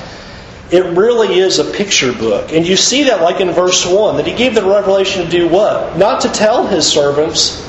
It 0.72 0.84
really 0.97 1.39
is 1.39 1.59
a 1.59 1.63
picture 1.63 2.11
book. 2.11 2.51
And 2.51 2.68
you 2.68 2.76
see 2.76 3.03
that 3.03 3.22
like 3.22 3.39
in 3.39 3.51
verse 3.51 3.86
1 3.86 4.18
that 4.18 4.26
he 4.26 4.34
gave 4.34 4.55
the 4.55 4.63
revelation 4.63 5.24
to 5.24 5.30
do 5.30 5.47
what? 5.47 5.97
Not 5.97 6.22
to 6.22 6.30
tell 6.30 6.66
his 6.66 6.88
servants, 6.88 7.61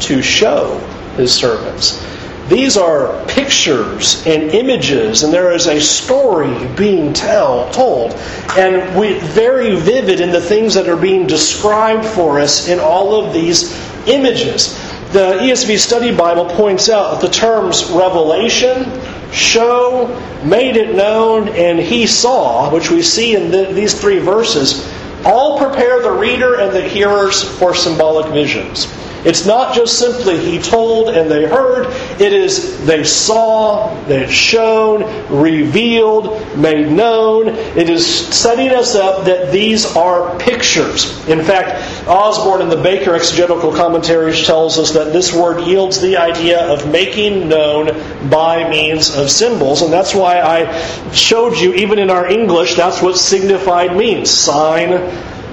to 0.00 0.22
show 0.22 0.78
his 1.16 1.32
servants. 1.32 2.02
These 2.48 2.76
are 2.76 3.24
pictures 3.26 4.22
and 4.26 4.50
images, 4.50 5.22
and 5.22 5.32
there 5.32 5.52
is 5.52 5.66
a 5.66 5.80
story 5.80 6.66
being 6.76 7.14
tell, 7.14 7.70
told, 7.72 8.12
and 8.58 8.98
we, 8.98 9.14
very 9.18 9.76
vivid 9.76 10.20
in 10.20 10.30
the 10.30 10.42
things 10.42 10.74
that 10.74 10.86
are 10.86 10.96
being 10.96 11.26
described 11.26 12.04
for 12.04 12.40
us 12.40 12.68
in 12.68 12.78
all 12.78 13.24
of 13.24 13.32
these 13.32 13.72
images. 14.06 14.74
The 15.12 15.38
ESV 15.40 15.78
Study 15.78 16.14
Bible 16.14 16.44
points 16.44 16.90
out 16.90 17.12
that 17.12 17.26
the 17.26 17.32
terms 17.32 17.88
revelation, 17.90 18.90
show, 19.32 20.08
made 20.44 20.76
it 20.76 20.94
known, 20.94 21.48
and 21.48 21.78
he 21.78 22.06
saw, 22.06 22.72
which 22.72 22.90
we 22.90 23.02
see 23.02 23.34
in 23.34 23.50
the, 23.50 23.72
these 23.72 23.98
three 23.98 24.18
verses, 24.18 24.90
all 25.24 25.58
prepare 25.58 26.02
the 26.02 26.10
reader 26.10 26.60
and 26.60 26.72
the 26.72 26.82
hearers 26.82 27.42
for 27.58 27.74
symbolic 27.74 28.32
visions. 28.32 28.86
It's 29.24 29.46
not 29.46 29.74
just 29.74 29.98
simply 29.98 30.38
he 30.38 30.58
told 30.58 31.08
and 31.08 31.30
they 31.30 31.46
heard, 31.46 31.86
it 32.20 32.32
is 32.32 32.84
they 32.86 33.04
saw, 33.04 33.94
they've 34.04 34.30
shown, 34.30 35.02
revealed, 35.34 36.56
made 36.56 36.90
known. 36.90 37.48
It 37.48 37.88
is 37.88 38.06
setting 38.06 38.70
us 38.70 38.94
up 38.94 39.24
that 39.24 39.50
these 39.50 39.96
are 39.96 40.38
pictures. 40.38 41.26
In 41.26 41.42
fact, 41.42 42.06
Osborne 42.06 42.62
in 42.62 42.68
the 42.68 42.76
Baker 42.76 43.14
Exegetical 43.14 43.72
Commentaries 43.72 44.44
tells 44.44 44.78
us 44.78 44.92
that 44.92 45.12
this 45.12 45.32
word 45.32 45.66
yields 45.66 46.00
the 46.00 46.18
idea 46.18 46.60
of 46.60 46.90
making 46.90 47.48
known 47.48 47.86
by 48.28 48.68
means 48.68 49.16
of 49.16 49.30
symbols, 49.30 49.82
and 49.82 49.92
that's 49.92 50.14
why 50.14 50.40
I 50.40 51.10
showed 51.12 51.56
you, 51.56 51.72
even 51.74 51.98
in 51.98 52.10
our 52.10 52.26
English, 52.26 52.74
that's 52.74 53.00
what 53.00 53.16
signified 53.16 53.96
means. 53.96 54.30
Sign, 54.30 54.90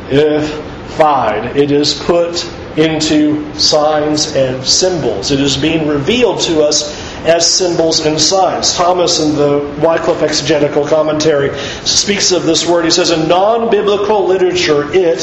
if. 0.10 0.72
It 1.04 1.72
is 1.72 1.96
put 1.96 2.48
into 2.78 3.54
signs 3.56 4.36
and 4.36 4.64
symbols. 4.64 5.32
It 5.32 5.40
is 5.40 5.58
being 5.58 5.88
revealed 5.88 6.42
to 6.42 6.62
us 6.64 6.98
as 7.26 7.46
symbols 7.50 8.06
and 8.06 8.20
signs. 8.20 8.74
Thomas 8.74 9.20
in 9.20 9.36
the 9.36 9.60
Wycliffe 9.82 10.24
exegetical 10.24 10.88
commentary 10.88 11.56
speaks 11.86 12.32
of 12.32 12.44
this 12.44 12.68
word. 12.68 12.86
He 12.86 12.92
says, 12.92 13.12
In 13.12 13.28
non 13.28 13.70
biblical 13.70 14.26
literature, 14.26 14.92
it, 14.94 15.20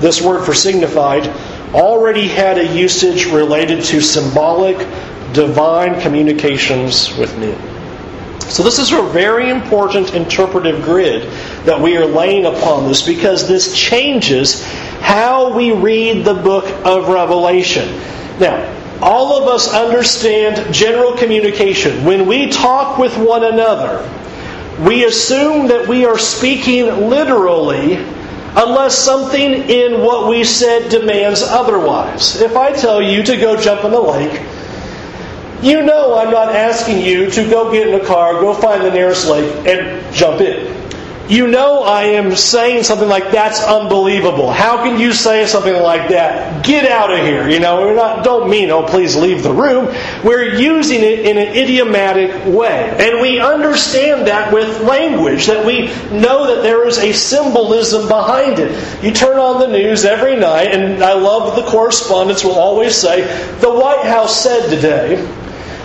this 0.00 0.22
word 0.22 0.44
for 0.44 0.54
signified, 0.54 1.26
already 1.74 2.28
had 2.28 2.58
a 2.58 2.76
usage 2.76 3.26
related 3.26 3.82
to 3.84 4.00
symbolic, 4.00 4.78
divine 5.32 6.00
communications 6.00 7.16
with 7.16 7.36
men. 7.38 7.58
So, 8.50 8.64
this 8.64 8.80
is 8.80 8.90
a 8.92 9.02
very 9.02 9.48
important 9.48 10.14
interpretive 10.14 10.82
grid 10.82 11.22
that 11.66 11.80
we 11.80 11.96
are 11.96 12.06
laying 12.06 12.46
upon 12.46 12.88
this 12.88 13.06
because 13.06 13.46
this 13.46 13.76
changes 13.76 14.66
how 15.00 15.54
we 15.54 15.72
read 15.72 16.24
the 16.24 16.34
book 16.34 16.64
of 16.84 17.08
Revelation. 17.08 17.88
Now, 18.38 18.76
all 19.02 19.42
of 19.42 19.48
us 19.48 19.72
understand 19.72 20.74
general 20.74 21.16
communication. 21.16 22.04
When 22.04 22.26
we 22.26 22.50
talk 22.50 22.98
with 22.98 23.16
one 23.16 23.44
another, 23.44 24.06
we 24.86 25.04
assume 25.04 25.68
that 25.68 25.88
we 25.88 26.04
are 26.04 26.18
speaking 26.18 26.86
literally 27.08 27.96
unless 28.56 28.98
something 28.98 29.52
in 29.52 30.00
what 30.02 30.28
we 30.28 30.44
said 30.44 30.90
demands 30.90 31.42
otherwise. 31.42 32.40
If 32.40 32.56
I 32.56 32.72
tell 32.72 33.00
you 33.00 33.22
to 33.22 33.36
go 33.36 33.60
jump 33.60 33.84
in 33.84 33.92
the 33.92 34.00
lake, 34.00 34.40
you 35.62 35.82
know 35.82 36.18
I'm 36.18 36.30
not 36.30 36.54
asking 36.54 37.02
you 37.02 37.30
to 37.30 37.48
go 37.48 37.72
get 37.72 37.88
in 37.88 38.00
a 38.00 38.04
car, 38.04 38.34
go 38.34 38.54
find 38.54 38.82
the 38.82 38.90
nearest 38.90 39.28
lake, 39.28 39.66
and 39.66 40.14
jump 40.14 40.40
in 40.40 40.79
you 41.30 41.46
know 41.46 41.82
I 41.82 42.02
am 42.02 42.34
saying 42.34 42.82
something 42.82 43.08
like 43.08 43.30
that's 43.30 43.62
unbelievable. 43.62 44.50
How 44.50 44.82
can 44.82 44.98
you 44.98 45.12
say 45.12 45.46
something 45.46 45.74
like 45.74 46.10
that? 46.10 46.64
Get 46.64 46.90
out 46.90 47.12
of 47.12 47.18
here. 47.24 47.48
You 47.48 47.60
know, 47.60 47.82
we're 47.82 47.94
not 47.94 48.24
don't 48.24 48.50
mean, 48.50 48.70
oh 48.70 48.82
please 48.82 49.16
leave 49.16 49.42
the 49.42 49.52
room. 49.52 49.94
We're 50.24 50.54
using 50.56 51.00
it 51.00 51.20
in 51.20 51.38
an 51.38 51.56
idiomatic 51.56 52.46
way. 52.46 52.96
And 52.98 53.20
we 53.20 53.38
understand 53.38 54.26
that 54.26 54.52
with 54.52 54.80
language, 54.80 55.46
that 55.46 55.64
we 55.64 55.86
know 56.10 56.54
that 56.54 56.62
there 56.62 56.86
is 56.86 56.98
a 56.98 57.12
symbolism 57.12 58.08
behind 58.08 58.58
it. 58.58 59.02
You 59.02 59.12
turn 59.12 59.38
on 59.38 59.60
the 59.60 59.68
news 59.68 60.04
every 60.04 60.36
night, 60.36 60.74
and 60.74 61.02
I 61.02 61.14
love 61.14 61.56
the 61.56 61.70
correspondents 61.70 62.44
will 62.44 62.58
always 62.58 62.94
say, 62.94 63.22
the 63.60 63.70
White 63.70 64.04
House 64.04 64.42
said 64.42 64.68
today, 64.68 65.16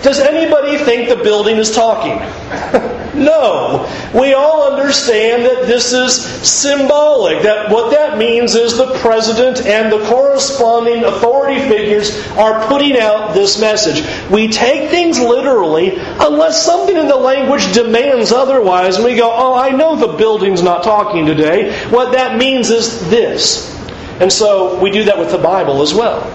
does 0.02 0.18
anybody 0.20 0.78
think 0.78 1.08
the 1.08 1.16
building 1.16 1.56
is 1.56 1.70
talking? 1.70 2.18
no. 3.14 3.90
We 4.14 4.34
all 4.34 4.70
understand 4.70 5.44
that 5.44 5.66
this 5.66 5.92
is 5.92 6.14
symbolic. 6.46 7.42
That 7.42 7.70
what 7.70 7.90
that 7.90 8.18
means 8.18 8.54
is 8.54 8.76
the 8.76 8.98
president 8.98 9.64
and 9.66 9.90
the 9.90 10.04
corresponding 10.06 11.04
authority 11.04 11.60
figures 11.68 12.26
are 12.32 12.66
putting 12.68 12.96
out 12.98 13.34
this 13.34 13.60
message. 13.60 14.04
We 14.30 14.48
take 14.48 14.90
things 14.90 15.18
literally 15.18 15.96
unless 15.96 16.64
something 16.64 16.96
in 16.96 17.08
the 17.08 17.16
language 17.16 17.72
demands 17.72 18.32
otherwise, 18.32 18.96
and 18.96 19.04
we 19.04 19.16
go, 19.16 19.30
"Oh, 19.32 19.54
I 19.54 19.70
know 19.70 19.96
the 19.96 20.08
building's 20.08 20.62
not 20.62 20.82
talking 20.82 21.26
today." 21.26 21.72
What 21.90 22.12
that 22.12 22.36
means 22.36 22.70
is 22.70 23.08
this. 23.10 23.72
And 24.20 24.32
so 24.32 24.78
we 24.78 24.90
do 24.90 25.04
that 25.04 25.18
with 25.18 25.30
the 25.30 25.38
Bible 25.38 25.82
as 25.82 25.92
well 25.92 26.26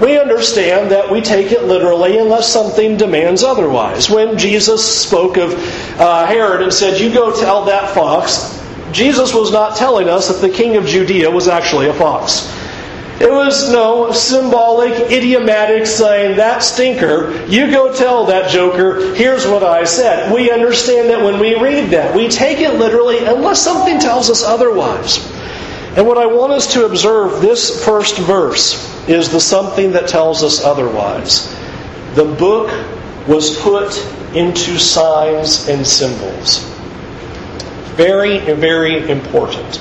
we 0.00 0.18
understand 0.18 0.90
that 0.90 1.10
we 1.10 1.22
take 1.22 1.52
it 1.52 1.64
literally 1.64 2.18
unless 2.18 2.52
something 2.52 2.96
demands 2.96 3.42
otherwise. 3.42 4.10
When 4.10 4.36
Jesus 4.36 4.84
spoke 4.84 5.36
of 5.38 5.54
uh, 5.98 6.26
Herod 6.26 6.62
and 6.62 6.72
said, 6.72 7.00
You 7.00 7.12
go 7.12 7.38
tell 7.38 7.64
that 7.66 7.94
fox, 7.94 8.62
Jesus 8.92 9.34
was 9.34 9.50
not 9.50 9.76
telling 9.76 10.08
us 10.08 10.28
that 10.28 10.46
the 10.46 10.54
king 10.54 10.76
of 10.76 10.86
Judea 10.86 11.30
was 11.30 11.48
actually 11.48 11.88
a 11.88 11.94
fox. 11.94 12.52
It 13.18 13.32
was 13.32 13.72
no 13.72 14.12
symbolic, 14.12 15.10
idiomatic 15.10 15.86
saying, 15.86 16.36
that 16.36 16.62
stinker, 16.62 17.46
you 17.46 17.70
go 17.70 17.94
tell 17.94 18.26
that 18.26 18.50
joker, 18.50 19.14
here's 19.14 19.46
what 19.46 19.62
I 19.62 19.84
said. 19.84 20.30
We 20.34 20.50
understand 20.50 21.08
that 21.08 21.24
when 21.24 21.40
we 21.40 21.58
read 21.58 21.90
that, 21.92 22.14
we 22.14 22.28
take 22.28 22.60
it 22.60 22.74
literally 22.74 23.24
unless 23.24 23.62
something 23.62 23.98
tells 23.98 24.28
us 24.28 24.42
otherwise. 24.42 25.16
And 25.96 26.06
what 26.06 26.18
I 26.18 26.26
want 26.26 26.52
us 26.52 26.74
to 26.74 26.84
observe 26.84 27.40
this 27.40 27.82
first 27.82 28.18
verse 28.18 29.08
is 29.08 29.30
the 29.30 29.40
something 29.40 29.92
that 29.92 30.08
tells 30.08 30.42
us 30.42 30.62
otherwise. 30.62 31.50
The 32.14 32.26
book 32.26 32.68
was 33.26 33.58
put 33.60 33.96
into 34.34 34.78
signs 34.78 35.68
and 35.68 35.86
symbols. 35.86 36.64
Very, 37.96 38.40
very 38.40 39.08
important. 39.08 39.76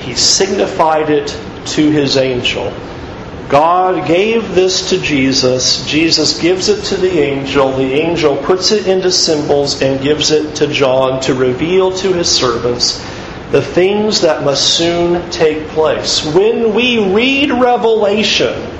He 0.00 0.14
signified 0.14 1.08
it 1.08 1.28
to 1.68 1.90
his 1.90 2.18
angel. 2.18 2.70
God 3.48 4.06
gave 4.06 4.54
this 4.54 4.90
to 4.90 5.00
Jesus. 5.00 5.86
Jesus 5.86 6.38
gives 6.38 6.68
it 6.68 6.84
to 6.86 6.96
the 6.98 7.20
angel. 7.20 7.72
The 7.72 7.94
angel 7.94 8.36
puts 8.36 8.70
it 8.70 8.86
into 8.86 9.10
symbols 9.10 9.80
and 9.80 10.02
gives 10.02 10.30
it 10.30 10.56
to 10.56 10.66
John 10.66 11.22
to 11.22 11.32
reveal 11.32 11.90
to 11.98 12.12
his 12.12 12.28
servants 12.28 13.02
the 13.56 13.62
things 13.62 14.20
that 14.20 14.44
must 14.44 14.76
soon 14.76 15.30
take 15.30 15.66
place. 15.68 16.22
When 16.34 16.74
we 16.74 17.10
read 17.14 17.50
Revelation, 17.50 18.70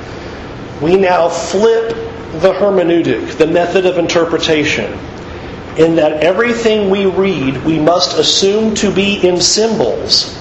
we 0.82 0.96
now 0.96 1.30
flip 1.30 1.96
the 2.42 2.52
hermeneutic, 2.52 3.38
the 3.38 3.46
method 3.46 3.86
of 3.86 3.96
interpretation, 3.96 4.92
in 5.78 5.96
that 5.96 6.22
everything 6.22 6.90
we 6.90 7.06
read 7.06 7.64
we 7.64 7.78
must 7.78 8.18
assume 8.18 8.74
to 8.74 8.94
be 8.94 9.26
in 9.26 9.40
symbols 9.40 10.38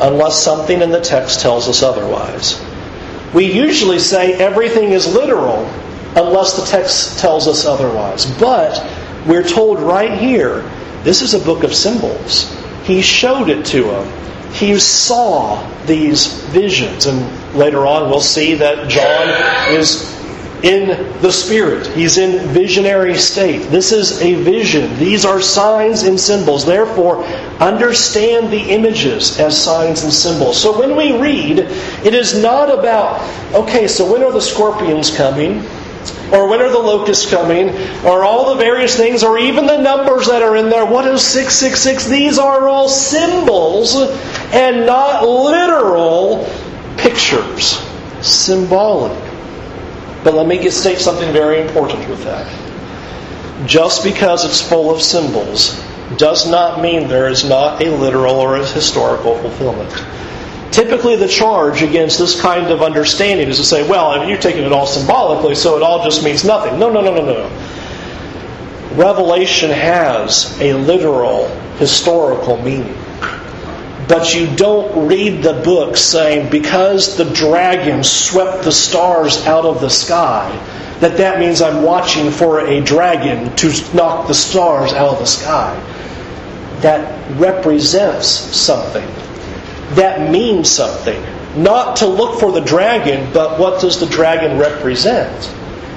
unless 0.00 0.40
something 0.40 0.80
in 0.80 0.90
the 0.92 1.00
text 1.00 1.40
tells 1.40 1.68
us 1.68 1.82
otherwise. 1.82 2.64
We 3.34 3.52
usually 3.52 3.98
say 3.98 4.34
everything 4.34 4.92
is 4.92 5.12
literal 5.12 5.64
unless 6.14 6.56
the 6.56 6.64
text 6.64 7.18
tells 7.18 7.48
us 7.48 7.64
otherwise. 7.64 8.24
But 8.38 8.88
we're 9.26 9.42
told 9.42 9.80
right 9.80 10.16
here 10.16 10.60
this 11.02 11.22
is 11.22 11.34
a 11.34 11.40
book 11.40 11.64
of 11.64 11.74
symbols. 11.74 12.56
He 12.84 13.02
showed 13.02 13.48
it 13.48 13.64
to 13.66 13.90
him. 13.90 14.52
He 14.52 14.78
saw 14.78 15.68
these 15.86 16.44
visions. 16.50 17.06
And 17.06 17.54
later 17.56 17.86
on, 17.86 18.08
we'll 18.08 18.20
see 18.20 18.54
that 18.54 18.88
John 18.88 19.74
is 19.74 20.14
in 20.62 21.20
the 21.20 21.30
Spirit. 21.30 21.86
He's 21.88 22.16
in 22.16 22.48
visionary 22.48 23.16
state. 23.16 23.70
This 23.70 23.92
is 23.92 24.22
a 24.22 24.34
vision. 24.34 24.98
These 24.98 25.26
are 25.26 25.40
signs 25.40 26.04
and 26.04 26.18
symbols. 26.18 26.64
Therefore, 26.64 27.22
understand 27.60 28.50
the 28.50 28.70
images 28.70 29.38
as 29.38 29.62
signs 29.62 30.04
and 30.04 30.12
symbols. 30.12 30.60
So 30.60 30.78
when 30.78 30.96
we 30.96 31.20
read, 31.20 31.58
it 31.58 32.14
is 32.14 32.40
not 32.40 32.70
about, 32.70 33.20
okay, 33.54 33.86
so 33.86 34.10
when 34.10 34.22
are 34.22 34.32
the 34.32 34.40
scorpions 34.40 35.14
coming? 35.14 35.62
Or 36.34 36.48
when 36.48 36.60
are 36.60 36.68
the 36.68 36.78
locusts 36.78 37.30
coming? 37.30 37.70
Or 38.04 38.24
all 38.24 38.54
the 38.54 38.60
various 38.60 38.96
things, 38.96 39.22
or 39.22 39.38
even 39.38 39.66
the 39.66 39.78
numbers 39.78 40.26
that 40.26 40.42
are 40.42 40.56
in 40.56 40.68
there. 40.68 40.84
What 40.84 41.06
is 41.06 41.22
666? 41.22 42.06
These 42.06 42.38
are 42.38 42.68
all 42.68 42.88
symbols 42.88 43.94
and 44.52 44.84
not 44.84 45.26
literal 45.26 46.44
pictures. 46.96 47.80
Symbolic. 48.20 49.16
But 50.24 50.34
let 50.34 50.46
me 50.46 50.68
state 50.70 50.98
something 50.98 51.32
very 51.32 51.60
important 51.60 52.08
with 52.08 52.24
that. 52.24 52.48
Just 53.68 54.02
because 54.02 54.44
it's 54.44 54.60
full 54.60 54.90
of 54.90 55.00
symbols 55.00 55.80
does 56.16 56.48
not 56.48 56.80
mean 56.80 57.08
there 57.08 57.28
is 57.28 57.44
not 57.44 57.80
a 57.82 57.90
literal 57.96 58.36
or 58.36 58.56
a 58.56 58.66
historical 58.66 59.38
fulfillment. 59.38 59.92
Typically, 60.74 61.14
the 61.14 61.28
charge 61.28 61.82
against 61.82 62.18
this 62.18 62.40
kind 62.40 62.66
of 62.72 62.82
understanding 62.82 63.46
is 63.46 63.58
to 63.58 63.64
say, 63.64 63.88
well, 63.88 64.28
you're 64.28 64.36
taking 64.36 64.64
it 64.64 64.72
all 64.72 64.88
symbolically, 64.88 65.54
so 65.54 65.76
it 65.76 65.84
all 65.84 66.02
just 66.02 66.24
means 66.24 66.42
nothing. 66.44 66.80
No, 66.80 66.90
no, 66.90 67.00
no, 67.00 67.14
no, 67.14 67.24
no. 67.24 68.96
Revelation 68.96 69.70
has 69.70 70.60
a 70.60 70.74
literal, 70.74 71.46
historical 71.78 72.60
meaning. 72.60 72.92
But 74.08 74.34
you 74.34 74.52
don't 74.56 75.06
read 75.06 75.44
the 75.44 75.52
book 75.52 75.96
saying, 75.96 76.50
because 76.50 77.16
the 77.16 77.26
dragon 77.26 78.02
swept 78.02 78.64
the 78.64 78.72
stars 78.72 79.46
out 79.46 79.64
of 79.64 79.80
the 79.80 79.90
sky, 79.90 80.50
that 80.98 81.16
that 81.18 81.38
means 81.38 81.62
I'm 81.62 81.84
watching 81.84 82.32
for 82.32 82.66
a 82.66 82.80
dragon 82.80 83.54
to 83.54 83.94
knock 83.94 84.26
the 84.26 84.34
stars 84.34 84.92
out 84.92 85.10
of 85.10 85.18
the 85.20 85.26
sky. 85.26 85.72
That 86.80 87.30
represents 87.38 88.26
something. 88.26 89.08
That 89.96 90.30
means 90.30 90.70
something. 90.70 91.22
Not 91.62 91.96
to 91.96 92.06
look 92.06 92.40
for 92.40 92.52
the 92.52 92.60
dragon, 92.60 93.32
but 93.32 93.60
what 93.60 93.80
does 93.80 94.00
the 94.00 94.06
dragon 94.06 94.58
represent? 94.58 95.52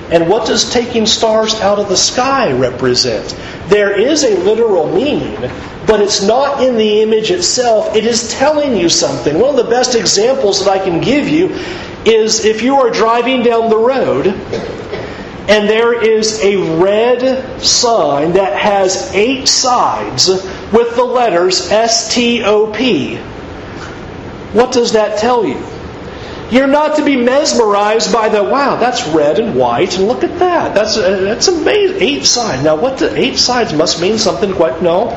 And 0.10 0.30
what 0.30 0.48
does 0.48 0.72
taking 0.72 1.06
stars 1.06 1.56
out 1.56 1.80
of 1.80 1.89
the 1.89 1.98
sky 1.98 2.54
represent? 2.54 3.36
There 3.68 4.00
is 4.00 4.24
a 4.24 4.38
literal 4.38 4.88
meaning, 4.93 5.36
but 5.86 6.00
it's 6.00 6.24
not 6.24 6.64
in 6.64 6.78
the 6.78 7.02
image 7.02 7.32
itself. 7.32 7.95
It 7.95 8.06
is 8.06 8.32
telling 8.32 8.78
you 8.78 8.88
something. 8.88 9.38
One 9.38 9.58
of 9.60 9.66
the 9.66 9.70
best 9.70 9.95
examples 9.95 10.64
that 10.64 10.72
I 10.72 10.84
can 10.84 11.02
give 11.02 11.28
you 11.28 11.50
is 12.06 12.45
if 12.45 12.62
you 12.62 12.76
are 12.76 12.89
driving 12.89 13.43
down 13.43 13.70
the 13.70 13.78
road 13.78 14.28
and 15.50 15.70
there 15.70 16.02
is 16.02 16.41
a 16.41 16.78
red 16.78 17.62
sign 17.62 18.34
that 18.34 18.58
has 18.58 19.14
eight 19.14 19.48
sides 19.48 20.28
with 20.28 20.95
the 20.95 21.04
letters 21.04 21.72
S 21.72 22.14
T 22.14 22.43
O 22.43 22.72
P. 22.72 23.18
What 24.54 24.72
does 24.72 24.93
that 24.93 25.20
tell 25.20 25.45
you? 25.45 25.62
You're 26.50 26.68
not 26.68 26.95
to 26.95 27.04
be 27.04 27.18
mesmerized 27.18 28.14
by 28.14 28.30
the 28.30 28.41
wow, 28.41 28.78
that's 28.78 29.06
red 29.08 29.38
and 29.39 29.56
white, 29.56 29.98
and 29.98 30.08
look 30.08 30.24
at 30.24 30.39
that. 30.39 30.74
That's 30.74 30.95
uh, 30.95 31.20
that's 31.22 31.50
amazing. 31.50 32.02
Eight 32.02 32.26
sides. 32.26 32.64
Now, 32.64 32.78
what 32.78 33.00
the 33.00 33.14
eight 33.18 33.38
sides 33.38 33.74
must 33.74 34.02
mean 34.02 34.18
something 34.18 34.54
quite 34.54 34.82
no. 34.82 35.10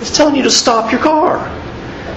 It's 0.00 0.16
telling 0.16 0.36
you 0.36 0.42
to 0.44 0.50
stop 0.50 0.90
your 0.90 1.02
car. 1.02 1.38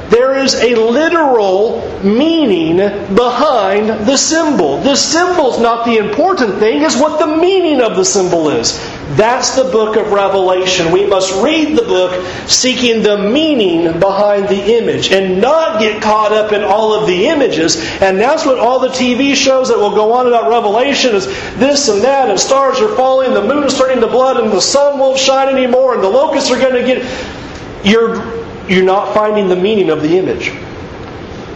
There 0.10 0.38
is 0.38 0.56
a 0.56 0.76
literal 0.76 2.02
meaning 2.02 2.78
behind 3.14 3.89
the 4.08 4.16
symbol. 4.16 4.80
The 4.80 4.95
symbol's 4.95 5.60
not 5.60 5.86
the 5.86 5.98
important 5.98 6.60
thing, 6.60 6.84
is 6.84 6.95
what 6.95 7.20
the 7.20 7.36
meaning 7.36 7.82
of 7.82 7.98
the 7.98 8.06
symbol 8.06 8.50
is. 8.50 8.80
That's 9.16 9.55
the 9.55 9.64
book 9.64 9.95
of 9.95 10.12
Revelation. 10.12 10.91
We 10.91 11.05
must 11.05 11.41
read 11.41 11.78
the 11.78 11.84
book 11.84 12.26
seeking 12.49 13.03
the 13.03 13.18
meaning 13.18 13.99
behind 14.01 14.49
the 14.49 14.78
image 14.78 15.12
and 15.12 15.39
not 15.39 15.80
get 15.80 16.01
caught 16.01 16.34
up 16.34 16.51
in 16.51 16.62
all 16.62 16.93
of 16.93 17.08
the 17.08 17.28
images. 17.28 17.78
And 18.01 18.20
that's 18.20 18.45
what 18.45 18.60
all 18.60 18.80
the 18.80 18.89
TV 18.89 19.34
shows 19.34 19.70
that 19.70 19.78
will 19.78 19.95
go 19.95 20.12
on 20.12 20.28
about 20.28 20.49
Revelation 20.49 21.16
is 21.16 21.26
this 21.55 21.88
and 21.88 22.01
that, 22.01 22.30
and 22.30 22.38
stars 22.38 22.82
are 22.82 22.93
falling, 22.97 23.34
the 23.34 23.41
moon 23.41 23.64
is 23.64 23.78
turning 23.78 24.01
to 24.01 24.08
blood, 24.08 24.43
and 24.43 24.51
the 24.51 24.60
sun 24.60 24.99
won't 24.99 25.18
shine 25.18 25.47
anymore, 25.47 25.93
and 25.93 26.03
the 26.03 26.10
locusts 26.10 26.51
are 26.51 26.60
going 26.60 26.74
to 26.74 26.84
get. 26.84 27.86
You're 27.86 28.36
you're 28.68 28.84
not 28.84 29.14
finding 29.14 29.47
the 29.47 29.55
meaning 29.55 29.89
of 29.89 30.01
the 30.01 30.18
image. 30.18 30.47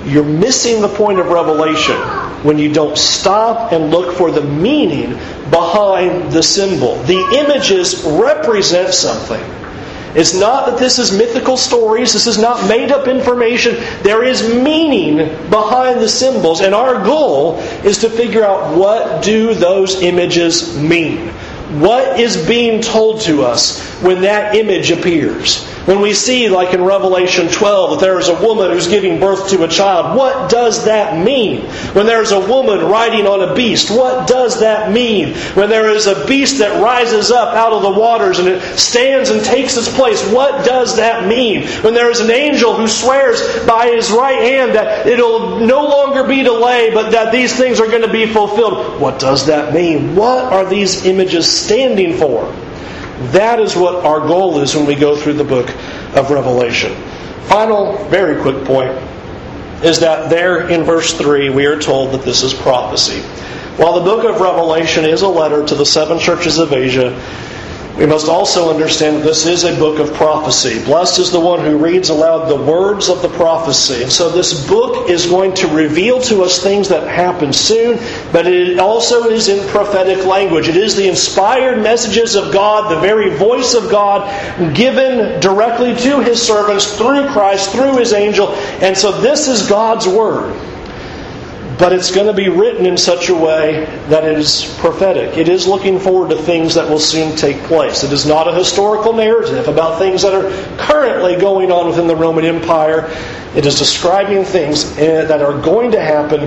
You're 0.06 0.24
missing 0.24 0.82
the 0.82 0.88
point 0.88 1.20
of 1.20 1.28
revelation 1.28 1.98
when 2.44 2.58
you 2.58 2.74
don't 2.74 2.98
stop 2.98 3.72
and 3.72 3.92
look 3.92 4.16
for 4.16 4.32
the 4.32 4.42
meaning 4.42 5.14
behind 5.50 6.32
the 6.32 6.44
symbol. 6.44 6.96
The 7.04 7.46
images 7.46 8.04
represent 8.06 8.94
something. 8.94 9.42
It's 10.14 10.34
not 10.34 10.66
that 10.66 10.78
this 10.78 11.00
is 11.00 11.18
mythical 11.18 11.56
stories, 11.56 12.12
this 12.12 12.28
is 12.28 12.38
not 12.38 12.68
made 12.68 12.92
up 12.92 13.08
information. 13.08 13.76
There 14.04 14.24
is 14.24 14.54
meaning 14.54 15.18
behind 15.50 16.02
the 16.02 16.10
symbols, 16.10 16.60
and 16.60 16.76
our 16.76 17.04
goal 17.04 17.60
is 17.86 18.00
to 18.00 18.10
figure 18.10 18.44
out 18.44 18.78
what 18.78 19.24
do 19.24 19.54
those 19.54 20.02
images 20.02 20.78
mean? 20.78 21.32
What 21.80 22.20
is 22.20 22.48
being 22.48 22.82
told 22.82 23.22
to 23.22 23.44
us 23.44 23.82
when 24.02 24.22
that 24.22 24.56
image 24.56 24.92
appears? 24.92 25.66
When 25.86 26.00
we 26.00 26.14
see, 26.14 26.48
like 26.48 26.76
in 26.76 26.84
Revelation 26.84 27.48
12, 27.48 27.92
that 27.92 28.06
there 28.06 28.20
is 28.20 28.30
a 28.30 28.40
woman 28.40 28.70
who's 28.70 28.88
giving 28.88 29.20
birth 29.20 29.50
to 29.50 29.64
a 29.64 29.68
child, 29.68 30.16
what 30.16 30.52
does 30.52 30.86
that 30.86 31.26
mean? 31.26 31.62
When 31.94 32.06
there 32.06 32.22
is 32.22 32.32
a 32.32 32.40
woman 32.40 32.86
riding 32.86 33.26
on 33.26 33.42
a 33.42 33.56
beast, 33.56 33.90
what 33.90 34.28
does 34.28 34.60
that 34.60 34.92
mean? 34.92 35.34
When 35.56 35.70
there 35.70 35.90
is 35.90 36.06
a 36.06 36.28
beast 36.28 36.60
that 36.60 36.84
rises 36.84 37.32
up 37.32 37.56
out 37.56 37.74
of 37.74 37.82
the 37.82 38.00
waters 38.00 38.38
and 38.38 38.48
it 38.48 38.62
stands 38.78 39.32
and 39.32 39.44
takes 39.44 39.76
its 39.76 39.92
place, 39.96 40.24
what 40.32 40.66
does 40.66 40.98
that 40.98 41.28
mean? 41.28 41.66
When 41.82 41.96
there 41.96 42.12
is 42.12 42.20
an 42.20 42.30
angel 42.30 42.76
who 42.76 42.88
swears 42.88 43.42
by 43.66 43.88
his 43.88 44.12
right 44.12 44.40
hand 44.40 44.76
that 44.76 45.08
it'll 45.08 45.62
no 45.62 45.84
longer 45.84 46.26
be 46.26 46.44
delay, 46.44 46.94
but 46.94 47.10
that 47.12 47.32
these 47.32 47.56
things 47.56 47.80
are 47.80 47.88
going 47.88 48.04
to 48.04 48.12
be 48.12 48.28
fulfilled, 48.28 49.02
what 49.02 49.20
does 49.20 49.48
that 49.48 49.74
mean? 49.74 50.16
What 50.16 50.44
are 50.54 50.70
these 50.70 51.08
images 51.08 51.50
standing 51.64 52.18
for? 52.18 52.52
That 53.32 53.60
is 53.60 53.76
what 53.76 54.04
our 54.04 54.20
goal 54.20 54.60
is 54.60 54.76
when 54.76 54.86
we 54.86 54.96
go 54.96 55.16
through 55.16 55.34
the 55.34 55.44
book 55.44 55.70
of 56.16 56.32
Revelation. 56.32 56.96
Final, 57.44 58.04
very 58.06 58.42
quick 58.42 58.66
point 58.66 58.92
is 59.84 60.00
that 60.00 60.30
there 60.30 60.70
in 60.70 60.84
verse 60.84 61.14
3 61.14 61.50
we 61.50 61.66
are 61.66 61.80
told 61.80 62.14
that 62.14 62.24
this 62.24 62.44
is 62.44 62.54
prophecy. 62.54 63.22
While 63.78 63.94
the 63.94 64.06
book 64.06 64.26
of 64.26 64.42
Revelation 64.42 65.06
is 65.06 65.22
a 65.22 65.28
letter 65.28 65.66
to 65.66 65.76
the 65.76 65.86
seven 65.86 66.20
churches 66.20 66.58
of 66.58 66.74
Asia, 66.74 67.12
We 67.98 68.06
must 68.06 68.30
also 68.30 68.70
understand 68.70 69.18
that 69.18 69.24
this 69.26 69.46
is 69.46 69.64
a 69.64 69.78
book 69.78 70.00
of 70.00 70.14
prophecy. 70.16 70.84
Blessed 70.86 71.20
is 71.20 71.32
the 71.32 71.40
one 71.40 71.60
who 71.60 71.78
reads 71.78 72.10
aloud 72.10 72.48
the 72.48 72.56
words 72.56 73.10
of 73.10 73.22
the 73.22 73.30
prophecy. 73.30 74.02
And 74.02 74.12
so 74.12 74.30
this 74.30 74.66
book 74.68 75.10
is 75.10 75.26
going 75.26 75.54
to 75.56 75.68
reveal 75.68 76.20
to 76.22 76.42
us 76.42 76.64
things 76.64 76.88
that 76.90 77.08
happen 77.08 77.52
soon, 77.52 77.98
but 78.32 78.48
it 78.48 78.80
also 78.80 79.26
is 79.26 79.50
in 79.50 79.68
prophetic 79.70 80.26
language. 80.26 80.68
It 80.68 80.78
is 80.78 80.96
the 80.96 81.08
inspired 81.08 81.84
messages 81.84 82.36
of 82.36 82.54
God, 82.54 82.90
the 82.90 83.02
very 83.02 83.38
voice 83.38 83.74
of 83.74 83.92
God, 83.92 84.26
given 84.74 85.40
directly 85.42 85.94
to 85.94 86.22
his 86.22 86.42
servants 86.42 86.98
through 86.98 87.28
Christ, 87.30 87.72
through 87.72 87.98
his 87.98 88.14
angel. 88.14 88.54
And 88.82 88.98
so 88.98 89.12
this 89.12 89.48
is 89.48 89.68
God's 89.68 90.08
word 90.08 90.71
but 91.82 91.94
it's 91.94 92.12
going 92.12 92.28
to 92.28 92.34
be 92.34 92.48
written 92.48 92.86
in 92.86 92.96
such 92.96 93.30
a 93.30 93.34
way 93.34 93.86
that 94.10 94.24
it 94.24 94.38
is 94.38 94.72
prophetic. 94.78 95.36
It 95.36 95.50
is 95.50 95.66
looking 95.66 96.00
forward 96.00 96.30
to 96.30 96.36
things 96.36 96.76
that 96.76 96.88
will 96.88 97.00
soon 97.00 97.36
take 97.36 97.58
place. 97.64 98.04
It 98.04 98.14
is 98.14 98.24
not 98.24 98.48
a 98.48 98.54
historical 98.54 99.14
narrative 99.14 99.68
about 99.68 99.98
things 99.98 100.22
that 100.22 100.32
are 100.32 100.78
currently 100.78 101.38
going 101.38 101.72
on 101.72 101.88
within 101.88 102.06
the 102.06 102.16
Roman 102.16 102.46
Empire. 102.46 103.10
It 103.56 103.66
is 103.66 103.80
describing 103.80 104.44
things 104.44 104.96
eh, 105.00 105.26
that 105.26 105.42
are 105.42 105.60
going 105.60 105.90
to 105.94 106.00
happen 106.00 106.42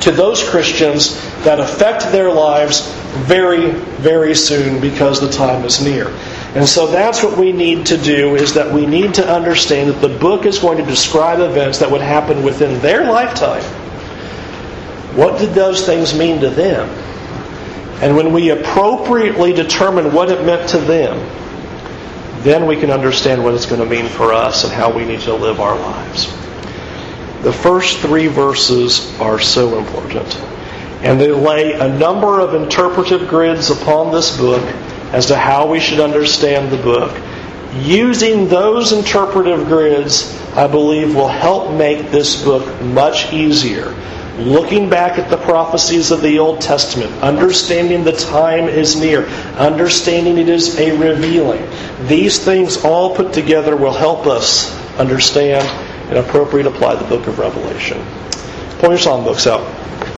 to 0.00 0.10
those 0.10 0.42
Christians 0.42 1.14
that 1.44 1.60
affect 1.60 2.10
their 2.10 2.32
lives 2.32 2.90
very, 3.18 3.70
very 3.70 4.34
soon 4.34 4.80
because 4.80 5.20
the 5.20 5.30
time 5.30 5.64
is 5.64 5.80
near. 5.80 6.08
And 6.56 6.68
so 6.68 6.88
that's 6.88 7.22
what 7.22 7.38
we 7.38 7.52
need 7.52 7.86
to 7.86 7.96
do 7.96 8.34
is 8.34 8.54
that 8.54 8.74
we 8.74 8.84
need 8.84 9.14
to 9.14 9.32
understand 9.32 9.90
that 9.90 10.00
the 10.00 10.18
book 10.18 10.44
is 10.44 10.58
going 10.58 10.78
to 10.78 10.84
describe 10.84 11.38
events 11.38 11.78
that 11.78 11.88
would 11.88 12.00
happen 12.00 12.42
within 12.42 12.80
their 12.80 13.04
lifetime 13.04 13.62
what 15.16 15.38
did 15.38 15.54
those 15.54 15.86
things 15.86 16.16
mean 16.16 16.40
to 16.42 16.50
them? 16.50 16.88
And 18.02 18.14
when 18.14 18.34
we 18.34 18.50
appropriately 18.50 19.54
determine 19.54 20.12
what 20.12 20.30
it 20.30 20.44
meant 20.44 20.68
to 20.70 20.78
them, 20.78 21.18
then 22.42 22.66
we 22.66 22.76
can 22.76 22.90
understand 22.90 23.42
what 23.42 23.54
it's 23.54 23.64
going 23.64 23.80
to 23.80 23.88
mean 23.88 24.08
for 24.08 24.34
us 24.34 24.64
and 24.64 24.72
how 24.72 24.94
we 24.94 25.06
need 25.06 25.20
to 25.20 25.34
live 25.34 25.58
our 25.58 25.74
lives. 25.78 26.26
The 27.42 27.52
first 27.52 27.98
three 28.00 28.26
verses 28.26 29.18
are 29.18 29.40
so 29.40 29.78
important. 29.78 30.36
And 31.00 31.18
they 31.18 31.30
lay 31.30 31.72
a 31.72 31.88
number 31.88 32.38
of 32.40 32.54
interpretive 32.54 33.26
grids 33.26 33.70
upon 33.70 34.12
this 34.12 34.36
book 34.36 34.62
as 35.14 35.26
to 35.26 35.36
how 35.36 35.66
we 35.66 35.80
should 35.80 36.00
understand 36.00 36.70
the 36.70 36.76
book. 36.76 37.18
Using 37.82 38.48
those 38.48 38.92
interpretive 38.92 39.66
grids, 39.66 40.38
I 40.52 40.66
believe, 40.66 41.14
will 41.14 41.28
help 41.28 41.72
make 41.72 42.10
this 42.10 42.44
book 42.44 42.82
much 42.82 43.32
easier 43.32 43.94
looking 44.38 44.90
back 44.90 45.18
at 45.18 45.30
the 45.30 45.36
prophecies 45.36 46.10
of 46.10 46.22
the 46.22 46.38
Old 46.38 46.60
Testament, 46.60 47.12
understanding 47.22 48.04
the 48.04 48.12
time 48.12 48.68
is 48.68 48.96
near, 48.96 49.26
understanding 49.56 50.38
it 50.38 50.48
is 50.48 50.78
a 50.78 50.96
revealing. 50.96 51.66
These 52.06 52.44
things 52.44 52.84
all 52.84 53.14
put 53.16 53.32
together 53.32 53.76
will 53.76 53.92
help 53.92 54.26
us 54.26 54.74
understand 54.98 55.66
and 56.08 56.18
appropriately 56.18 56.72
apply 56.72 56.94
the 56.96 57.08
book 57.08 57.26
of 57.26 57.38
Revelation. 57.38 57.98
Pull 58.78 58.90
your 58.90 58.98
songbooks 58.98 59.46
out. 59.46 59.64